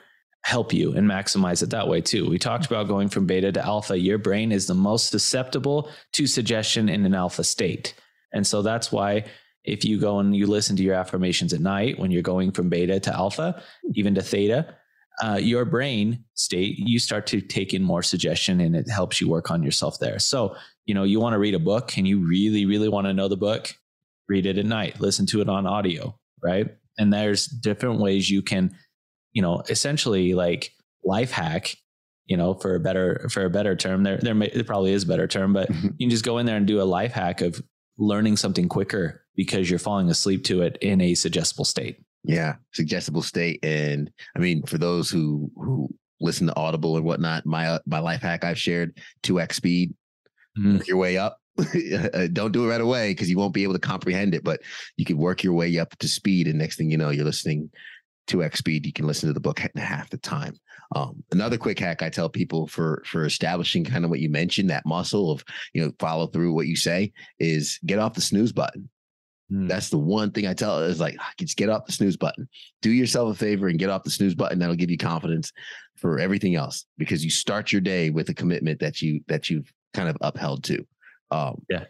help 0.43 0.73
you 0.73 0.95
and 0.95 1.09
maximize 1.09 1.63
it 1.63 1.71
that 1.71 1.87
way 1.87 2.01
too. 2.01 2.29
We 2.29 2.39
talked 2.39 2.67
about 2.67 2.89
going 2.89 3.09
from 3.09 3.27
beta 3.27 3.53
to 3.53 3.65
alpha. 3.65 3.99
Your 3.99 4.19
brain 4.19 4.53
is 4.53 4.67
the 4.67 4.75
most 4.75 5.11
susceptible 5.11 5.91
to 6.13 6.27
suggestion 6.27 6.89
in 6.89 7.05
an 7.05 7.15
alpha 7.15 7.45
state. 7.45 7.95
And 8.33 8.47
so 8.47 8.63
that's 8.63 8.93
why 8.93 9.25
if 9.65 9.85
you 9.85 9.99
go 10.01 10.19
and 10.19 10.35
you 10.35 10.47
listen 10.47 10.77
to 10.77 10.83
your 10.83 10.95
affirmations 10.95 11.53
at 11.53 11.61
night 11.61 11.99
when 11.99 12.11
you're 12.11 12.23
going 12.23 12.51
from 12.53 12.69
beta 12.69 12.99
to 13.01 13.15
alpha, 13.15 13.63
even 13.95 14.15
to 14.15 14.23
theta, 14.23 14.75
uh, 15.23 15.37
your 15.37 15.65
brain 15.65 16.25
state, 16.35 16.79
you 16.79 16.99
start 16.99 17.27
to 17.27 17.41
take 17.41 17.75
in 17.75 17.83
more 17.83 18.03
suggestion 18.03 18.61
and 18.61 18.75
it 18.75 18.89
helps 18.89 19.21
you 19.21 19.29
work 19.29 19.51
on 19.51 19.63
yourself 19.63 19.99
there. 19.99 20.19
So, 20.19 20.57
you 20.87 20.95
know, 20.95 21.05
you 21.05 21.21
want 21.21 21.35
to 21.35 21.39
read 21.39 21.55
a 21.55 21.59
book 21.59 21.97
and 21.97 22.09
you 22.09 22.27
really, 22.27 22.65
really 22.65 22.89
want 22.89 23.07
to 23.07 23.13
know 23.13 23.29
the 23.29 23.37
book, 23.37 23.75
read 24.29 24.47
it 24.47 24.57
at 24.57 24.65
night, 24.65 25.01
listen 25.01 25.27
to 25.27 25.43
it 25.43 25.49
on 25.49 25.67
audio, 25.67 26.17
right? 26.43 26.69
And 26.99 27.13
there's 27.13 27.47
different 27.47 28.01
ways 28.01 28.31
you 28.31 28.41
can, 28.41 28.75
you 29.33 29.43
know, 29.43 29.63
essentially 29.69 30.33
like 30.33 30.73
life 31.05 31.31
hack, 31.31 31.77
you 32.27 32.37
know, 32.37 32.55
for 32.55 32.75
a 32.77 32.81
better 32.81 33.29
for 33.31 33.45
a 33.45 33.51
better 33.51 33.77
term. 33.77 34.05
There 34.05 34.19
there, 34.19 34.35
may, 34.35 34.51
there 34.55 34.65
probably 34.65 34.93
is 34.93 35.03
a 35.03 35.07
better 35.07 35.27
term, 35.27 35.53
but 35.53 35.71
mm-hmm. 35.71 35.89
you 35.99 36.07
can 36.07 36.11
just 36.11 36.25
go 36.25 36.39
in 36.39 36.47
there 36.47 36.57
and 36.57 36.67
do 36.67 36.81
a 36.81 36.85
life 36.85 37.13
hack 37.13 37.41
of 37.41 37.61
learning 38.01 38.37
something 38.37 38.69
quicker 38.69 39.23
because 39.37 39.71
you're 39.71 39.79
falling 39.79 40.09
asleep 40.09 40.43
to 40.45 40.63
it 40.63 40.77
in 40.81 41.01
a 41.01 41.15
suggestible 41.15 41.65
state. 41.65 41.99
Yeah, 42.25 42.57
suggestible 42.73 43.23
state, 43.23 43.61
and 43.63 44.11
I 44.37 44.41
mean, 44.41 44.63
for 44.65 44.77
those 44.77 45.09
who 45.09 45.51
who 45.57 45.89
listen 46.21 46.49
to 46.49 46.57
Audible 46.57 46.97
and 46.97 47.07
whatnot, 47.07 47.47
my 47.47 47.69
uh, 47.69 47.79
my 47.87 47.99
life 48.01 48.21
hack 48.21 48.45
I've 48.45 48.59
shared 48.59 48.99
two 49.23 49.41
x 49.41 49.57
speed, 49.57 49.95
mm-hmm. 50.59 50.77
work 50.77 50.89
your 50.89 50.97
way 50.97 51.17
up. 51.17 51.37
Uh, 52.15 52.27
don't 52.33 52.53
do 52.53 52.65
it 52.65 52.69
right 52.69 52.81
away 52.81 53.11
because 53.11 53.29
you 53.29 53.37
won't 53.37 53.53
be 53.53 53.65
able 53.65 53.75
to 53.75 53.79
comprehend 53.79 54.35
it, 54.35 54.43
but 54.43 54.61
you 54.97 55.05
can 55.05 55.19
work 55.19 55.43
your 55.43 55.53
way 55.53 55.79
up 55.79 55.95
to 55.99 56.09
speed, 56.09 56.47
and 56.47 56.59
next 56.59 56.77
thing 56.77 56.91
you 56.91 56.97
know, 56.97 57.11
you're 57.11 57.25
listening 57.25 57.71
two 58.27 58.43
x 58.43 58.59
speed. 58.59 58.87
You 58.87 58.93
can 58.93 59.07
listen 59.07 59.29
to 59.29 59.33
the 59.35 59.41
book 59.41 59.61
in 59.61 59.81
half 59.81 60.09
the 60.09 60.17
time. 60.17 60.55
Um, 60.95 61.23
another 61.31 61.57
quick 61.57 61.79
hack 61.79 62.03
I 62.03 62.09
tell 62.09 62.29
people 62.29 62.67
for 62.67 63.03
for 63.07 63.25
establishing 63.25 63.85
kind 63.85 64.05
of 64.05 64.11
what 64.11 64.21
you 64.21 64.29
mentioned 64.29 64.71
that 64.71 64.87
muscle 64.87 65.31
of 65.31 65.45
you 65.73 65.83
know 65.83 65.93
follow 65.99 66.27
through 66.27 66.53
what 66.53 66.67
you 66.67 66.77
say 66.77 67.13
is 67.39 67.79
get 67.87 67.99
off 67.99 68.15
the 68.15 68.21
snooze 68.21 68.53
button. 68.53 68.89
Mm. 69.53 69.69
That's 69.69 69.91
the 69.91 69.99
one 69.99 70.31
thing 70.31 70.47
I 70.47 70.55
tell 70.55 70.79
is 70.81 71.01
like 71.01 71.17
just 71.39 71.57
get 71.57 71.69
off 71.69 71.87
the 71.87 71.93
snooze 71.93 72.17
button. 72.17 72.49
Do 72.83 72.91
yourself 72.91 73.35
a 73.35 73.39
favor 73.39 73.69
and 73.69 73.79
get 73.79 73.91
off 73.91 74.05
the 74.05 74.11
snooze 74.11 74.35
button. 74.35 74.59
That'll 74.59 74.77
give 74.77 74.91
you 74.91 74.99
confidence 74.99 75.53
for 75.97 76.19
everything 76.19 76.57
else 76.57 76.87
because 76.99 77.25
you 77.25 77.31
start 77.31 77.73
your 77.73 77.81
day 77.81 78.11
with 78.11 78.29
a 78.29 78.35
commitment 78.35 78.81
that 78.81 79.03
you 79.03 79.21
that 79.29 79.51
you've 79.51 79.73
kind 79.95 80.09
of 80.09 80.17
upheld 80.21 80.65
to. 80.65 80.87
Um, 81.31 81.63
yeah. 81.69 81.85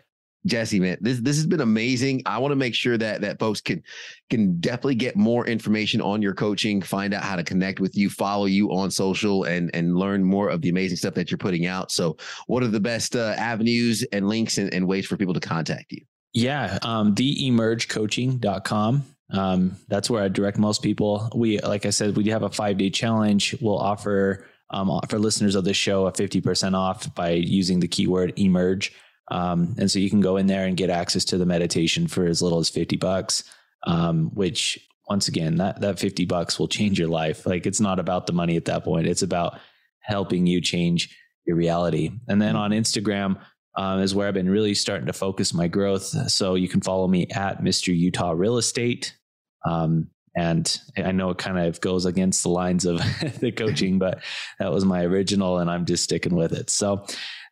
Jesse, 0.46 0.80
man, 0.80 0.96
this 1.00 1.20
this 1.20 1.36
has 1.36 1.46
been 1.46 1.60
amazing. 1.60 2.22
I 2.24 2.38
want 2.38 2.52
to 2.52 2.56
make 2.56 2.74
sure 2.74 2.96
that 2.96 3.20
that 3.20 3.38
folks 3.38 3.60
can 3.60 3.82
can 4.30 4.58
definitely 4.58 4.94
get 4.94 5.14
more 5.14 5.46
information 5.46 6.00
on 6.00 6.22
your 6.22 6.32
coaching, 6.32 6.80
find 6.80 7.12
out 7.12 7.22
how 7.22 7.36
to 7.36 7.44
connect 7.44 7.78
with 7.78 7.94
you, 7.96 8.08
follow 8.08 8.46
you 8.46 8.72
on 8.72 8.90
social, 8.90 9.44
and 9.44 9.70
and 9.74 9.96
learn 9.96 10.24
more 10.24 10.48
of 10.48 10.62
the 10.62 10.70
amazing 10.70 10.96
stuff 10.96 11.14
that 11.14 11.30
you're 11.30 11.38
putting 11.38 11.66
out. 11.66 11.92
So, 11.92 12.16
what 12.46 12.62
are 12.62 12.68
the 12.68 12.80
best 12.80 13.16
uh, 13.16 13.34
avenues 13.36 14.02
and 14.12 14.28
links 14.28 14.56
and, 14.56 14.72
and 14.72 14.86
ways 14.86 15.06
for 15.06 15.18
people 15.18 15.34
to 15.34 15.40
contact 15.40 15.92
you? 15.92 16.00
Yeah, 16.32 16.78
um, 16.82 17.14
theemergecoaching.com. 17.14 19.04
Um, 19.32 19.76
that's 19.88 20.10
where 20.10 20.22
I 20.22 20.28
direct 20.28 20.58
most 20.58 20.82
people. 20.82 21.28
We, 21.34 21.58
like 21.60 21.86
I 21.86 21.90
said, 21.90 22.16
we 22.16 22.24
do 22.24 22.30
have 22.30 22.42
a 22.42 22.50
five 22.50 22.78
day 22.78 22.90
challenge. 22.90 23.54
We'll 23.60 23.78
offer 23.78 24.46
um, 24.70 25.00
for 25.08 25.18
listeners 25.18 25.54
of 25.54 25.64
this 25.64 25.76
show 25.76 26.06
a 26.06 26.12
50% 26.12 26.74
off 26.74 27.14
by 27.14 27.30
using 27.30 27.80
the 27.80 27.88
keyword 27.88 28.32
emerge. 28.38 28.92
Um, 29.30 29.76
and 29.78 29.90
so 29.90 29.98
you 29.98 30.10
can 30.10 30.20
go 30.20 30.36
in 30.36 30.46
there 30.46 30.66
and 30.66 30.76
get 30.76 30.90
access 30.90 31.24
to 31.26 31.38
the 31.38 31.46
meditation 31.46 32.06
for 32.08 32.26
as 32.26 32.42
little 32.42 32.58
as 32.58 32.68
50 32.68 32.96
bucks, 32.96 33.44
um, 33.86 34.30
which 34.34 34.78
once 35.08 35.28
again, 35.28 35.56
that, 35.56 35.80
that 35.80 35.98
50 35.98 36.24
bucks 36.26 36.58
will 36.58 36.68
change 36.68 36.98
your 36.98 37.08
life. 37.08 37.46
Like 37.46 37.66
it's 37.66 37.80
not 37.80 37.98
about 37.98 38.26
the 38.26 38.32
money 38.32 38.56
at 38.56 38.66
that 38.66 38.84
point. 38.84 39.06
It's 39.06 39.22
about 39.22 39.58
helping 40.00 40.46
you 40.46 40.60
change 40.60 41.16
your 41.46 41.56
reality. 41.56 42.12
And 42.28 42.40
then 42.40 42.56
on 42.56 42.70
Instagram, 42.70 43.40
um, 43.76 44.00
is 44.00 44.14
where 44.14 44.26
I've 44.28 44.34
been 44.34 44.50
really 44.50 44.74
starting 44.74 45.06
to 45.06 45.12
focus 45.12 45.54
my 45.54 45.68
growth. 45.68 46.04
So 46.30 46.54
you 46.54 46.68
can 46.68 46.80
follow 46.80 47.06
me 47.06 47.26
at 47.28 47.62
Mr. 47.62 47.96
Utah 47.96 48.32
Real 48.32 48.58
Estate. 48.58 49.16
Um, 49.64 50.08
and 50.36 50.78
I 50.96 51.12
know 51.12 51.30
it 51.30 51.38
kind 51.38 51.58
of 51.58 51.80
goes 51.80 52.04
against 52.04 52.42
the 52.42 52.50
lines 52.50 52.84
of 52.84 52.98
the 53.40 53.52
coaching, 53.52 53.98
but 53.98 54.22
that 54.58 54.72
was 54.72 54.84
my 54.84 55.04
original 55.04 55.58
and 55.58 55.70
I'm 55.70 55.86
just 55.86 56.04
sticking 56.04 56.34
with 56.34 56.52
it. 56.52 56.70
So 56.70 57.04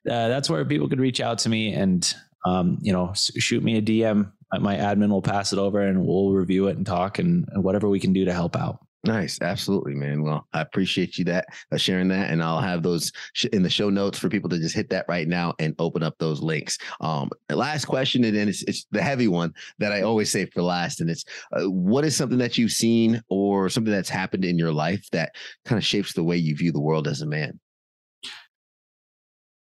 uh, 0.09 0.29
that's 0.29 0.51
where 0.51 0.65
people 0.65 0.89
could 0.89 1.01
reach 1.01 1.21
out 1.21 1.39
to 1.39 1.49
me 1.49 1.73
and, 1.73 2.15
um, 2.45 2.79
you 2.81 2.93
know, 2.93 3.13
shoot 3.15 3.63
me 3.63 3.77
a 3.77 3.83
DM. 3.83 4.33
My 4.61 4.77
admin 4.77 5.11
will 5.11 5.23
pass 5.23 5.53
it 5.53 5.59
over 5.59 5.81
and 5.83 6.07
we'll 6.07 6.33
review 6.33 6.69
it 6.69 6.77
and 6.77 6.87
talk 6.87 7.19
and, 7.19 7.47
and 7.53 7.63
whatever 7.63 7.89
we 7.89 8.01
can 8.01 8.13
do 8.13 8.25
to 8.25 8.33
help 8.33 8.57
out. 8.57 8.81
Nice, 9.05 9.39
absolutely, 9.41 9.95
man. 9.95 10.23
Well, 10.23 10.49
I 10.53 10.61
appreciate 10.61 11.19
you 11.19 11.25
that 11.27 11.47
uh, 11.71 11.77
sharing 11.77 12.09
that, 12.09 12.31
and 12.31 12.43
I'll 12.43 12.61
have 12.61 12.83
those 12.83 13.13
sh- 13.33 13.47
in 13.53 13.63
the 13.63 13.71
show 13.71 13.91
notes 13.91 14.19
for 14.19 14.29
people 14.29 14.51
to 14.51 14.59
just 14.59 14.75
hit 14.75 14.91
that 14.91 15.07
right 15.09 15.29
now 15.29 15.55
and 15.61 15.75
open 15.79 16.03
up 16.03 16.17
those 16.19 16.43
links. 16.43 16.79
Um, 17.01 17.31
last 17.49 17.85
question, 17.85 18.25
and 18.25 18.37
then 18.37 18.49
it's, 18.49 18.65
it's 18.65 18.87
the 18.91 19.01
heavy 19.01 19.29
one 19.29 19.55
that 19.79 19.93
I 19.93 20.03
always 20.03 20.33
say 20.33 20.47
for 20.47 20.63
last, 20.63 21.01
and 21.01 21.09
it's 21.09 21.25
uh, 21.53 21.71
what 21.71 22.05
is 22.05 22.17
something 22.17 22.39
that 22.39 22.59
you've 22.59 22.73
seen 22.73 23.23
or 23.29 23.69
something 23.69 23.93
that's 23.93 24.11
happened 24.11 24.45
in 24.45 24.59
your 24.59 24.73
life 24.73 25.07
that 25.13 25.33
kind 25.65 25.79
of 25.79 25.85
shapes 25.85 26.13
the 26.13 26.25
way 26.25 26.37
you 26.37 26.57
view 26.57 26.73
the 26.73 26.81
world 26.81 27.07
as 27.07 27.23
a 27.23 27.27
man. 27.27 27.61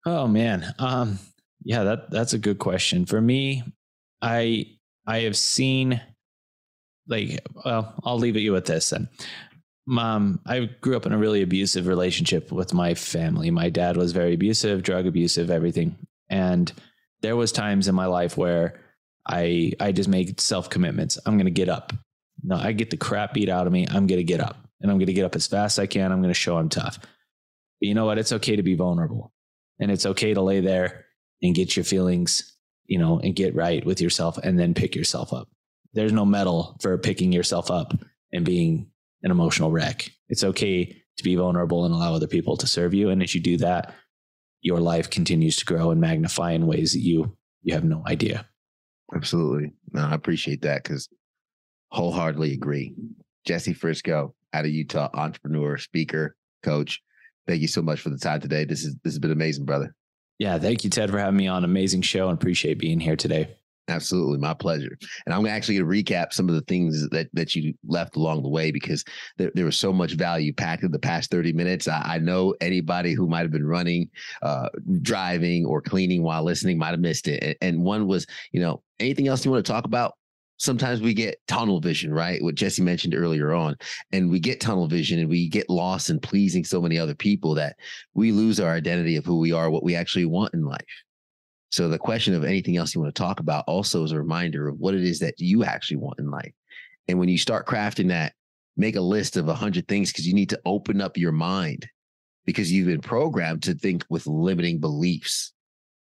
Oh 0.08 0.26
man, 0.26 0.74
um, 0.80 1.20
yeah, 1.66 1.84
that 1.84 2.10
that's 2.10 2.32
a 2.32 2.38
good 2.38 2.60
question. 2.60 3.06
For 3.06 3.20
me, 3.20 3.62
I 4.22 4.78
I 5.06 5.20
have 5.20 5.36
seen 5.36 6.02
like 7.10 7.46
well 7.66 7.94
i'll 8.04 8.18
leave 8.18 8.38
it 8.38 8.42
you 8.42 8.54
with 8.54 8.66
this 8.66 8.90
then. 8.90 9.10
Mom 9.86 10.40
i 10.46 10.70
grew 10.82 10.96
up 10.96 11.06
in 11.06 11.12
a 11.12 11.18
really 11.18 11.42
abusive 11.42 11.88
relationship 11.88 12.54
with 12.54 12.74
my 12.74 12.94
family. 12.94 13.52
My 13.52 13.70
dad 13.70 13.98
was 13.98 14.14
very 14.14 14.34
abusive 14.34 14.82
drug 14.82 15.08
abusive 15.08 15.52
everything. 15.52 15.98
And 16.30 16.72
there 17.22 17.36
was 17.36 17.52
times 17.52 17.90
in 17.90 17.96
my 17.96 18.06
life 18.06 18.38
where 18.38 18.80
i 19.28 19.74
i 19.82 19.92
just 19.92 20.10
made 20.10 20.40
self 20.40 20.70
commitments 20.70 21.20
i'm 21.26 21.36
going 21.36 21.46
to 21.46 21.52
get 21.52 21.70
up. 21.70 21.92
No 22.44 22.56
i 22.56 22.72
get 22.72 22.92
the 22.92 22.98
crap 22.98 23.34
beat 23.34 23.50
out 23.50 23.68
of 23.68 23.74
me. 23.74 23.88
I'm 23.88 24.08
going 24.08 24.20
to 24.20 24.24
get 24.24 24.40
up. 24.40 24.58
And 24.80 24.90
i'm 24.90 24.98
going 24.98 25.08
to 25.08 25.14
get 25.14 25.26
up 25.26 25.36
as 25.36 25.48
fast 25.48 25.78
as 25.78 25.84
i 25.84 25.86
can. 25.86 26.14
I'm 26.14 26.22
going 26.22 26.34
to 26.34 26.40
show 26.40 26.58
i'm 26.58 26.70
tough. 26.70 26.98
But 27.00 27.88
you 27.88 27.94
know 27.94 28.06
what? 28.06 28.18
It's 28.18 28.32
okay 28.32 28.56
to 28.56 28.64
be 28.64 28.76
vulnerable 28.76 29.34
and 29.80 29.92
it's 29.92 30.06
okay 30.06 30.34
to 30.34 30.42
lay 30.42 30.60
there 30.60 31.06
and 31.42 31.56
get 31.56 31.76
your 31.76 31.86
feelings 31.86 32.58
you 32.86 32.98
know 32.98 33.20
and 33.20 33.36
get 33.36 33.56
right 33.56 33.86
with 33.86 34.02
yourself 34.02 34.38
and 34.40 34.60
then 34.60 34.74
pick 34.74 34.96
yourself 34.96 35.34
up 35.34 35.50
there's 35.94 36.14
no 36.14 36.26
medal 36.26 36.78
for 36.82 36.98
picking 36.98 37.32
yourself 37.32 37.72
up 37.72 37.94
and 38.32 38.46
being 38.46 38.92
an 39.24 39.32
emotional 39.32 39.72
wreck. 39.72 40.12
It's 40.30 40.44
okay 40.44 40.86
to 41.18 41.24
be 41.24 41.36
vulnerable 41.36 41.86
and 41.86 41.94
allow 41.94 42.14
other 42.14 42.28
people 42.28 42.58
to 42.58 42.68
serve 42.68 42.94
you. 42.94 43.10
And 43.10 43.24
as 43.24 43.34
you 43.34 43.42
do 43.42 43.58
that, 43.58 43.94
your 44.62 44.80
life 44.80 45.10
continues 45.10 45.56
to 45.58 45.66
grow 45.66 45.92
and 45.92 46.00
magnify 46.02 46.52
in 46.52 46.68
ways 46.68 46.94
that 46.94 47.00
you 47.00 47.36
you 47.64 47.74
have 47.74 47.84
no 47.84 48.04
idea. 48.08 48.48
Absolutely. 49.14 49.74
No, 49.92 50.02
I 50.02 50.14
appreciate 50.14 50.62
that 50.62 50.84
because 50.84 51.10
wholeheartedly 51.92 52.54
agree. 52.54 52.94
Jesse 53.46 53.74
Fisco 53.74 54.34
out 54.54 54.66
of 54.66 54.72
Utah, 54.72 55.10
entrepreneur, 55.14 55.78
speaker, 55.78 56.36
coach. 56.64 57.02
Thank 57.48 57.62
you 57.62 57.68
so 57.68 57.82
much 57.82 58.02
for 58.02 58.10
the 58.10 58.18
time 58.18 58.42
today. 58.42 58.66
This 58.66 58.84
is 58.84 58.96
this 59.04 59.14
has 59.14 59.20
been 59.20 59.32
amazing, 59.32 59.66
brother. 59.66 59.96
Yeah, 60.40 60.60
thank 60.60 60.84
you, 60.84 60.90
Ted, 60.90 61.10
for 61.10 61.18
having 61.18 61.38
me 61.38 61.48
on. 61.48 61.64
Amazing 61.64 62.02
show 62.02 62.30
and 62.30 62.38
appreciate 62.38 62.78
being 62.78 63.00
here 63.00 63.16
today. 63.16 63.56
Absolutely, 63.90 64.38
my 64.38 64.54
pleasure. 64.54 64.98
And 65.26 65.34
I'm 65.34 65.46
actually 65.46 65.78
going 65.78 65.90
to 65.90 66.14
recap 66.14 66.34
some 66.34 66.50
of 66.50 66.56
the 66.56 66.62
things 66.62 67.08
that 67.10 67.30
that 67.32 67.56
you 67.56 67.74
left 67.88 68.18
along 68.18 68.44
the 68.44 68.50
way 68.50 68.70
because 68.70 69.06
there, 69.38 69.50
there 69.56 69.64
was 69.64 69.80
so 69.80 69.94
much 69.94 70.14
value 70.14 70.52
packed 70.52 70.84
in 70.84 70.92
the 70.92 71.00
past 71.00 71.32
30 71.32 71.54
minutes. 71.54 71.88
I, 71.88 72.02
I 72.02 72.18
know 72.18 72.54
anybody 72.60 73.14
who 73.14 73.28
might 73.28 73.44
have 73.44 73.52
been 73.52 73.66
running, 73.66 74.10
uh, 74.42 74.68
driving, 75.02 75.66
or 75.66 75.82
cleaning 75.82 76.22
while 76.22 76.44
listening 76.44 76.78
might 76.78 76.92
have 76.92 77.00
missed 77.00 77.30
it. 77.30 77.42
And, 77.42 77.56
and 77.62 77.84
one 77.86 78.08
was, 78.08 78.28
you 78.52 78.60
know, 78.60 78.84
anything 79.00 79.30
else 79.30 79.46
you 79.46 79.52
want 79.52 79.66
to 79.66 79.72
talk 79.72 79.86
about? 79.86 80.17
Sometimes 80.58 81.02
we 81.02 81.14
get 81.14 81.40
tunnel 81.48 81.80
vision, 81.80 82.12
right? 82.12 82.42
What 82.44 82.56
Jesse 82.56 82.82
mentioned 82.82 83.14
earlier 83.14 83.54
on, 83.54 83.76
and 84.12 84.30
we 84.30 84.40
get 84.40 84.60
tunnel 84.60 84.88
vision 84.88 85.20
and 85.20 85.30
we 85.30 85.48
get 85.48 85.70
lost 85.70 86.10
in 86.10 86.20
pleasing 86.20 86.64
so 86.64 86.82
many 86.82 86.98
other 86.98 87.16
people 87.16 87.54
that 87.56 87.76
we 88.16 88.32
lose 88.32 88.60
our 88.60 88.72
identity 88.72 89.16
of 89.16 89.26
who 89.26 89.38
we 89.38 89.52
are, 89.52 89.70
what 89.70 89.84
we 89.84 89.96
actually 89.96 90.26
want 90.26 90.54
in 90.54 90.66
life. 90.66 90.82
So 91.70 91.90
the 91.90 92.00
question 92.00 92.34
of 92.34 92.44
anything 92.44 92.78
else 92.78 92.96
you 92.96 93.02
want 93.02 93.14
to 93.14 93.22
talk 93.22 93.40
about 93.40 93.66
also 93.68 94.04
is 94.04 94.12
a 94.12 94.18
reminder 94.18 94.68
of 94.68 94.80
what 94.80 94.96
it 94.96 95.04
is 95.04 95.20
that 95.20 95.40
you 95.40 95.64
actually 95.64 95.98
want 95.98 96.20
in 96.20 96.32
life. 96.32 96.54
And 97.08 97.20
when 97.20 97.30
you 97.30 97.38
start 97.38 97.68
crafting 97.68 98.08
that, 98.10 98.34
make 98.78 98.96
a 98.96 99.02
list 99.02 99.38
of 99.38 99.48
a 99.50 99.54
hundred 99.54 99.88
things 99.88 100.12
because 100.12 100.28
you 100.28 100.34
need 100.34 100.50
to 100.50 100.62
open 100.66 101.02
up 101.02 101.18
your 101.18 101.32
mind 101.32 101.88
because 102.46 102.72
you've 102.72 102.88
been 102.88 103.02
programmed 103.02 103.64
to 103.64 103.74
think 103.74 104.06
with 104.10 104.26
limiting 104.26 104.80
beliefs. 104.80 105.54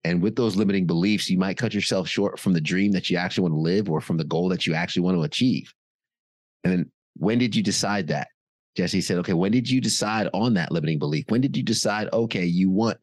And 0.04 0.22
with 0.22 0.34
those 0.36 0.56
limiting 0.56 0.86
beliefs, 0.86 1.28
you 1.28 1.38
might 1.38 1.58
cut 1.58 1.74
yourself 1.74 2.08
short 2.08 2.38
from 2.38 2.54
the 2.54 2.60
dream 2.60 2.92
that 2.92 3.10
you 3.10 3.18
actually 3.18 3.42
want 3.42 3.54
to 3.54 3.60
live 3.60 3.90
or 3.90 4.00
from 4.00 4.16
the 4.16 4.24
goal 4.24 4.48
that 4.48 4.66
you 4.66 4.74
actually 4.74 5.02
want 5.02 5.16
to 5.16 5.24
achieve. 5.24 5.74
And 6.64 6.72
then 6.72 6.90
when 7.16 7.38
did 7.38 7.54
you 7.54 7.62
decide 7.62 8.08
that? 8.08 8.28
Jesse 8.76 9.00
said, 9.00 9.18
okay, 9.18 9.34
when 9.34 9.52
did 9.52 9.68
you 9.68 9.80
decide 9.80 10.28
on 10.32 10.54
that 10.54 10.72
limiting 10.72 10.98
belief? 10.98 11.24
When 11.28 11.40
did 11.40 11.56
you 11.56 11.62
decide, 11.62 12.08
okay, 12.12 12.44
you 12.44 12.70
want 12.70 12.98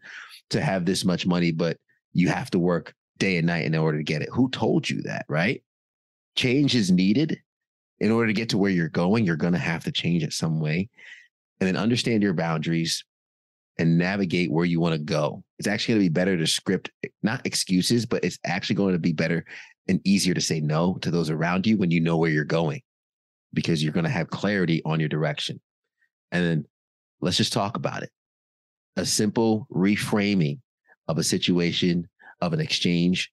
to 0.49 0.61
have 0.61 0.85
this 0.85 1.05
much 1.05 1.27
money, 1.27 1.51
but 1.51 1.77
you 2.13 2.29
have 2.29 2.49
to 2.51 2.59
work 2.59 2.93
day 3.19 3.37
and 3.37 3.45
night 3.45 3.65
in 3.65 3.75
order 3.75 3.97
to 3.97 4.03
get 4.03 4.21
it. 4.21 4.29
Who 4.31 4.49
told 4.49 4.89
you 4.89 5.01
that, 5.03 5.25
right? 5.27 5.61
Change 6.35 6.73
is 6.73 6.89
needed 6.89 7.41
in 7.99 8.11
order 8.11 8.27
to 8.27 8.33
get 8.33 8.49
to 8.49 8.57
where 8.57 8.71
you're 8.71 8.89
going. 8.89 9.25
You're 9.25 9.35
going 9.35 9.53
to 9.53 9.59
have 9.59 9.83
to 9.83 9.91
change 9.91 10.23
it 10.23 10.33
some 10.33 10.59
way. 10.59 10.89
and 11.59 11.67
then 11.67 11.77
understand 11.77 12.23
your 12.23 12.33
boundaries 12.33 13.03
and 13.79 13.97
navigate 13.97 14.51
where 14.51 14.65
you 14.65 14.79
want 14.79 14.93
to 14.93 14.99
go. 14.99 15.43
It's 15.59 15.67
actually 15.67 15.95
going 15.95 16.05
to 16.05 16.09
be 16.09 16.13
better 16.13 16.37
to 16.37 16.47
script, 16.47 16.91
eh, 17.03 17.09
not 17.23 17.45
excuses, 17.45 18.05
but 18.05 18.23
it's 18.23 18.39
actually 18.45 18.75
going 18.75 18.93
to 18.93 18.99
be 18.99 19.13
better 19.13 19.45
and 19.87 20.01
easier 20.03 20.33
to 20.33 20.41
say 20.41 20.59
no 20.59 20.97
to 21.01 21.11
those 21.11 21.29
around 21.29 21.65
you 21.65 21.77
when 21.77 21.91
you 21.91 21.99
know 21.99 22.17
where 22.17 22.29
you're 22.29 22.43
going 22.43 22.81
because 23.53 23.83
you're 23.83 23.93
going 23.93 24.03
to 24.03 24.09
have 24.09 24.29
clarity 24.29 24.81
on 24.85 24.99
your 24.99 25.09
direction. 25.09 25.59
And 26.31 26.43
then 26.43 26.65
let's 27.21 27.37
just 27.37 27.53
talk 27.53 27.77
about 27.77 28.03
it. 28.03 28.09
A 28.97 29.05
simple 29.05 29.67
reframing 29.71 30.59
of 31.07 31.17
a 31.17 31.23
situation, 31.23 32.07
of 32.41 32.53
an 32.53 32.59
exchange, 32.59 33.31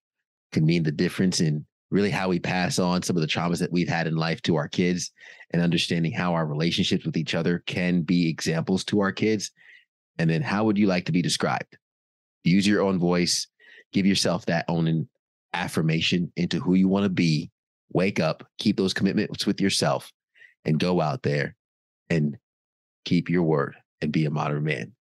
can 0.51 0.65
mean 0.65 0.83
the 0.83 0.91
difference 0.91 1.41
in 1.41 1.65
really 1.91 2.09
how 2.09 2.29
we 2.29 2.39
pass 2.39 2.79
on 2.79 3.01
some 3.01 3.15
of 3.15 3.21
the 3.21 3.27
traumas 3.27 3.59
that 3.59 3.71
we've 3.71 3.89
had 3.89 4.07
in 4.07 4.15
life 4.15 4.41
to 4.43 4.55
our 4.55 4.67
kids 4.67 5.11
and 5.51 5.61
understanding 5.61 6.11
how 6.11 6.33
our 6.33 6.45
relationships 6.45 7.05
with 7.05 7.17
each 7.17 7.35
other 7.35 7.63
can 7.65 8.01
be 8.01 8.29
examples 8.29 8.83
to 8.85 8.99
our 8.99 9.11
kids. 9.11 9.51
And 10.17 10.29
then 10.29 10.41
how 10.41 10.63
would 10.63 10.77
you 10.77 10.87
like 10.87 11.05
to 11.05 11.11
be 11.11 11.21
described? 11.21 11.77
Use 12.43 12.67
your 12.67 12.81
own 12.81 12.99
voice, 12.99 13.47
give 13.91 14.05
yourself 14.05 14.45
that 14.45 14.65
own 14.67 15.07
affirmation 15.53 16.31
into 16.35 16.59
who 16.59 16.75
you 16.75 16.87
want 16.87 17.03
to 17.03 17.09
be. 17.09 17.51
Wake 17.93 18.19
up, 18.19 18.47
keep 18.57 18.77
those 18.77 18.93
commitments 18.93 19.45
with 19.45 19.61
yourself, 19.61 20.11
and 20.65 20.79
go 20.79 20.99
out 21.01 21.23
there 21.23 21.55
and 22.09 22.37
keep 23.05 23.29
your 23.29 23.43
word 23.43 23.75
and 24.01 24.11
be 24.11 24.25
a 24.25 24.31
modern 24.31 24.63
man. 24.63 24.93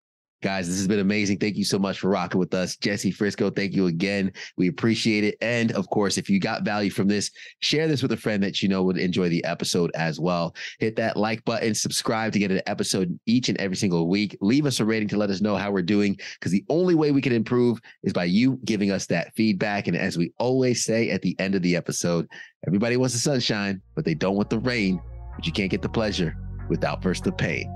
Guys, 0.44 0.68
this 0.68 0.76
has 0.76 0.90
been 0.90 1.00
amazing. 1.00 1.38
Thank 1.38 1.56
you 1.56 1.64
so 1.64 1.80
much 1.80 2.00
for 2.00 2.10
rocking 2.10 2.38
with 2.38 2.54
us. 2.54 2.76
Jesse 2.76 3.14
Fisco, 3.14 3.56
thank 3.56 3.74
you 3.74 3.88
again. 3.88 4.30
We 4.58 4.68
appreciate 4.68 5.24
it. 5.24 5.38
And 5.40 5.72
of 5.72 5.90
course, 5.90 6.18
if 6.18 6.30
you 6.30 6.38
got 6.38 6.64
value 6.64 6.90
from 6.90 7.08
this, 7.08 7.32
share 7.62 7.88
this 7.88 8.02
with 8.02 8.12
a 8.12 8.18
friend 8.18 8.44
that 8.44 8.62
you 8.62 8.68
know 8.68 8.84
would 8.84 8.98
enjoy 8.98 9.30
the 9.30 9.42
episode 9.46 9.90
as 9.96 10.20
well. 10.20 10.54
Hit 10.80 10.98
that 10.98 11.16
like 11.16 11.46
button, 11.46 11.74
subscribe 11.74 12.34
to 12.34 12.40
get 12.40 12.52
an 12.52 12.62
episode 12.68 13.18
each 13.26 13.48
and 13.48 13.58
every 13.58 13.78
single 13.78 14.10
week. 14.10 14.38
Leave 14.42 14.66
us 14.66 14.82
a 14.82 14.86
rating 14.86 15.08
to 15.08 15.18
let 15.18 15.30
us 15.30 15.40
know 15.40 15.56
how 15.56 15.72
we're 15.72 15.82
doing 15.82 16.18
because 16.38 16.52
the 16.52 16.66
only 16.68 16.94
way 16.94 17.12
we 17.12 17.22
can 17.22 17.32
improve 17.32 17.80
is 18.04 18.12
by 18.12 18.26
you 18.26 18.60
giving 18.66 18.92
us 18.92 19.06
that 19.06 19.34
feedback. 19.38 19.88
And 19.88 19.96
as 19.96 20.18
we 20.18 20.34
always 20.40 20.84
say 20.84 21.10
at 21.12 21.22
the 21.22 21.40
end 21.40 21.56
of 21.56 21.62
the 21.62 21.78
episode, 21.78 22.28
everybody 22.68 22.98
wants 22.98 23.14
the 23.14 23.22
sunshine, 23.22 23.82
but 23.96 24.04
they 24.04 24.14
don't 24.14 24.36
want 24.36 24.50
the 24.50 24.60
rain. 24.60 25.02
But 25.38 25.46
you 25.46 25.54
can't 25.54 25.72
get 25.72 25.82
the 25.82 25.88
pleasure 25.88 26.36
without 26.68 27.02
first 27.02 27.24
the 27.24 27.32
pain. 27.32 27.74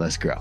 Let's 0.00 0.16
grow. 0.16 0.40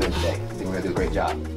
I 0.00 0.10
think 0.10 0.60
we're 0.60 0.72
gonna 0.72 0.82
do 0.82 0.90
a 0.90 0.94
great 0.94 1.12
job. 1.12 1.51